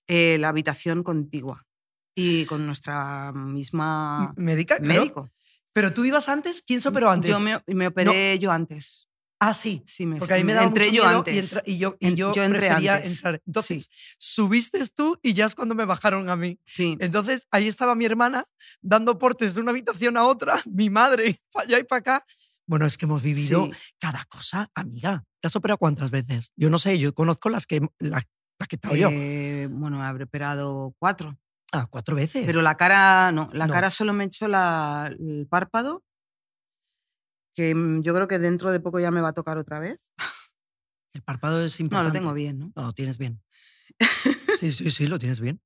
eh, 0.07 0.37
la 0.39 0.51
habitación 0.51 1.03
contigua 1.03 1.67
y 2.15 2.47
con 2.47 2.65
nuestra 2.67 3.33
misma 3.33 4.33
médica, 4.37 4.79
médico. 4.81 5.31
Pero 5.73 5.93
tú 5.93 6.05
ibas 6.05 6.29
antes. 6.31 6.63
¿Quién 6.63 6.81
se 6.81 6.89
operó 6.89 7.11
antes? 7.11 7.31
Yo 7.31 7.41
me, 7.41 7.61
me 7.67 7.89
operé 7.89 8.39
yo 8.39 8.51
antes. 8.51 9.06
Ah, 9.39 9.53
sí. 9.55 9.83
Sí, 9.87 10.07
me, 10.07 10.17
Porque 10.17 10.35
a 10.35 10.37
mí 10.39 10.45
me 10.45 10.55
daba 10.55 10.67
entré 10.67 10.85
mucho 10.87 10.97
yo 10.97 11.03
miedo 11.05 11.19
antes. 11.19 11.35
Y, 11.35 11.39
entra- 11.39 11.63
y 11.67 11.79
yo, 11.79 11.97
y 12.01 12.15
yo, 12.15 12.33
yo 12.35 12.43
entré 12.43 12.61
prefería 12.69 12.95
antes. 12.95 13.13
entrar. 13.17 13.43
Entonces, 13.47 13.91
subiste 14.19 14.81
tú 14.95 15.19
y 15.23 15.35
ya 15.35 15.45
es 15.47 15.55
cuando 15.55 15.75
me 15.75 15.85
bajaron 15.85 16.31
a 16.31 16.37
mí. 16.37 16.59
Sí. 16.67 16.97
Entonces, 17.01 17.47
ahí 17.51 17.69
estaba 17.69 17.95
mi 17.95 18.05
hermana 18.07 18.45
dando 18.81 19.19
portes 19.19 19.55
de 19.55 19.61
una 19.61 19.73
habitación 19.73 20.17
a 20.17 20.25
otra, 20.25 20.55
mi 20.73 20.89
madre 20.91 21.39
para 21.53 21.67
allá 21.67 21.79
y 21.81 21.85
para 21.85 21.99
acá. 22.01 22.25
Bueno, 22.67 22.87
es 22.87 22.97
que 22.99 23.05
hemos 23.05 23.23
vivido 23.23 23.67
sí. 23.67 23.73
cada 24.01 24.25
cosa, 24.25 24.69
amiga. 24.75 25.23
¿Te 25.41 25.47
has 25.49 25.55
operado 25.57 25.79
cuántas 25.79 26.11
veces? 26.11 26.51
Yo 26.57 26.71
no 26.71 26.79
sé, 26.79 26.99
yo 26.99 27.15
conozco 27.15 27.49
las 27.51 27.67
que, 27.67 27.81
las, 28.01 28.25
las 28.59 28.69
que 28.69 28.75
he 28.75 28.79
estado 28.79 28.97
yo. 28.97 29.09
Eh, 29.13 29.69
bueno, 29.71 30.03
habré 30.03 30.25
operado 30.25 30.95
cuatro. 30.99 31.39
Ah, 31.73 31.87
cuatro 31.91 32.17
veces. 32.17 32.47
Pero 32.47 32.63
la 32.63 32.77
cara, 32.77 33.31
no, 33.33 33.51
la 33.53 33.67
No. 33.67 33.73
cara 33.75 33.91
solo 33.91 34.15
me 34.15 34.25
he 34.25 34.27
hecho 34.29 34.49
la- 34.49 35.11
el 35.19 35.47
párpado 35.47 36.05
que 37.57 37.75
mm, 37.75 38.03
yo 38.03 38.15
creo 38.15 38.29
que 38.29 38.39
dentro 38.39 38.71
de 38.71 38.79
poco 38.79 39.01
ya 39.01 39.11
me 39.11 39.21
va 39.21 39.29
a 39.31 39.33
tocar 39.33 39.59
otra 39.59 39.81
vez. 39.81 40.13
El 41.13 41.23
párpado 41.23 41.65
es 41.65 41.81
No, 41.81 41.85
importante. 41.85 42.09
lo 42.11 42.13
tengo 42.21 42.35
bien, 42.35 42.59
¿no? 42.59 42.73
No, 42.77 42.83
lo 42.85 42.93
tienes 42.93 43.19
bien. 43.19 43.43
Sí, 44.61 44.73
sí, 44.73 44.91
sí, 44.91 45.07
lo 45.07 45.19
tienes 45.19 45.39
bien. 45.41 45.61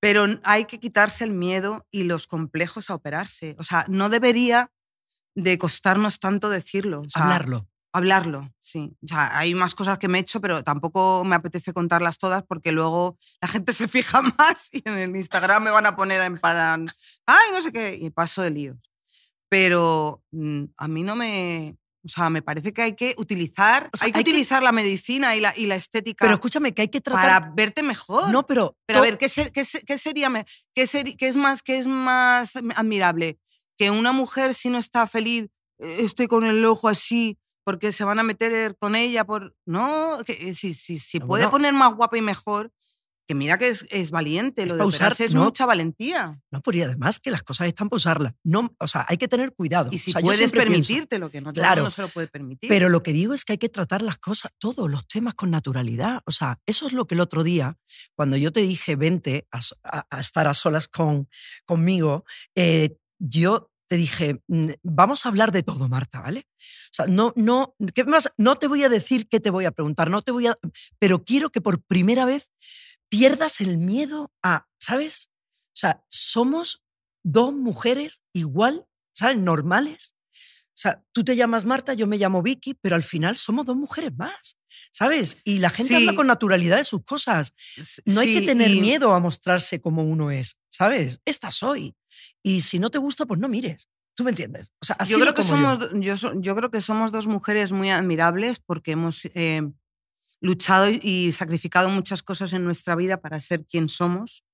Pero 0.00 0.24
hay 0.42 0.64
que 0.64 0.80
quitarse 0.80 1.22
el 1.22 1.32
miedo 1.32 1.86
y 1.92 2.02
los 2.04 2.26
complejos 2.26 2.90
a 2.90 2.94
operarse. 2.94 3.54
O 3.58 3.62
sea, 3.62 3.84
no 3.88 4.08
debería 4.08 4.72
de 5.36 5.58
costarnos 5.58 6.18
tanto 6.18 6.50
decirlo. 6.50 7.02
o 7.02 7.08
sea, 7.08 7.22
Hablarlo. 7.22 7.68
Hablarlo, 7.92 8.52
sí. 8.58 8.96
O 9.04 9.06
sea, 9.06 9.38
hay 9.38 9.54
más 9.54 9.76
cosas 9.76 9.98
que 9.98 10.08
me 10.08 10.18
he 10.18 10.22
hecho, 10.22 10.40
pero 10.40 10.64
tampoco 10.64 11.24
me 11.24 11.36
apetece 11.36 11.72
contarlas 11.72 12.18
todas 12.18 12.42
porque 12.42 12.72
luego 12.72 13.16
la 13.40 13.46
gente 13.46 13.72
se 13.74 13.86
fija 13.86 14.22
más 14.22 14.70
y 14.72 14.82
en 14.84 14.98
el 14.98 15.14
Instagram 15.14 15.62
me 15.62 15.70
van 15.70 15.86
a 15.86 15.94
poner 15.94 16.20
en 16.22 16.36
plan, 16.38 16.88
ay, 17.26 17.50
no 17.52 17.62
sé 17.62 17.70
qué, 17.70 17.96
y 18.00 18.10
paso 18.10 18.42
de 18.42 18.50
líos. 18.50 18.89
Pero 19.50 20.22
mm, 20.30 20.64
a 20.78 20.88
mí 20.88 21.02
no 21.02 21.16
me... 21.16 21.76
O 22.02 22.08
sea, 22.08 22.30
me 22.30 22.40
parece 22.40 22.72
que 22.72 22.80
hay 22.80 22.96
que 22.96 23.14
utilizar, 23.18 23.90
O 23.92 23.96
sea, 23.98 24.06
hay 24.06 24.12
que 24.12 24.18
hay 24.20 24.24
que- 24.24 24.30
utilizar 24.30 24.62
la 24.62 24.72
medicina 24.72 25.36
y 25.36 25.40
la, 25.40 25.52
y 25.54 25.66
la 25.66 25.74
estética 25.74 26.24
Pero 26.24 26.34
escúchame, 26.36 26.72
que 26.72 26.80
hay 26.80 26.88
que 26.88 27.02
tratar. 27.02 27.42
para 27.42 27.52
verte 27.54 27.82
mejor. 27.82 28.30
No, 28.30 28.46
pero. 28.46 28.74
Pero 28.86 29.00
a 29.00 29.02
ver, 29.02 29.18
¿qué, 29.18 29.28
se- 29.28 29.52
qué 29.52 29.62
qué 29.86 29.98
sería, 29.98 30.30
qué, 30.74 30.84
seri- 30.86 31.14
qué 31.14 31.28
es 31.28 31.36
más, 31.36 31.62
qué 31.62 31.76
es 31.76 31.86
más 31.86 32.56
admirable? 32.56 33.38
Que 33.76 33.90
una 33.90 34.12
mujer, 34.12 34.54
si 34.54 34.70
no 34.70 34.78
está 34.78 35.06
feliz, 35.06 35.48
eh, 35.78 35.96
esté 36.00 36.26
con 36.26 36.44
el 36.44 36.64
ojo 36.64 36.88
así 36.88 37.38
porque 37.64 37.92
se 37.92 38.04
van 38.04 38.18
a 38.18 38.22
meter 38.22 38.78
con 38.78 38.96
ella 38.96 39.24
por... 39.26 39.54
No, 39.66 40.20
que 40.24 40.32
eh, 40.32 40.54
si, 40.54 40.72
si, 40.72 40.98
si 40.98 41.20
puede 41.20 41.44
bueno. 41.44 41.50
poner 41.50 41.74
más 41.74 41.94
guapa 41.94 42.16
y 42.16 42.22
mejor, 42.22 42.72
que 43.30 43.34
mira 43.36 43.58
que 43.58 43.68
es, 43.68 43.86
es 43.90 44.10
valiente, 44.10 44.64
Es 44.64 44.68
lo 44.70 44.76
de 44.76 44.82
usar, 44.82 45.14
es 45.16 45.34
¿no? 45.34 45.44
mucha 45.44 45.64
valentía. 45.64 46.42
No, 46.50 46.60
pero 46.62 46.78
y 46.78 46.82
además 46.82 47.20
que 47.20 47.30
las 47.30 47.44
cosas 47.44 47.68
están 47.68 47.88
para 47.88 47.98
usarlas. 47.98 48.32
No, 48.42 48.74
o 48.80 48.88
sea, 48.88 49.06
hay 49.08 49.18
que 49.18 49.28
tener 49.28 49.52
cuidado. 49.54 49.88
Y 49.92 49.98
si 49.98 50.10
O 50.10 50.12
sea, 50.14 50.20
yo 50.20 50.26
puedes 50.26 50.50
permitirte 50.50 51.20
lo 51.20 51.30
que 51.30 51.40
no 51.40 51.52
Claro, 51.52 51.82
mundo 51.82 51.92
se 51.92 52.02
lo 52.02 52.08
puede 52.08 52.26
permitir. 52.26 52.68
Pero 52.68 52.88
lo 52.88 53.04
que 53.04 53.12
digo 53.12 53.32
es 53.32 53.44
que 53.44 53.52
hay 53.52 53.58
que 53.58 53.68
tratar 53.68 54.02
las 54.02 54.18
cosas, 54.18 54.50
todos 54.58 54.90
los 54.90 55.06
temas 55.06 55.34
con 55.34 55.52
naturalidad. 55.52 56.22
O 56.26 56.32
sea, 56.32 56.58
eso 56.66 56.88
es 56.88 56.92
lo 56.92 57.04
que 57.06 57.14
el 57.14 57.20
otro 57.20 57.44
día, 57.44 57.78
cuando 58.16 58.36
yo 58.36 58.50
te 58.50 58.62
dije, 58.62 58.96
vente 58.96 59.46
a, 59.52 59.62
so- 59.62 59.76
a- 59.84 60.04
a 60.10 60.18
estar 60.20 60.48
a 60.48 60.54
solas 60.54 60.88
con, 60.88 61.28
conmigo, 61.64 62.24
eh, 62.56 62.96
yo 63.20 63.70
te 63.88 63.94
dije, 63.96 64.40
"Mm, 64.48 64.70
vamos 64.82 65.24
a 65.24 65.28
hablar 65.28 65.52
de 65.52 65.62
todo, 65.62 65.88
Marta, 65.88 66.20
¿vale? 66.20 66.46
O 66.58 66.92
sea, 66.92 67.06
no, 67.06 67.32
no, 67.36 67.74
¿qué 67.94 68.04
más? 68.04 68.32
no 68.38 68.56
te 68.56 68.66
voy 68.66 68.82
a 68.82 68.88
decir 68.88 69.28
qué 69.28 69.38
te 69.38 69.50
voy 69.50 69.66
a 69.66 69.70
preguntar, 69.70 70.10
no 70.10 70.22
te 70.22 70.32
voy 70.32 70.48
a, 70.48 70.56
pero 70.98 71.24
quiero 71.24 71.50
que 71.50 71.60
por 71.60 71.80
primera 71.82 72.24
vez 72.24 72.50
pierdas 73.10 73.60
el 73.60 73.76
miedo 73.76 74.32
a, 74.42 74.66
¿sabes? 74.78 75.30
O 75.66 75.76
sea, 75.80 76.02
somos 76.08 76.84
dos 77.22 77.52
mujeres 77.52 78.22
igual, 78.32 78.86
¿sabes? 79.12 79.36
Normales. 79.38 80.14
O 80.32 80.80
sea, 80.80 81.04
tú 81.12 81.22
te 81.24 81.36
llamas 81.36 81.66
Marta, 81.66 81.92
yo 81.92 82.06
me 82.06 82.16
llamo 82.16 82.42
Vicky, 82.42 82.72
pero 82.72 82.96
al 82.96 83.02
final 83.02 83.36
somos 83.36 83.66
dos 83.66 83.76
mujeres 83.76 84.12
más, 84.16 84.56
¿sabes? 84.92 85.36
Y 85.44 85.58
la 85.58 85.68
gente 85.68 85.94
habla 85.96 86.12
Sí. 86.12 86.16
con 86.16 86.26
naturalidad 86.26 86.78
de 86.78 86.84
sus 86.84 87.04
cosas. 87.04 87.52
No 88.06 88.20
hay 88.22 88.32
que 88.40 88.46
tener 88.46 88.70
y- 88.70 88.80
miedo 88.80 89.12
a 89.12 89.20
mostrarse 89.20 89.82
como 89.82 90.02
uno 90.04 90.30
es, 90.30 90.58
¿sabes? 90.70 91.20
Esta 91.26 91.50
soy. 91.50 91.94
Y 92.42 92.62
si 92.62 92.78
no 92.78 92.88
te 92.90 92.96
gusta, 92.96 93.26
pues 93.26 93.38
no 93.38 93.48
mires. 93.48 93.90
¿Tú 94.14 94.24
me 94.24 94.30
entiendes? 94.30 94.72
O 94.80 94.86
sea, 94.86 94.96
así 94.98 95.12
yo 95.12 95.20
creo 95.20 95.34
que 95.34 95.42
somos 95.42 95.78
yo, 95.94 96.14
yo 96.40 96.56
creo 96.56 96.70
que 96.70 96.80
somos 96.80 97.12
dos 97.12 97.26
mujeres 97.26 97.72
muy 97.72 97.90
admirables 97.90 98.58
porque 98.64 98.92
hemos 98.92 99.24
eh, 99.34 99.62
luchado 100.40 100.88
y- 100.90 101.32
sacrificado 101.32 101.90
muchas 101.90 102.22
cosas 102.22 102.52
en 102.52 102.64
nuestra 102.64 102.96
vida 102.96 103.20
para 103.20 103.40
ser 103.40 103.64
quien 103.66 103.88
somos 103.88 104.44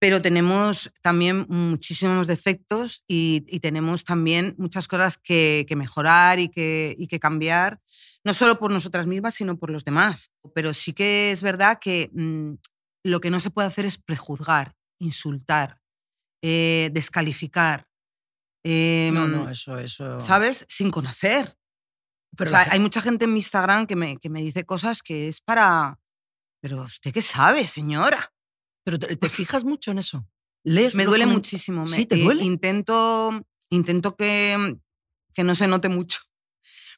pero 0.00 0.22
tenemos 0.22 0.92
también 1.02 1.44
muchísimos 1.48 2.28
defectos 2.28 3.02
y, 3.08 3.44
y 3.48 3.58
tenemos 3.58 4.04
también 4.04 4.54
muchas 4.56 4.86
cosas 4.86 5.18
que, 5.18 5.66
que 5.68 5.74
mejorar 5.74 6.38
y 6.38 6.50
que, 6.50 6.94
y 6.96 7.08
que 7.08 7.18
cambiar, 7.18 7.80
no 8.22 8.32
solo 8.32 8.60
por 8.60 8.70
nosotras 8.70 9.08
mismas, 9.08 9.34
sino 9.34 9.58
por 9.58 9.70
los 9.70 9.84
demás. 9.84 10.30
Pero 10.54 10.72
sí 10.72 10.92
que 10.92 11.32
es 11.32 11.42
verdad 11.42 11.80
que 11.80 12.10
mm, 12.14 12.52
lo 13.02 13.18
que 13.20 13.30
no 13.30 13.40
se 13.40 13.50
puede 13.50 13.66
hacer 13.66 13.86
es 13.86 13.98
prejuzgar, 13.98 14.76
insultar, 15.00 15.80
eh, 16.42 16.90
descalificar. 16.92 17.88
eh, 18.64 19.10
No, 19.12 19.26
no, 19.26 19.50
eso, 19.50 19.76
eso. 19.78 20.20
¿Sabes? 20.20 20.64
Sin 20.68 20.92
conocer. 20.92 21.57
Pero 22.36 22.50
o 22.50 22.52
sea, 22.52 22.68
hay 22.70 22.78
mucha 22.80 23.00
gente 23.00 23.24
en 23.24 23.32
mi 23.32 23.38
Instagram 23.40 23.86
que 23.86 23.96
me, 23.96 24.16
que 24.16 24.28
me 24.30 24.40
dice 24.42 24.64
cosas 24.64 25.02
que 25.02 25.28
es 25.28 25.40
para... 25.40 25.98
Pero 26.60 26.82
usted 26.82 27.12
qué 27.12 27.22
sabe, 27.22 27.66
señora. 27.68 28.32
pero 28.84 28.98
te, 28.98 29.14
te 29.16 29.28
fijas 29.28 29.64
mucho 29.64 29.90
en 29.92 29.98
eso. 29.98 30.26
Lees 30.64 30.94
Me 30.96 31.04
duele 31.04 31.26
muchísimo. 31.26 31.82
me- 31.82 31.88
Sí, 31.88 32.04
te 32.06 32.16
eh, 32.16 32.22
duele. 32.24 32.44
Intento, 32.44 33.30
intento 33.70 34.16
que, 34.16 34.76
que 35.34 35.44
no 35.44 35.54
se 35.54 35.68
note 35.68 35.88
mucho. 35.88 36.20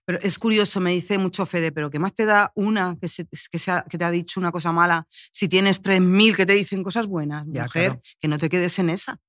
Pero 0.06 0.18
es 0.22 0.38
curioso, 0.38 0.80
me 0.80 0.92
dice 0.92 1.18
mucho 1.18 1.44
Fede, 1.46 1.70
pero 1.72 1.90
¿qué 1.90 1.98
más 1.98 2.14
te 2.14 2.24
da 2.24 2.52
una 2.56 2.96
que, 3.00 3.06
se, 3.06 3.26
que, 3.50 3.58
se 3.58 3.70
ha- 3.70 3.84
que 3.88 3.98
te 3.98 4.04
ha 4.04 4.10
dicho 4.10 4.40
una 4.40 4.50
cosa 4.50 4.72
mala 4.72 5.06
si 5.30 5.46
tienes 5.46 5.82
3.000 5.82 6.34
que 6.34 6.46
te 6.46 6.54
dicen 6.54 6.82
cosas 6.82 7.06
buenas? 7.06 7.44
Ya, 7.48 7.64
Mujer, 7.64 7.84
claro. 7.90 8.00
que 8.18 8.28
no 8.28 8.38
te 8.38 8.48
quedes 8.48 8.78
en 8.78 8.90
esa. 8.90 9.20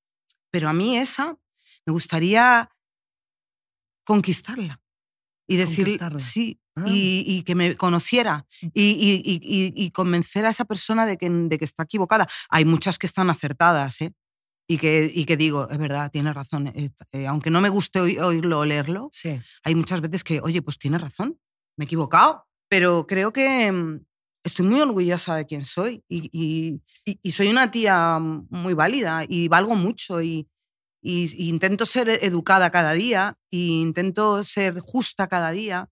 Pero 0.50 0.70
a 0.70 0.74
mí 0.74 0.98
esa 0.98 1.38
me 1.86 1.94
gustaría 1.94 2.70
conquistarla. 4.06 4.81
Y 5.54 5.58
decir, 5.58 6.00
sí, 6.18 6.58
Ah. 6.76 6.86
y, 6.88 7.26
y 7.28 7.44
que 7.44 7.54
me 7.54 7.76
conociera 7.76 8.46
y, 8.62 8.70
y- 8.74 9.22
y- 9.26 9.74
y- 9.76 9.92
convencer 9.92 10.46
a 10.46 10.52
esa 10.52 10.64
persona 10.64 11.06
de 11.06 11.18
que, 11.18 11.30
de 11.30 11.58
que 11.58 11.66
está 11.66 11.84
equivocada. 11.84 12.28
Hay 12.50 12.64
muchas 12.64 12.98
que 12.98 13.08
están 13.08 13.30
acertadas, 13.30 14.00
¿eh? 14.00 14.14
Y 14.70 14.78
que, 14.78 15.12
y 15.14 15.26
que 15.26 15.36
digo, 15.36 15.70
es 15.70 15.78
verdad, 15.78 16.10
tienes 16.12 16.34
razón. 16.34 16.68
eh, 16.68 16.90
eh, 17.12 17.28
aunque 17.28 17.50
no 17.50 17.60
me 17.60 17.68
guste 17.68 18.00
oí- 18.00 18.18
oírlo 18.20 18.60
o 18.60 18.66
leerlo, 18.66 19.10
Sí. 19.12 19.38
hay 19.66 19.76
muchas 19.76 20.00
veces 20.00 20.24
que, 20.24 20.40
oye, 20.40 20.62
pues 20.62 20.78
tienes 20.78 21.02
razón, 21.02 21.38
me 21.78 21.84
he 21.84 21.88
equivocado. 21.88 22.46
Pero 22.70 23.06
creo 23.06 23.34
que 23.34 23.70
mm, 23.70 24.06
estoy 24.46 24.66
muy 24.66 24.80
orgullosa 24.80 25.36
de 25.36 25.46
quién 25.46 25.66
soy 25.66 26.06
y, 26.08 26.30
y- 26.32 26.82
y- 27.06 27.20
y 27.22 27.32
soy 27.34 27.50
una 27.50 27.70
tía 27.70 28.18
mm, 28.18 28.48
muy 28.50 28.74
válida 28.76 29.26
y 29.28 29.50
valgo 29.50 29.76
mucho 29.76 30.22
y, 30.22 30.48
y- 31.02 31.32
y 31.46 31.50
intento 31.50 31.86
ser 31.86 32.10
educada 32.10 32.70
cada 32.70 32.94
día 32.94 33.38
y 33.50 33.82
intento 33.82 34.44
ser 34.44 34.80
justa 34.80 35.28
cada 35.28 35.52
día. 35.52 35.90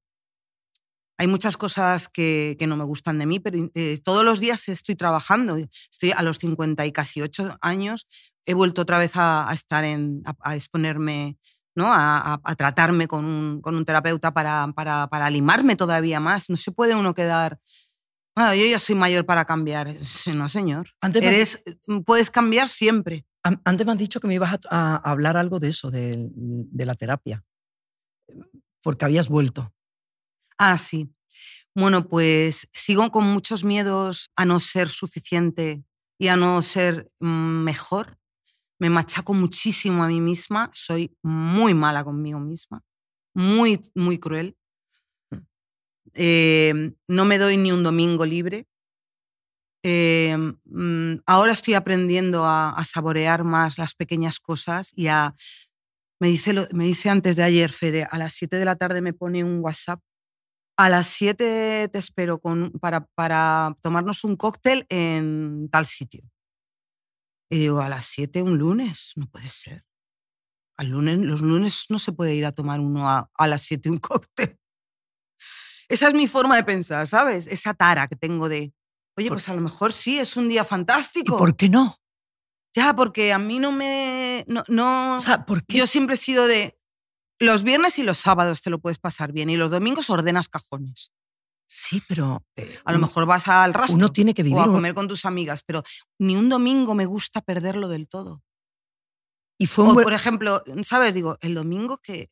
Hay 1.18 1.28
muchas 1.28 1.57
cosas 1.57 2.07
que, 2.07 2.55
que 2.57 2.66
no 2.68 2.78
me 2.78 2.86
gustan 2.86 3.18
de 3.20 3.26
mí, 3.26 3.39
pero 3.41 3.57
eh, 3.74 3.97
todos 4.03 4.24
los 4.24 4.39
días 4.39 4.70
estoy 4.70 4.95
trabajando. 4.95 5.57
Estoy 5.57 6.12
a 6.12 6.22
los 6.24 6.38
50 6.38 6.86
y 6.86 6.91
casi 6.93 7.22
8 7.22 7.57
años, 7.62 8.07
he 8.45 8.53
vuelto 8.53 8.84
otra 8.84 8.97
vez 8.99 9.18
a, 9.18 9.49
a 9.49 9.53
estar 9.53 9.84
en, 9.84 10.22
a, 10.26 10.34
a 10.49 10.55
exponerme, 10.55 11.38
¿no? 11.76 11.91
a, 11.91 12.39
a- 12.41 12.55
tratarme 12.55 13.07
con 13.07 13.26
un, 13.26 13.62
con 13.62 13.76
un 13.76 13.84
terapeuta 13.84 14.34
para, 14.34 14.72
para, 14.74 15.07
para 15.07 15.30
limarme 15.30 15.76
todavía 15.76 16.22
más. 16.22 16.49
No 16.49 16.55
se 16.55 16.72
puede 16.72 16.95
uno 16.95 17.14
quedar... 17.14 17.60
"Ah, 18.36 18.55
yo 18.55 18.66
ya 18.66 18.80
soy 18.80 18.95
mayor 18.95 19.26
para 19.26 19.43
cambiar. 19.43 19.89
No, 20.34 20.47
señor. 20.47 20.88
Antes 21.01 21.22
Eres, 21.24 21.64
puedes 22.05 22.32
cambiar 22.32 22.70
siempre. 22.70 23.26
An- 23.43 23.61
Antes 23.65 23.85
me 23.85 23.91
has 23.93 23.97
dicho 23.97 24.19
que 24.19 24.27
me 24.27 24.35
ibas 24.35 24.59
a, 24.69 24.95
a 24.95 25.11
hablar 25.11 25.37
algo 25.37 25.59
de 25.59 25.69
eso, 25.69 25.91
de, 25.91 26.27
de 26.33 26.85
la 26.85 26.95
terapia. 26.95 27.43
Porque 28.81 29.05
habías 29.05 29.27
vuelto. 29.29 29.73
Ah, 30.57 30.77
sí. 30.77 31.09
Bueno, 31.75 32.07
pues 32.09 32.69
sigo 32.73 33.09
con 33.11 33.25
muchos 33.25 33.63
miedos 33.65 34.31
a 34.35 34.45
no 34.45 34.59
ser 34.59 34.89
suficiente 34.89 35.83
y 36.19 36.29
a 36.29 36.37
no 36.37 36.61
ser 36.61 37.09
mm, 37.19 37.63
mejor. 37.63 38.17
Me 38.79 38.89
machaco 38.89 39.33
muchísimo 39.33 40.03
a 40.03 40.09
mí 40.09 40.21
misma. 40.21 40.71
Soy 40.73 41.15
muy 41.23 41.73
mala 41.75 42.03
conmigo 42.05 42.39
misma. 42.39 42.83
Muy, 43.35 43.81
muy 43.95 44.19
cruel. 44.19 44.57
Eh, 46.13 46.93
no 47.07 47.25
me 47.25 47.37
doy 47.37 47.57
ni 47.57 47.71
un 47.71 47.83
domingo 47.83 48.25
libre. 48.25 48.67
Eh, 49.84 50.36
mm, 50.65 51.21
ahora 51.25 51.51
estoy 51.53 51.73
aprendiendo 51.73 52.45
a, 52.45 52.75
saborear 52.86 53.43
más 53.43 53.77
las 53.77 53.95
pequeñas 53.95 54.39
cosas 54.39 54.91
y 54.95 55.07
a... 55.07 55.36
Me 56.21 56.27
dice, 56.27 56.53
me 56.73 56.84
dice 56.84 57.09
antes 57.09 57.38
de 57.38 57.43
ayer, 57.43 57.71
Fede, 57.71 58.05
a 58.11 58.17
las 58.17 58.34
7 58.34 58.57
de 58.57 58.65
la 58.65 58.75
tarde 58.75 59.01
me 59.01 59.13
pone 59.13 59.45
un 59.45 59.59
WhatsApp 59.61 60.01
a 60.80 60.88
las 60.88 61.07
7 61.07 61.89
te 61.91 61.99
espero 61.99 62.39
con, 62.39 62.71
para, 62.80 63.05
para 63.07 63.75
tomarnos 63.82 64.23
un 64.23 64.38
cóctel 64.38 64.86
en 64.88 65.67
tal 65.69 65.86
sitio. 65.86 66.21
Y 67.49 67.59
digo, 67.59 67.82
a 67.82 67.89
las 67.89 68.05
7 68.05 68.41
un 68.41 68.57
lunes, 68.57 69.11
no 69.17 69.25
puede 69.25 69.49
ser. 69.49 69.84
Al 70.77 70.88
lunes, 70.88 71.17
los 71.17 71.41
lunes 71.41 71.88
no 71.89 71.99
se 71.99 72.13
puede 72.13 72.34
ir 72.34 72.45
a 72.45 72.53
tomar 72.53 72.80
uno 72.80 73.09
a, 73.09 73.30
a 73.34 73.47
las 73.47 73.63
7 73.63 73.89
un 73.89 73.97
cóctel. 73.99 74.57
Esa 75.89 76.07
es 76.07 76.13
mi 76.13 76.27
forma 76.30 76.55
de 76.55 76.63
pensar, 76.63 77.09
¿sabes? 77.09 77.47
Esa 77.47 77.73
tara 77.73 78.07
que 78.07 78.15
tengo 78.15 78.47
de, 78.47 78.73
oye, 79.20 79.30
pues 79.30 79.47
a 79.49 79.53
lo 79.53 79.61
mejor 79.61 79.93
sí, 79.93 80.20
es 80.20 80.36
un 80.36 80.49
día 80.49 80.61
¿Y 80.61 80.65
fantástico. 80.65 81.38
por 81.38 81.55
qué 81.55 81.70
no? 81.70 81.97
Ya, 82.76 82.95
porque 82.95 83.34
a 83.34 83.39
mí 83.39 83.59
no 83.59 83.72
me... 83.72 84.45
No, 84.47 84.63
no- 84.67 85.15
O 85.15 85.20
sea, 85.20 85.45
¿por 85.45 85.65
qué? 85.65 85.78
yo 85.78 85.88
siempre 85.88 86.15
he 86.15 86.17
sido 86.17 86.45
de, 86.47 86.80
los 87.39 87.63
viernes 87.63 87.97
y 87.99 88.03
los 88.03 88.17
sábados 88.17 88.61
te 88.61 88.70
lo 88.70 88.80
puedes 88.80 88.99
pasar 88.99 89.32
bien 89.32 89.49
y 89.49 89.57
los 89.57 89.72
domingos 89.72 90.09
ordenas 90.09 90.49
cajones. 90.49 91.11
Sí, 91.72 92.01
pero. 92.07 92.43
eh, 92.55 92.80
A 92.84 92.91
lo 92.93 92.99
mejor 92.99 93.26
vas 93.28 93.47
al 93.47 93.74
rastro 93.76 93.95
Uno 93.97 94.11
tiene 94.11 94.34
que 94.34 94.41
o 94.41 94.45
vivir. 94.45 94.59
a 94.59 94.63
uno- 94.63 94.74
comer 94.74 94.93
con 94.95 95.07
tus 95.07 95.26
amigas, 95.26 95.61
pero 95.63 95.84
ni 96.20 96.36
un 96.36 96.49
domingo 96.49 96.95
me 96.95 97.05
gusta 97.05 97.41
perderlo 97.41 97.88
del 97.89 98.07
todo. 98.09 98.41
Y 99.59 99.67
fue 99.67 99.84
un 99.86 99.91
O, 99.91 99.93
buen- 99.95 100.03
por 100.03 100.13
ejemplo, 100.13 100.63
¿sabes? 100.84 101.13
Digo, 101.13 101.38
el 101.41 101.53
domingo 101.53 101.97
que, 101.97 102.32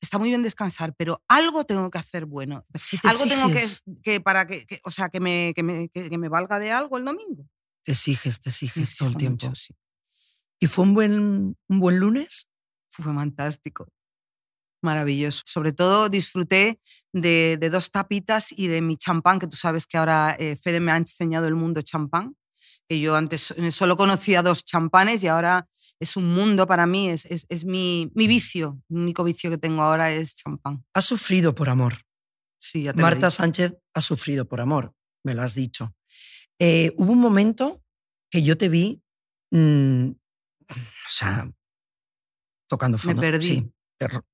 está 0.00 0.18
muy 0.18 0.28
bien 0.28 0.42
descansar, 0.42 0.94
pero 0.96 1.22
algo 1.28 1.64
tengo 1.64 1.90
que 1.90 1.98
hacer 1.98 2.26
bueno. 2.26 2.64
Si 2.74 2.98
te 2.98 3.08
algo 3.08 3.24
tengo 3.26 3.48
que, 3.48 3.62
exiges, 3.62 3.82
que 4.02 4.20
para 4.20 4.46
que, 4.46 4.66
que- 4.66 4.80
o 4.84 4.90
sea, 4.90 5.08
que 5.08 5.20
me, 5.20 5.52
que, 5.54 5.62
me, 5.62 5.88
que- 5.88 6.16
me 6.18 6.28
valga 6.28 6.58
de 6.58 6.72
algo 6.72 6.98
el 6.98 7.04
domingo. 7.04 7.48
te 7.82 7.92
exiges, 7.92 8.40
te 8.40 8.48
Me 8.48 8.50
exiges 8.50 8.96
todo 8.96 9.08
el 9.08 9.16
tiempo. 9.16 9.46
mucho, 9.46 9.54
sí. 9.60 9.74
¿Y 10.58 10.66
fue 10.66 10.84
un 10.84 10.94
buen, 10.94 11.56
un 11.68 11.80
buen 11.80 11.98
lunes? 11.98 12.46
Fue 12.90 13.04
fantástico. 13.04 13.86
Maravilloso. 14.82 15.42
Sobre 15.46 15.72
todo 15.72 16.08
disfruté 16.08 16.80
de, 17.12 17.56
de 17.58 17.70
dos 17.70 17.90
tapitas 17.90 18.52
y 18.52 18.68
de 18.68 18.82
mi 18.82 18.96
champán, 18.96 19.38
que 19.38 19.46
tú 19.46 19.56
sabes 19.56 19.86
que 19.86 19.96
ahora 19.96 20.36
eh, 20.38 20.56
Fede 20.56 20.80
me 20.80 20.92
ha 20.92 20.96
enseñado 20.96 21.46
el 21.48 21.56
mundo 21.56 21.82
champán, 21.82 22.36
que 22.88 23.00
yo 23.00 23.16
antes 23.16 23.50
eh, 23.52 23.72
solo 23.72 23.96
conocía 23.96 24.42
dos 24.42 24.64
champanes 24.64 25.22
y 25.22 25.28
ahora 25.28 25.68
es 25.98 26.16
un 26.16 26.32
mundo 26.34 26.66
para 26.66 26.86
mí, 26.86 27.08
es, 27.08 27.24
es, 27.26 27.46
es 27.48 27.64
mi, 27.64 28.10
mi 28.14 28.26
vicio. 28.26 28.80
El 28.90 28.98
único 28.98 29.24
vicio 29.24 29.50
que 29.50 29.58
tengo 29.58 29.82
ahora 29.82 30.12
es 30.12 30.34
champán. 30.36 30.84
Has 30.94 31.06
sufrido 31.06 31.54
por 31.54 31.68
amor. 31.68 32.02
Sí, 32.58 32.82
ya 32.84 32.92
te 32.92 32.96
lo 32.98 33.06
he 33.06 33.10
Marta 33.10 33.26
dicho. 33.28 33.30
Sánchez 33.30 33.74
ha 33.94 34.00
sufrido 34.00 34.46
por 34.46 34.60
amor, 34.60 34.94
me 35.24 35.34
lo 35.34 35.42
has 35.42 35.54
dicho. 35.54 35.94
Eh, 36.58 36.92
hubo 36.96 37.12
un 37.12 37.20
momento 37.20 37.82
que 38.30 38.42
yo 38.42 38.56
te 38.58 38.68
vi, 38.68 39.02
mm, 39.52 40.08
o 40.08 41.08
sea, 41.08 41.50
tocando 42.68 42.98
fondo. 42.98 43.20
perdí. 43.20 43.46
Sí, 43.46 43.72
pero, 43.98 44.24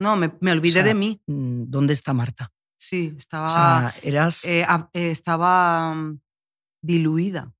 No, 0.00 0.16
me, 0.16 0.36
me 0.40 0.52
olvidé 0.52 0.74
sea, 0.80 0.84
de 0.84 0.94
mí. 0.94 1.20
mm, 1.26 1.64
¿Dónde 1.68 1.94
está 1.94 2.12
Marta? 2.12 2.52
Sí, 2.76 3.14
estaba, 3.16 3.46
O 3.46 3.50
sea, 3.50 3.94
eras 4.02 4.44
eh, 4.46 4.66
eh, 4.94 5.10
estaba 5.10 5.94
mm, 5.94 6.20
diluida. 6.82 7.53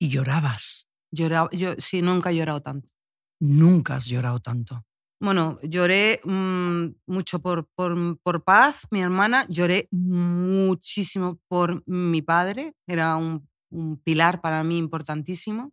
Y 0.00 0.08
llorabas. 0.08 0.88
Lloraba, 1.12 1.48
yo 1.52 1.74
sí, 1.78 2.02
nunca 2.02 2.30
he 2.30 2.36
llorado 2.36 2.62
tanto. 2.62 2.92
Nunca 3.40 3.96
has 3.96 4.06
llorado 4.06 4.40
tanto. 4.40 4.84
Bueno, 5.20 5.58
lloré 5.62 6.20
mm, 6.24 6.86
mucho 7.06 7.40
por, 7.40 7.68
por, 7.74 8.18
por 8.22 8.42
Paz, 8.42 8.86
mi 8.90 9.02
hermana, 9.02 9.46
lloré 9.48 9.86
muchísimo 9.90 11.38
por 11.46 11.82
mi 11.86 12.22
padre, 12.22 12.72
era 12.86 13.16
un, 13.16 13.46
un 13.70 13.98
pilar 13.98 14.40
para 14.40 14.64
mí 14.64 14.78
importantísimo, 14.78 15.72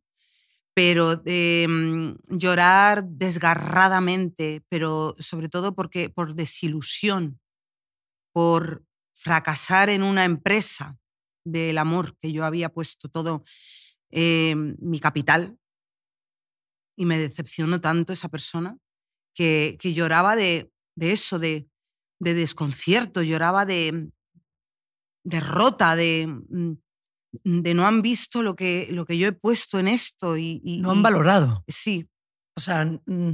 pero 0.74 1.16
de, 1.16 1.66
mm, 1.70 2.38
llorar 2.38 3.06
desgarradamente, 3.06 4.64
pero 4.70 5.16
sobre 5.18 5.48
todo 5.48 5.74
porque, 5.74 6.10
por 6.10 6.36
desilusión, 6.36 7.40
por 8.34 8.84
fracasar 9.16 9.90
en 9.90 10.04
una 10.04 10.26
empresa 10.26 11.00
del 11.46 11.78
amor 11.78 12.18
que 12.20 12.34
yo 12.34 12.44
había 12.44 12.70
puesto 12.70 13.08
todo 13.08 13.44
eh, 14.12 14.56
mi 14.56 15.00
capital 15.00 15.58
y 16.98 17.06
me 17.06 17.18
decepcionó 17.18 17.80
tanto 17.82 18.14
esa 18.14 18.30
persona 18.30 18.78
que, 19.36 19.78
que 19.80 19.94
lloraba 19.94 20.36
de, 20.36 20.72
de 20.96 21.12
eso, 21.12 21.38
de, 21.40 21.70
de 22.20 22.34
desconcierto, 22.34 23.22
lloraba 23.22 23.66
de 23.66 24.10
derrota, 25.24 25.96
de, 25.96 26.28
mm, 26.28 26.74
de 27.44 27.74
no 27.74 27.86
han 27.86 28.02
visto 28.02 28.42
lo 28.42 28.56
que, 28.56 28.88
lo 28.92 29.06
que 29.06 29.18
yo 29.18 29.28
he 29.28 29.32
puesto 29.34 29.78
en 29.80 29.88
esto. 29.88 30.38
Y, 30.38 30.62
y- 30.64 30.82
No 30.82 30.92
han 30.92 31.00
y- 31.00 31.04
valorado. 31.04 31.64
Sí, 31.68 32.10
O 32.56 32.60
sea, 32.60 32.84
mm, 32.86 33.32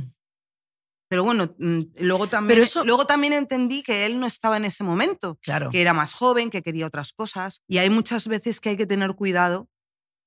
pero 1.10 1.24
bueno, 1.24 1.56
mm, 1.60 1.82
luego 2.02 2.28
también, 2.28 2.56
Pero 2.58 2.64
eso- 2.64 2.84
luego 2.84 3.06
también 3.06 3.32
entendí 3.34 3.84
que 3.84 4.06
él 4.06 4.20
no 4.20 4.26
estaba 4.26 4.58
en 4.58 4.66
ese 4.66 4.84
momento, 4.84 5.38
claro. 5.42 5.70
que 5.70 5.80
era 5.80 5.94
más 5.94 6.14
joven, 6.16 6.50
que 6.50 6.62
quería 6.64 6.88
otras 6.88 7.14
cosas. 7.14 7.62
Y 7.68 7.78
hay 7.78 7.90
muchas 7.90 8.28
veces 8.28 8.60
que 8.60 8.70
hay 8.70 8.78
que 8.78 8.88
tener 8.88 9.14
cuidado 9.16 9.70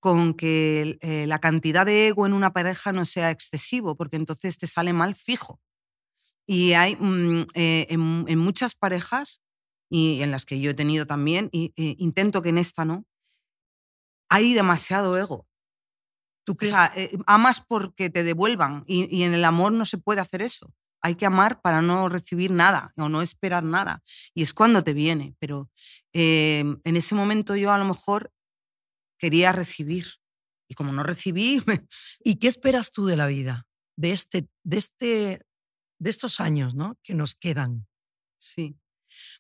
con 0.07 0.35
que 0.35 0.99
eh, 1.01 1.27
la 1.27 1.41
cantidad 1.41 1.85
de 1.85 2.07
ego 2.07 2.27
en 2.27 2.33
una 2.33 2.53
pareja 2.53 2.93
no 2.93 3.05
sea 3.05 3.33
excesivo, 3.33 3.97
porque 3.97 4.15
entonces 4.17 4.57
te 4.57 4.69
sale 4.69 4.93
mal 4.93 5.17
fijo. 5.17 5.61
Y 6.47 6.75
hay 6.75 6.97
mm, 6.97 7.47
eh, 7.55 7.87
en, 7.91 8.25
en 8.29 8.39
muchas 8.39 8.75
parejas, 8.77 9.43
y 9.91 10.23
en 10.23 10.31
las 10.31 10.45
que 10.47 10.61
yo 10.61 10.71
he 10.71 10.75
tenido 10.75 11.07
también, 11.07 11.49
y 11.53 11.73
eh, 11.77 11.97
intento 11.99 12.43
que 12.43 12.51
en 12.51 12.59
esta 12.59 12.85
no, 12.85 13.05
hay 14.29 14.55
demasiado 14.55 15.17
ego. 15.19 15.47
¿Tú 16.45 16.53
O 16.53 16.57
crees? 16.57 16.75
sea, 16.75 16.93
amas 17.27 17.61
porque 17.61 18.09
te 18.11 18.23
devuelvan 18.23 18.85
y, 18.87 19.09
y 19.15 19.25
en 19.25 19.35
el 19.35 19.45
amor 19.45 19.73
no 19.73 19.85
se 19.85 19.99
puede 19.99 20.21
hacer 20.21 20.43
eso. 20.43 20.73
Hay 21.03 21.15
que 21.17 21.27
amar 21.27 21.61
para 21.61 21.83
no 21.83 22.09
recibir 22.09 22.51
nada 22.53 22.93
o 22.97 23.09
no 23.09 23.23
esperar 23.23 23.65
nada. 23.65 24.03
Y 24.35 24.43
es 24.43 24.55
cuando 24.55 24.83
te 24.85 24.95
viene. 24.95 25.35
Pero 25.41 25.71
eh, 26.13 26.65
en 26.85 26.97
ese 26.97 27.15
momento 27.15 27.57
yo 27.57 27.73
a 27.73 27.79
lo 27.79 27.85
mejor 27.85 28.33
quería 29.19 29.53
recibir. 29.53 30.07
Y 30.69 30.75
como 30.75 30.93
no 30.93 31.03
recibí, 31.03 31.63
me- 31.67 31.87
¿Y 32.25 32.37
qué 32.37 32.49
esperas 32.49 32.93
tú 32.93 33.07
de 33.07 33.17
la 33.17 33.27
vida? 33.27 33.67
De 33.97 34.13
este, 34.13 34.49
de 34.65 34.77
este, 34.79 35.47
de 36.01 36.11
estos 36.11 36.41
años, 36.41 36.75
¿no? 36.75 36.99
Que 37.03 37.15
nos 37.15 37.35
quedan. 37.35 37.87
sí. 38.39 38.77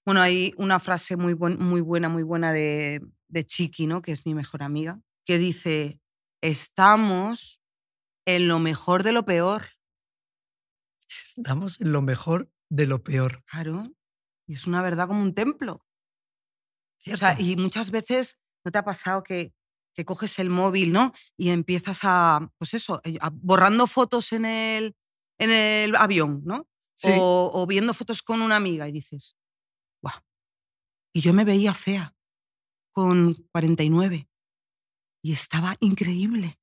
Bueno, 0.06 0.22
hay 0.22 0.54
una 0.56 0.78
frase 0.78 1.16
muy, 1.16 1.34
buen- 1.34 1.58
muy 1.58 1.82
buena, 1.82 2.08
muy 2.08 2.22
buena 2.22 2.50
de, 2.52 3.02
de 3.28 3.44
Chiqui, 3.44 3.86
¿no? 3.86 4.00
que 4.00 4.12
es 4.12 4.24
mi 4.24 4.34
mejor 4.34 4.62
amiga, 4.62 5.02
que 5.26 5.36
dice, 5.36 6.00
estamos 6.40 7.60
en 8.26 8.48
lo 8.48 8.58
mejor 8.58 9.02
de 9.02 9.12
lo 9.12 9.26
peor. 9.26 9.64
Estamos 11.36 11.80
en 11.80 11.92
lo 11.92 12.00
mejor 12.02 12.50
de 12.70 12.86
lo 12.86 13.02
peor. 13.02 13.44
Claro. 13.44 13.92
Y 14.48 14.54
es 14.54 14.66
una 14.66 14.80
verdad 14.82 15.08
como 15.08 15.22
un 15.22 15.34
templo. 15.34 15.84
O 17.12 17.16
sea, 17.16 17.38
y 17.38 17.56
muchas 17.56 17.90
veces 17.90 18.38
no 18.64 18.72
te 18.72 18.78
ha 18.78 18.84
pasado 18.84 19.22
que, 19.22 19.52
que 19.96 20.04
coges 20.04 20.38
el 20.38 20.50
móvil, 20.50 20.92
¿no? 20.92 21.12
Y 21.36 21.50
empiezas 21.50 22.00
a, 22.04 22.52
pues 22.58 22.74
eso, 22.74 23.00
eh, 23.04 23.18
a- 23.20 23.30
borrando 23.32 23.86
fotos 23.86 24.32
en 24.32 24.44
el, 24.44 24.94
en 25.38 25.50
el 25.50 25.96
avión, 25.96 26.42
¿no? 26.44 26.68
Sí. 26.94 27.08
O, 27.18 27.50
o 27.54 27.66
viendo 27.66 27.94
fotos 27.94 28.22
con 28.22 28.42
una 28.42 28.56
amiga 28.56 28.88
y 28.88 28.92
dices, 28.92 29.36
¡guau! 30.02 30.14
Y 31.14 31.20
yo 31.20 31.32
me 31.32 31.44
veía 31.44 31.74
fea 31.74 32.14
con 32.92 33.34
49 33.52 34.28
y 35.22 35.32
estaba 35.32 35.76
increíble. 35.80 36.58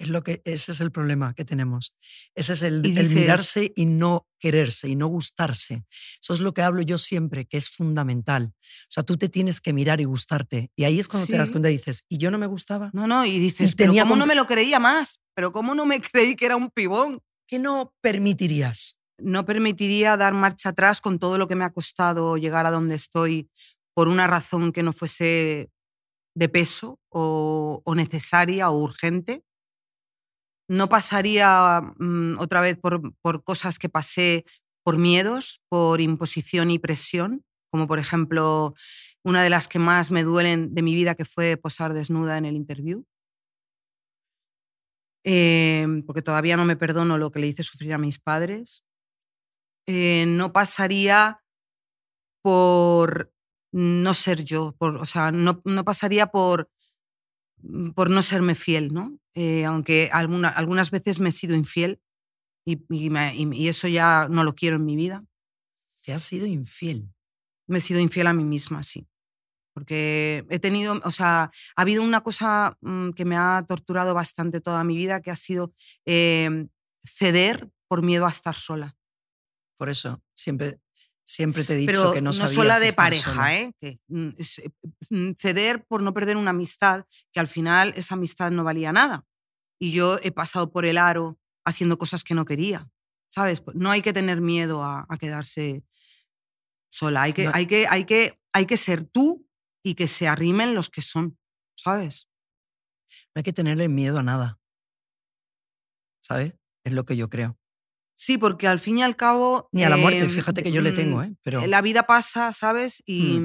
Es 0.00 0.08
lo 0.08 0.22
que, 0.22 0.40
ese 0.44 0.72
es 0.72 0.80
el 0.80 0.90
problema 0.90 1.34
que 1.34 1.44
tenemos. 1.44 1.92
Ese 2.34 2.54
es 2.54 2.62
el, 2.62 2.80
dices- 2.82 3.10
mirarse 3.10 3.72
y 3.76 3.84
no 3.84 4.26
quererse 4.38 4.88
y 4.88 4.96
no 4.96 5.06
gustarse. 5.08 5.84
Eso 6.22 6.34
es 6.34 6.40
lo 6.40 6.54
que 6.54 6.62
hablo 6.62 6.80
yo 6.82 6.96
siempre, 6.98 7.44
que 7.44 7.58
es 7.58 7.68
fundamental. 7.68 8.52
O 8.54 8.86
sea, 8.88 9.02
tú 9.02 9.16
te 9.18 9.28
tienes 9.28 9.60
que 9.60 9.72
mirar 9.72 10.00
y 10.00 10.04
gustarte. 10.04 10.70
Y 10.74 10.84
ahí 10.84 10.98
es 10.98 11.06
cuando 11.06 11.26
te 11.26 11.36
das 11.36 11.50
cuenta 11.50 11.70
y 11.70 11.76
dices, 11.76 12.04
¿y 12.08 12.16
yo 12.18 12.30
no 12.30 12.38
me 12.38 12.46
gustaba? 12.46 12.90
No, 12.94 13.06
no, 13.06 13.26
y 13.26 13.38
dices, 13.38 13.72
Y 13.72 13.74
pero 13.76 13.92
¿cómo 13.92 14.16
no 14.16 14.26
me 14.26 14.34
lo 14.34 14.46
creía 14.46 14.78
más? 14.80 15.20
¿Pero 15.34 15.52
cómo 15.52 15.74
no 15.74 15.84
me 15.86 16.00
creí 16.12 16.34
que 16.34 16.46
era 16.46 16.56
un 16.56 16.70
pibón? 16.70 17.20
¿Qué 17.46 17.58
no 17.58 17.94
permitirías? 18.00 18.96
no 19.22 19.44
permitiría 19.44 20.16
dar 20.16 20.32
marcha 20.32 20.70
atrás 20.70 21.02
con 21.02 21.18
todo 21.18 21.36
lo 21.36 21.46
que 21.46 21.54
me 21.54 21.66
ha 21.66 21.74
costado 21.74 22.38
llegar 22.38 22.64
a 22.64 22.70
donde 22.70 22.94
estoy 22.94 23.50
por 23.92 24.08
una 24.08 24.26
razón 24.26 24.72
que 24.72 24.82
no 24.82 24.94
fuese 24.94 25.68
de 26.34 26.48
peso 26.48 26.98
o, 27.10 27.82
o 27.84 27.94
necesaria 27.94 28.70
o 28.70 28.78
urgente. 28.78 29.42
No 30.70 30.88
pasaría 30.88 31.80
mm, 31.98 32.38
otra 32.38 32.60
vez 32.60 32.76
por, 32.76 33.12
por 33.22 33.42
cosas 33.42 33.78
que 33.78 33.88
pasé 33.88 34.44
por 34.84 34.98
miedos, 34.98 35.60
por 35.68 36.00
imposición 36.00 36.70
y 36.70 36.78
presión, 36.78 37.44
como 37.72 37.88
por 37.88 37.98
ejemplo 37.98 38.74
una 39.24 39.42
de 39.42 39.50
las 39.50 39.66
que 39.66 39.80
más 39.80 40.10
me 40.10 40.22
duelen 40.22 40.72
de 40.74 40.82
mi 40.82 40.94
vida, 40.94 41.16
que 41.16 41.24
fue 41.24 41.56
posar 41.56 41.92
desnuda 41.92 42.38
en 42.38 42.46
el 42.46 42.54
interview. 42.54 43.04
Eh, 45.24 45.86
porque 46.06 46.22
todavía 46.22 46.56
no 46.56 46.64
me 46.64 46.76
perdono 46.76 47.18
lo 47.18 47.30
que 47.30 47.40
le 47.40 47.48
hice 47.48 47.62
sufrir 47.62 47.92
a 47.92 47.98
mis 47.98 48.18
padres 48.18 48.82
eh, 49.86 50.24
no 50.26 50.52
pasaría 50.52 51.42
por 52.42 53.32
no 53.72 54.14
ser 54.14 54.44
yo, 54.44 54.74
por, 54.78 54.96
o 54.96 55.04
sea, 55.04 55.32
no, 55.32 55.62
no 55.64 55.84
pasaría 55.84 56.28
por, 56.28 56.70
por 57.94 58.10
no 58.10 58.22
serme 58.22 58.54
fiel, 58.54 58.92
¿no? 58.92 59.18
Eh, 59.34 59.64
aunque 59.64 60.10
alguna- 60.12 60.48
algunas 60.48 60.90
veces 60.90 61.20
me 61.20 61.28
he 61.30 61.32
sido 61.32 61.54
infiel 61.56 62.00
y, 62.66 62.82
y 62.90 63.10
me- 63.10 63.34
y- 63.36 63.48
y 63.54 63.68
eso 63.68 63.88
ya 63.88 64.28
no 64.30 64.44
lo 64.44 64.54
quiero 64.54 64.76
en 64.76 64.84
mi 64.86 64.96
vida. 64.96 65.24
Te 66.04 66.12
has 66.12 66.22
sido 66.24 66.46
infiel. 66.46 67.12
Me 67.68 67.78
he 67.78 67.80
sido 67.80 68.00
infiel 68.00 68.26
a 68.28 68.32
mí 68.34 68.44
misma, 68.44 68.82
sí. 68.82 69.06
Porque 69.74 70.44
he 70.50 70.58
tenido, 70.58 71.00
o 71.04 71.10
sea, 71.10 71.44
ha 71.76 71.82
habido 71.82 72.02
una 72.02 72.22
cosa 72.22 72.76
mm, 72.80 73.10
que 73.10 73.24
me 73.24 73.36
ha 73.36 73.64
torturado 73.68 74.14
bastante 74.14 74.60
toda 74.60 74.84
mi 74.84 74.96
vida, 74.96 75.20
que 75.22 75.30
ha 75.30 75.36
sido 75.36 75.74
eh, 76.06 76.66
ceder 77.04 77.70
por 77.88 78.02
miedo 78.02 78.26
a 78.26 78.30
estar 78.30 78.56
sola. 78.56 78.96
Por 79.76 79.88
eso 79.90 80.22
siempre, 80.34 80.80
siempre 81.30 81.62
te 81.62 81.74
he 81.74 81.76
dicho 81.76 81.92
pero 81.92 82.12
que 82.12 82.20
no 82.20 82.30
no 82.30 82.32
sabías 82.32 82.54
sola 82.54 82.80
de 82.80 82.92
pareja, 82.92 83.30
sola. 83.30 83.56
¿eh? 83.56 83.72
Que, 83.78 84.00
mm, 84.08 84.28
eh, 84.36 84.70
mm, 85.10 85.30
ceder 85.38 85.84
por 85.86 86.02
no 86.02 86.12
perder 86.12 86.36
una 86.36 86.50
amistad, 86.50 87.04
que 87.32 87.38
al 87.38 87.46
final 87.46 87.92
esa 87.96 88.14
amistad 88.14 88.50
no 88.50 88.64
valía 88.64 88.92
nada. 88.92 89.24
Y 89.78 89.92
yo 89.92 90.18
he 90.24 90.32
pasado 90.32 90.72
por 90.72 90.84
el 90.84 90.98
aro 90.98 91.38
haciendo 91.64 91.98
cosas 91.98 92.24
que 92.24 92.34
no 92.34 92.44
quería, 92.44 92.90
¿sabes? 93.28 93.60
Pues 93.60 93.76
No 93.76 93.92
hay 93.92 94.02
que 94.02 94.12
tener 94.12 94.40
miedo 94.40 94.82
a, 94.82 95.06
a 95.08 95.16
quedarse 95.18 95.84
sola, 96.90 97.22
hay 97.22 97.32
que, 97.32 97.44
No. 97.44 97.52
hay, 97.54 97.66
que, 97.66 97.86
hay, 97.88 98.04
que, 98.04 98.40
hay 98.52 98.66
que 98.66 98.76
ser 98.76 99.04
tú 99.04 99.46
y 99.84 99.94
que 99.94 100.08
se 100.08 100.26
arrimen 100.26 100.74
los 100.74 100.90
que 100.90 101.00
son, 101.00 101.38
¿sabes? 101.76 102.28
No 103.34 103.38
hay 103.38 103.42
que 103.44 103.52
tenerle 103.52 103.88
miedo 103.88 104.18
a 104.18 104.24
nada. 104.24 104.58
¿Sabes? 106.22 106.56
Es 106.84 106.92
lo 106.92 107.04
que 107.04 107.16
yo 107.16 107.30
creo. 107.30 107.59
Sí, 108.22 108.36
porque 108.36 108.68
al 108.68 108.78
fin 108.78 108.98
y 108.98 109.02
al 109.02 109.16
cabo... 109.16 109.70
Ni 109.72 109.82
a 109.82 109.88
la 109.88 109.96
muerte, 109.96 110.26
eh, 110.26 110.28
fíjate 110.28 110.62
que 110.62 110.70
yo 110.70 110.82
le 110.82 110.92
tengo, 110.92 111.20
mm, 111.20 111.22
¿eh? 111.22 111.36
Pero 111.42 111.66
La 111.66 111.80
vida 111.80 112.02
pasa, 112.02 112.52
¿sabes? 112.52 113.02
Y, 113.06 113.40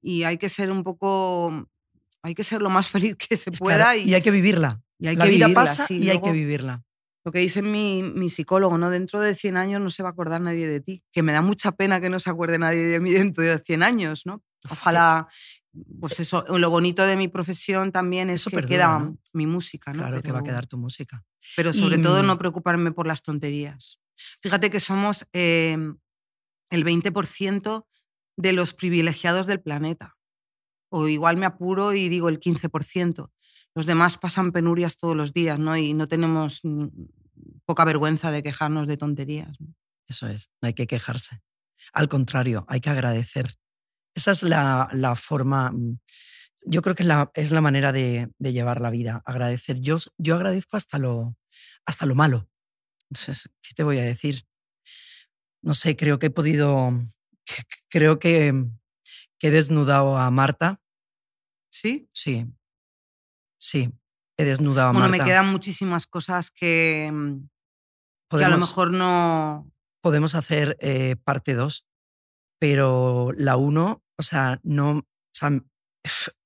y 0.00 0.22
hay 0.22 0.38
que 0.38 0.48
ser 0.48 0.70
un 0.70 0.84
poco... 0.84 1.68
Hay 2.22 2.36
que 2.36 2.44
ser 2.44 2.62
lo 2.62 2.70
más 2.70 2.88
feliz 2.92 3.16
que 3.16 3.36
se 3.36 3.50
claro, 3.50 3.58
pueda 3.58 3.96
y, 3.96 4.04
y 4.10 4.14
hay 4.14 4.22
que 4.22 4.30
vivirla. 4.30 4.80
y 5.00 5.08
hay 5.08 5.16
la 5.16 5.24
que 5.24 5.30
vida 5.30 5.46
vivirla, 5.46 5.60
pasa 5.64 5.88
sí. 5.88 5.96
y 5.96 6.10
hay 6.10 6.18
que 6.18 6.28
Luego, 6.28 6.34
vivirla. 6.34 6.84
Lo 7.24 7.32
que 7.32 7.40
dice 7.40 7.62
mi, 7.62 8.04
mi 8.04 8.30
psicólogo, 8.30 8.78
¿no? 8.78 8.90
Dentro 8.90 9.18
de 9.18 9.34
100 9.34 9.56
años 9.56 9.80
no 9.80 9.90
se 9.90 10.04
va 10.04 10.10
a 10.10 10.12
acordar 10.12 10.40
nadie 10.40 10.68
de 10.68 10.78
ti. 10.80 11.02
Que 11.10 11.24
me 11.24 11.32
da 11.32 11.42
mucha 11.42 11.72
pena 11.72 12.00
que 12.00 12.08
no 12.08 12.20
se 12.20 12.30
acuerde 12.30 12.60
nadie 12.60 12.78
de 12.78 13.00
mí 13.00 13.10
dentro 13.10 13.42
de 13.42 13.58
100 13.58 13.82
años, 13.82 14.22
¿no? 14.24 14.40
Ojalá, 14.70 15.26
pues 16.00 16.20
eso, 16.20 16.44
lo 16.58 16.70
bonito 16.70 17.04
de 17.06 17.16
mi 17.16 17.26
profesión 17.26 17.90
también 17.90 18.30
es 18.30 18.42
Eso 18.42 18.50
que 18.50 18.56
perdura, 18.58 18.70
queda 18.76 18.98
¿no? 19.00 19.18
mi 19.32 19.48
música, 19.48 19.92
¿no? 19.92 19.98
Claro 19.98 20.22
que 20.22 20.30
va 20.30 20.38
a 20.38 20.42
Pero- 20.42 20.52
quedar 20.52 20.66
tu 20.68 20.78
música. 20.78 21.24
Pero 21.56 21.72
sobre 21.72 21.96
Y, 21.96 22.02
todo 22.02 22.22
mm, 22.22 22.26
no 22.26 22.38
preocuparme 22.38 22.92
por 22.92 23.08
las 23.08 23.22
tonterías. 23.22 23.98
Fíjate 24.40 24.70
que 24.70 24.80
somos 24.80 25.26
eh, 25.32 25.76
el 26.70 26.84
20% 26.84 27.86
de 28.36 28.52
los 28.52 28.74
privilegiados 28.74 29.46
del 29.46 29.60
planeta. 29.60 30.16
O 30.90 31.08
igual 31.08 31.36
me 31.36 31.46
apuro 31.46 31.92
y 31.94 32.08
digo 32.08 32.28
el 32.28 32.40
15%. 32.40 33.30
Los 33.74 33.86
demás 33.86 34.18
pasan 34.18 34.52
penurias 34.52 34.96
todos 34.96 35.16
los 35.16 35.32
días, 35.32 35.58
¿no? 35.58 35.76
Y 35.76 35.94
no 35.94 36.06
tenemos 36.06 36.60
poca 37.64 37.84
vergüenza 37.84 38.30
de 38.30 38.42
quejarnos 38.42 38.86
de 38.86 38.96
tonterías. 38.96 39.56
Eso 40.06 40.28
es, 40.28 40.50
no 40.60 40.66
hay 40.66 40.74
que 40.74 40.86
quejarse. 40.86 41.40
Al 41.92 42.08
contrario, 42.08 42.64
hay 42.68 42.80
que 42.80 42.90
agradecer. 42.90 43.56
Esa 44.14 44.32
es 44.32 44.42
la, 44.42 44.88
la 44.92 45.14
forma, 45.14 45.72
mm, 45.72 45.98
yo 46.66 46.82
creo 46.82 46.94
que 46.94 47.02
es 47.02 47.06
la, 47.06 47.30
es 47.34 47.50
la 47.50 47.62
manera 47.62 47.92
de, 47.92 48.30
de 48.38 48.52
llevar 48.52 48.80
la 48.80 48.90
vida, 48.90 49.22
agradecer. 49.24 49.80
Yo, 49.80 49.96
yo 50.18 50.34
agradezco 50.34 50.76
hasta 50.76 50.98
lo, 50.98 51.36
hasta 51.86 52.04
lo 52.04 52.14
malo. 52.14 52.48
¿Qué 53.62 53.74
te 53.74 53.82
voy 53.82 53.98
a 53.98 54.02
decir? 54.02 54.46
No 55.62 55.74
sé, 55.74 55.96
creo 55.96 56.18
que 56.18 56.26
he 56.26 56.30
podido, 56.30 56.90
que- 57.44 57.62
creo 57.88 58.18
que, 58.18 58.52
que 59.38 59.48
he 59.48 59.50
desnudado 59.50 60.16
a 60.18 60.30
Marta. 60.30 60.80
¿Sí? 61.70 62.08
Sí, 62.12 62.46
sí, 63.58 63.90
he 64.36 64.44
desnudado 64.44 64.88
a 64.90 64.92
Bueno, 64.92 65.08
Marta. 65.08 65.24
me 65.24 65.28
quedan 65.30 65.46
muchísimas 65.50 66.06
cosas 66.06 66.50
que, 66.50 67.10
mm, 67.12 67.48
que 68.30 68.44
a 68.44 68.48
lo 68.48 68.56
Podemos- 68.56 68.68
mejor 68.70 68.92
no... 68.92 69.72
podemos 70.02 70.34
hacer 70.34 70.76
eh, 70.80 71.16
parte 71.24 71.54
2, 71.54 71.86
pero 72.58 73.32
la 73.36 73.56
1, 73.56 74.02
o 74.18 74.22
sea, 74.22 74.60
no, 74.64 74.90
o 74.98 75.04
sea, 75.32 75.50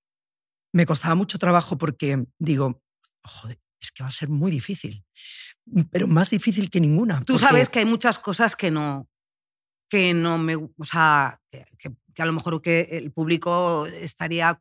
me 0.73 0.87
costaba 0.87 1.15
mucho 1.15 1.39
trabajo 1.39 1.79
porque 1.79 2.25
digo, 2.39 2.83
joder, 3.25 3.59
es 3.81 3.93
que 3.93 4.03
va 4.03 4.09
a 4.09 4.13
ser 4.13 4.29
muy 4.29 4.51
difícil, 4.51 5.05
pero 5.91 6.07
más 6.07 6.31
difícil 6.31 6.71
que 6.71 6.81
ninguna. 6.81 7.19
Tú 7.21 7.35
porque- 7.35 7.47
sabes 7.47 7.69
que 7.71 7.81
hay 7.81 7.85
muchas 7.87 8.19
cosas 8.19 8.57
que 8.57 8.71
no, 8.71 9.09
que 9.89 10.15
no 10.15 10.39
me, 10.39 10.57
o 10.57 10.85
sea, 10.85 11.41
que, 11.79 11.93
a 12.19 12.25
lo 12.27 12.33
mejor 12.33 12.61
que 12.63 12.89
el 12.93 13.13
público 13.13 13.87
estaría, 13.87 14.59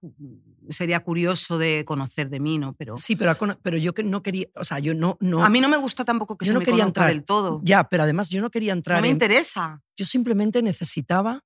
sería 0.70 1.00
curioso 1.02 1.58
de 1.58 1.86
conocer 1.86 2.30
de 2.30 2.40
mí, 2.40 2.58
¿no? 2.58 2.74
Pero 2.74 2.98
Sí, 2.98 3.16
pero, 3.16 3.36
pero 3.62 3.78
yo 3.78 3.94
que 3.94 4.04
no 4.04 4.22
quería, 4.22 4.48
o 4.56 4.64
sea, 4.64 4.80
yo 4.80 4.94
no... 4.94 5.18
no 5.22 5.44
a 5.46 5.50
mí 5.50 5.62
no 5.62 5.70
me 5.70 5.78
gusta 5.78 6.04
tampoco 6.06 6.38
que 6.38 6.46
yo 6.46 6.50
se 6.50 6.54
no 6.56 6.60
me 6.60 6.66
quería 6.66 6.84
entrar. 6.84 7.08
del 7.08 7.24
todo. 7.24 7.62
Ya, 7.64 7.88
pero 7.88 8.04
además 8.04 8.30
yo 8.30 8.42
no 8.42 8.50
quería 8.50 8.74
entrar 8.74 8.98
No 8.98 9.02
me 9.04 9.08
en- 9.08 9.14
interesa. 9.16 9.82
Yo 9.96 10.06
simplemente 10.06 10.62
necesitaba 10.62 11.42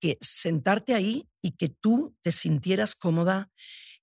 que 0.00 0.18
sentarte 0.20 0.92
ahí 0.94 1.26
y 1.42 1.52
que 1.52 1.68
tú 1.70 2.14
te 2.20 2.30
sintieras 2.30 2.94
cómoda 2.94 3.50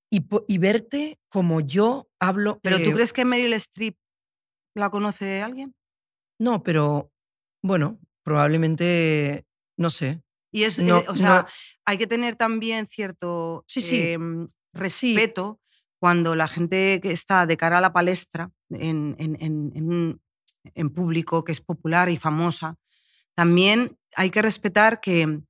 y, 0.10 0.26
y 0.48 0.58
verte 0.58 1.20
como 1.30 1.62
yo 1.62 2.10
hablo. 2.20 2.60
¿Pero 2.64 2.78
tú 2.80 2.90
eh, 2.90 2.94
crees 2.94 3.14
que 3.14 3.24
Meryl 3.24 3.54
Streep 3.54 3.96
la 4.76 4.90
conoce 4.90 5.42
alguien? 5.42 5.76
No, 6.40 6.64
pero 6.64 7.12
bueno, 7.64 8.00
probablemente, 8.24 9.46
no 9.78 9.90
sé. 9.90 10.22
Y 10.52 10.64
es, 10.64 10.80
No, 10.80 10.98
eh, 11.00 11.06
o 11.08 11.16
sea, 11.16 11.42
no. 11.42 11.48
hay 11.86 11.98
que 11.98 12.08
tener 12.08 12.36
también 12.36 12.86
cierto 12.88 13.64
Sí, 13.68 13.82
sí. 13.82 14.02
em, 14.12 14.48
respeto 14.74 15.60
cuando 16.00 16.36
la 16.36 16.48
gente 16.48 17.00
que 17.02 17.12
está 17.12 17.46
de 17.46 17.58
cara 17.58 17.78
a 17.78 17.82
la 17.82 17.94
palestra 17.94 18.52
en, 18.72 19.16
en- 19.20 20.20
en 20.76 20.90
público 20.92 21.44
que 21.44 21.52
es 21.52 21.62
popular 21.62 22.10
y 22.10 22.18
famosa, 22.18 22.76
también 23.36 23.98
hay 24.16 24.30
que 24.30 24.42
respetar 24.42 25.00
que 25.02 25.42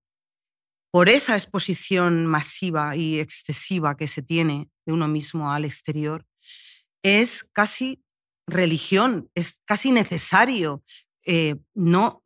por 0.91 1.09
esa 1.09 1.35
exposición 1.35 2.25
masiva 2.25 2.95
y 2.95 3.19
excesiva 3.19 3.95
que 3.95 4.07
se 4.07 4.21
tiene 4.21 4.69
de 4.85 4.93
uno 4.93 5.07
mismo 5.07 5.51
al 5.51 5.65
exterior, 5.65 6.25
es 7.01 7.43
casi 7.53 8.03
religión, 8.47 9.29
es 9.35 9.61
casi 9.65 9.91
necesario 9.91 10.83
eh, 11.25 11.55
no 11.73 12.23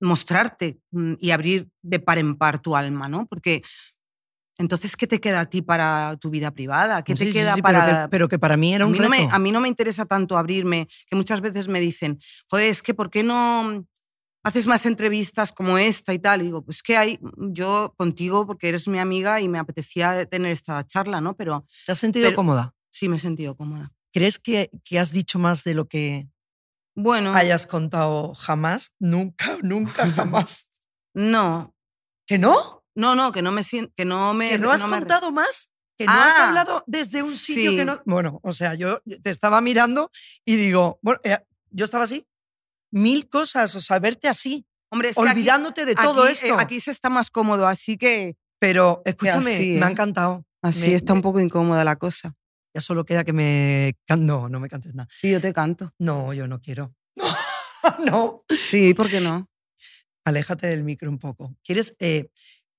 mostrarte 0.00 0.78
mm, 0.92 1.14
y 1.18 1.30
abrir 1.32 1.68
de 1.82 1.98
par 2.00 2.18
en 2.18 2.36
par 2.36 2.60
tu 2.60 2.76
alma, 2.76 3.08
¿no? 3.08 3.26
Porque 3.26 3.62
entonces, 4.60 4.96
¿qué 4.96 5.06
te 5.06 5.20
queda 5.20 5.40
a 5.40 5.46
ti 5.50 5.62
para 5.62 6.16
tu 6.20 6.30
vida 6.30 6.50
privada? 6.50 7.02
¿Qué 7.04 7.14
te 7.14 7.24
Sí, 7.26 7.32
sí, 7.32 7.38
queda 7.38 7.54
sí, 7.54 7.62
para...? 7.62 8.04
que- 8.04 8.08
Pero 8.10 8.28
que, 8.28 8.38
para 8.40 8.56
mí 8.56 8.74
era 8.74 8.84
a, 8.84 8.86
un 8.88 8.92
mí 8.92 8.98
no 8.98 9.08
me, 9.08 9.28
a 9.30 9.38
mí 9.38 9.52
no 9.52 9.60
me 9.60 9.68
interesa 9.68 10.04
tanto 10.04 10.36
abrirme, 10.36 10.88
que 11.08 11.14
muchas 11.16 11.40
veces 11.40 11.68
me 11.68 11.78
dicen, 11.80 12.18
joder, 12.50 12.68
es 12.70 12.82
que 12.82 12.92
¿por 12.92 13.08
qué 13.10 13.22
no 13.22 13.86
haces 14.44 14.66
más 14.66 14.84
entrevistas 14.86 15.52
como 15.52 15.78
esta 15.78 16.12
y 16.12 16.18
tal? 16.18 16.40
Y 16.42 16.46
digo, 16.46 16.64
pues 16.64 16.82
que 16.82 16.96
hay, 16.96 17.20
yo 17.52 17.94
contigo, 17.96 18.46
porque 18.48 18.68
eres 18.68 18.88
mi 18.88 18.98
amiga 18.98 19.40
y 19.40 19.48
me 19.48 19.58
apetecía 19.60 20.26
tener 20.26 20.50
esta 20.50 20.84
charla, 20.84 21.20
¿no? 21.20 21.36
Pero 21.36 21.64
¿Te 21.86 21.92
has 21.92 21.98
sentido 21.98 22.26
pero- 22.26 22.36
cómoda? 22.36 22.74
sí 22.90 23.08
me 23.08 23.16
he 23.16 23.20
sentido 23.20 23.56
cómoda. 23.56 23.92
¿Crees 24.18 24.38
que, 24.40 24.70
que 24.84 24.98
has 24.98 25.12
dicho 25.12 25.38
más 25.38 25.62
de 25.64 25.74
lo 25.74 25.86
que 25.86 26.28
Bueno, 26.96 27.32
hayas 27.34 27.66
contado 27.68 28.34
jamás? 28.34 28.94
Nunca, 28.98 29.56
nunca, 29.62 30.06
jamás. 30.10 30.72
no, 31.14 31.74
¿Que 32.26 32.36
no? 32.38 32.84
no, 32.96 33.14
no, 33.14 33.30
que 33.30 33.42
no 33.42 33.52
me 33.52 33.62
siento, 33.62 33.92
que 33.96 34.04
no 34.04 34.34
me... 34.34 34.50
¿Que 34.50 34.58
no 34.58 34.72
has 34.72 34.82
me- 34.84 34.90
contado 34.98 35.30
más? 35.30 35.70
¿Que 35.96 36.04
no 36.06 36.12
has 36.12 36.34
Ah, 36.36 36.48
hablado 36.48 36.82
desde 36.88 37.22
un 37.22 37.30
sitio 37.36 37.70
que 37.72 37.78
sí. 37.78 37.84
no...? 37.84 38.02
Bueno, 38.06 38.40
o 38.42 38.50
sea, 38.52 38.74
yo 38.74 39.00
te 39.22 39.30
estaba 39.30 39.60
mirando 39.60 40.10
y 40.44 40.56
digo, 40.56 40.98
bueno, 41.02 41.20
eh, 41.22 41.38
yo 41.70 41.84
estaba 41.84 42.04
así, 42.04 42.26
mil 42.90 43.28
cosas, 43.28 43.74
o 43.76 43.80
sea, 43.80 43.98
verte 44.00 44.26
así, 44.28 44.66
Hombre, 44.90 45.10
es 45.10 45.16
que 45.16 45.22
aquí- 45.22 45.30
olvidándote 45.30 45.84
de 45.84 45.94
todo 45.94 46.22
aquí, 46.24 46.30
eh, 46.32 46.32
esto. 46.42 46.58
aquí 46.58 46.80
se 46.80 46.90
está 46.90 47.08
más 47.08 47.30
cómodo, 47.30 47.66
así 47.68 47.96
que 47.96 48.36
Pero 48.58 49.00
escúchame, 49.04 49.54
así, 49.54 49.76
me 49.78 49.84
ha 49.84 49.88
¿eh? 49.88 49.92
encantado. 49.92 50.44
así 50.62 50.88
Me- 50.88 50.94
está 50.96 51.12
me- 51.12 51.18
un 51.18 51.22
poco 51.22 51.38
incómoda 51.40 51.84
la 51.84 51.94
cosa. 51.96 52.34
Ya 52.78 52.82
solo 52.82 53.04
queda 53.04 53.24
que 53.24 53.32
me... 53.32 53.96
No, 54.16 54.48
no 54.48 54.60
me 54.60 54.68
cantes 54.68 54.94
nada. 54.94 55.08
Sí, 55.10 55.32
yo 55.32 55.40
te 55.40 55.52
canto. 55.52 55.92
No, 55.98 56.32
yo 56.32 56.46
no 56.46 56.60
quiero. 56.60 56.94
no. 58.06 58.44
Sí, 58.50 58.94
¿por 58.94 59.10
qué 59.10 59.20
no? 59.20 59.50
Aléjate 60.24 60.68
del 60.68 60.84
micro 60.84 61.10
un 61.10 61.18
poco. 61.18 61.56
¿Quieres... 61.64 61.96
eh, 61.98 62.30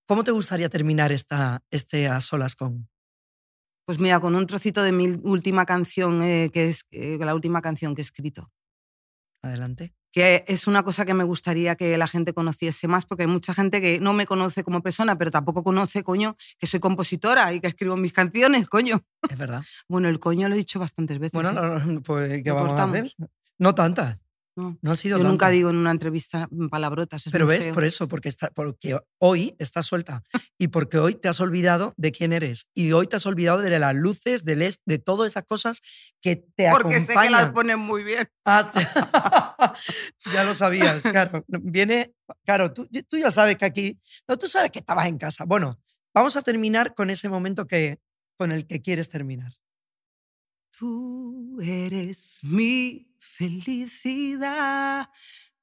¿Cómo 0.08 0.24
te 0.24 0.32
gustaría 0.32 0.70
terminar 0.70 1.12
esta, 1.12 1.60
este 1.70 2.08
a 2.08 2.22
solas 2.22 2.56
con? 2.56 2.90
Pues 3.86 4.00
mira, 4.00 4.22
con 4.22 4.38
un 4.38 4.48
trocito 4.48 4.84
de 4.84 4.94
mi 4.94 5.08
última 5.24 5.66
canción, 5.66 6.22
eh, 6.22 6.50
que 6.54 6.70
es 6.70 6.86
eh, 6.92 7.18
la 7.20 7.36
última 7.36 7.62
canción 7.62 7.94
que 7.94 8.02
he 8.02 8.04
escrito, 8.04 8.54
Adelante. 9.42 9.94
Que 10.12 10.44
es 10.48 10.68
una 10.68 10.84
cosa 10.84 11.06
que 11.06 11.14
me 11.14 11.24
gustaría 11.24 11.76
que 11.76 11.98
la 11.98 12.08
gente 12.08 12.34
conociese 12.34 12.88
más, 12.88 13.06
porque 13.06 13.24
hay 13.24 13.30
mucha 13.30 13.54
gente 13.54 13.82
que 13.82 14.00
no 14.00 14.14
me 14.14 14.26
conoce 14.26 14.64
como 14.64 14.82
persona, 14.82 15.18
pero 15.18 15.32
tampoco 15.32 15.64
conoce, 15.64 16.04
coño, 16.04 16.36
que 16.58 16.68
soy 16.68 16.80
compositora 16.80 17.54
y 17.54 17.60
que 17.60 17.68
escribo 17.68 17.96
mis 17.98 18.14
canciones, 18.14 18.68
coño. 18.68 19.02
Es 19.30 19.38
verdad. 19.38 19.64
Bueno, 19.88 20.10
el 20.10 20.20
coño 20.20 20.48
lo 20.48 20.56
he 20.56 20.58
dicho 20.58 20.80
bastantes 20.80 21.20
veces. 21.20 21.34
Bueno, 21.34 21.50
¿eh? 21.50 21.54
no, 21.54 21.80
no, 21.80 22.02
pues 22.02 22.44
¿qué 22.44 22.52
vamos 22.52 22.70
cortamos. 22.70 22.96
a 22.96 23.00
hacer? 23.00 23.16
No 23.58 23.76
tantas. 23.76 24.18
No. 24.56 24.78
No 24.82 24.92
han 24.92 24.98
sido 24.98 25.18
Yo 25.18 25.24
nunca 25.24 25.48
digo 25.50 25.70
en 25.70 25.78
una 25.78 25.92
entrevista 25.92 26.50
palabrotas. 26.70 27.26
es 27.28 27.32
Pero 27.32 27.48
ves, 27.48 27.66
feo. 27.66 27.74
por 27.74 27.86
eso, 27.86 28.10
porque, 28.10 28.28
está, 28.28 28.50
porque 28.52 28.98
hoy 29.20 29.56
estás 29.58 29.86
suelta 29.86 30.22
y 30.58 30.68
porque 30.68 30.98
hoy 30.98 31.16
te 31.16 31.30
has 31.30 31.40
olvidado 31.40 31.94
de 31.96 32.12
quién 32.12 32.34
eres 32.34 32.68
y 32.74 32.92
hoy 32.92 33.08
te 33.08 33.16
has 33.16 33.26
olvidado 33.26 33.62
de 33.62 33.80
las 33.80 33.96
luces, 33.96 34.44
del 34.44 34.62
est- 34.62 34.82
de 34.86 35.00
todas 35.00 35.32
esas 35.32 35.46
cosas 35.46 35.80
que 36.22 36.36
te 36.58 36.70
Porque 36.72 37.00
sé 37.00 37.08
que 37.08 37.14
las 37.14 37.26
acompañan. 37.26 37.54
ponen 37.54 37.80
muy 37.80 38.04
bien. 38.04 38.28
Ah, 38.44 38.70
ya 40.34 40.44
lo 40.44 40.54
sabías, 40.54 41.02
claro. 41.04 41.46
Viene, 41.48 42.14
claro, 42.46 42.74
tú, 42.74 42.88
tú 43.08 43.18
ya 43.18 43.32
sabes 43.32 43.56
que 43.56 43.66
aquí, 43.66 44.02
no, 44.28 44.38
tú 44.38 44.48
sabes 44.48 44.72
que 44.72 44.80
estabas 44.80 45.08
en 45.08 45.18
casa. 45.18 45.46
Bueno, 45.46 45.80
vamos 46.14 46.36
a 46.36 46.42
terminar 46.42 46.94
con 46.96 47.10
ese 47.10 47.30
momento 47.30 47.66
que, 47.66 48.00
con 48.38 48.52
el 48.52 48.68
que 48.68 48.82
quieres 48.82 49.08
terminar. 49.10 49.54
Tú 50.78 51.58
eres 51.62 52.40
mi 52.44 53.09
felicidad, 53.20 55.10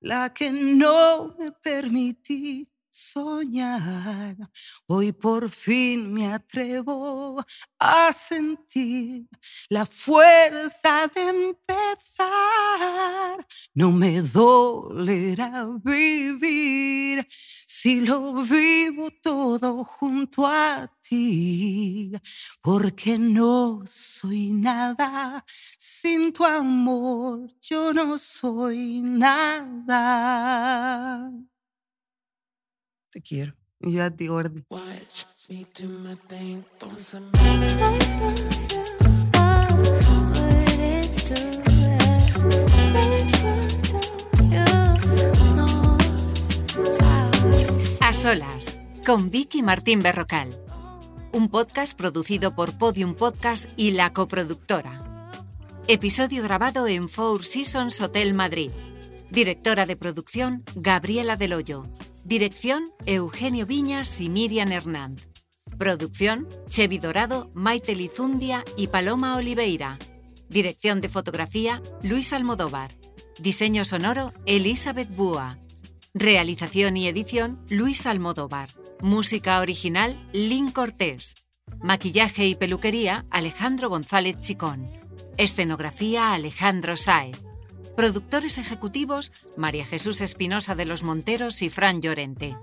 la 0.01 0.33
que 0.33 0.51
no 0.51 1.35
me 1.39 1.53
permití 1.53 2.71
soñar. 2.97 4.37
Hoy 4.87 5.13
por 5.13 5.51
fin 5.51 6.13
me 6.15 6.33
atrevo 6.33 7.45
a 7.79 8.11
sentir 8.13 9.29
la 9.69 9.85
fuerza 9.85 11.07
de 11.15 11.29
empezar. 11.29 12.27
No 13.75 13.93
me 13.93 14.23
dolerá 14.23 15.69
vivir 15.85 17.27
si 17.67 18.01
lo 18.01 18.33
vivo 18.33 19.11
todo 19.23 19.85
junto 19.85 20.47
a 20.47 20.91
ti, 21.03 22.13
porque 22.63 23.19
no 23.19 23.83
soy 23.87 24.53
nada 24.53 25.45
sin 25.77 26.33
tu 26.33 26.45
amor, 26.45 27.47
yo 27.61 27.93
no 27.93 28.17
soy 28.17 29.03
nada. 29.03 30.01
Quiero. 33.23 33.55
Yo 33.81 34.05
a 34.05 34.11
ti. 34.11 34.29
A 48.01 48.13
solas, 48.13 48.79
con 49.05 49.31
Vicky 49.31 49.63
Martín 49.63 50.03
Berrocal. 50.03 50.59
Un 51.33 51.49
podcast 51.49 51.97
producido 51.97 52.55
por 52.55 52.79
Podium 52.79 53.15
Podcast 53.15 53.69
y 53.77 53.93
la 53.93 54.13
coproductora. 54.13 55.31
Episodio 55.87 56.43
grabado 56.43 56.89
en 56.89 57.09
Four 57.09 57.45
Seasons 57.45 58.01
Hotel 58.01 58.35
Madrid. 58.35 58.71
Directora 59.31 59.87
de 59.87 59.97
producción, 59.97 60.65
Gabriela 60.75 61.37
Del 61.37 61.53
Hoyo. 61.53 61.89
Dirección, 62.27 62.91
Eugenio 63.07 63.67
Viñas 63.67 64.21
y 64.21 64.29
Miriam 64.29 64.73
Hernández. 64.73 65.29
Producción, 65.79 66.49
Chevi 66.69 66.99
Dorado, 66.99 67.53
Maite 67.55 67.95
Lizundia 67.95 68.65
y 68.77 68.89
Paloma 68.89 69.37
Oliveira. 69.37 70.01
Dirección 70.49 71.01
de 71.01 71.09
fotografía, 71.09 71.81
Luis 72.03 72.33
Almodóvar. 72.33 72.91
Diseño 73.39 73.85
sonoro, 73.85 74.33
Elizabeth 74.45 75.09
Búa. 75.15 75.61
Realización 76.15 76.97
y 76.97 77.07
edición, 77.07 77.65
Luis 77.69 78.07
Almodóvar. 78.09 78.71
Música 79.01 79.61
original, 79.61 80.29
Lynn 80.33 80.73
Cortés. 80.73 81.37
Maquillaje 81.81 82.45
y 82.49 82.57
peluquería, 82.57 83.25
Alejandro 83.31 83.89
González 83.89 84.37
Chicón. 84.41 84.91
Escenografía, 85.37 86.33
Alejandro 86.33 86.97
Saez. 86.97 87.46
Productores 87.97 88.59
ejecutivos, 88.59 89.33
María 89.57 89.87
Jesús 89.87 90.21
Espinosa 90.21 90.75
de 90.75 90.85
los 90.85 91.03
Monteros 91.03 91.63
y 91.63 91.71
Fran 91.71 92.03
Llorente. 92.03 92.55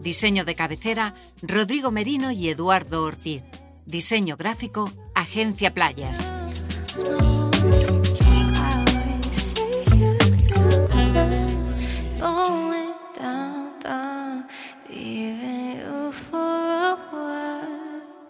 Diseño 0.00 0.46
de 0.46 0.54
cabecera, 0.54 1.14
Rodrigo 1.42 1.90
Merino 1.90 2.32
y 2.32 2.48
Eduardo 2.48 3.04
Ortiz. 3.04 3.42
Diseño 3.84 4.38
gráfico, 4.38 4.90
Agencia 5.14 5.74
Player. 5.74 6.14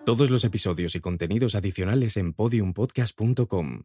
Todos 0.05 0.31
los 0.31 0.43
episodios 0.43 0.97
y 0.97 1.01
contenidos 1.01 1.55
adicionales 1.55 2.17
en 2.17 2.33
podiumpodcast.com. 2.33 3.85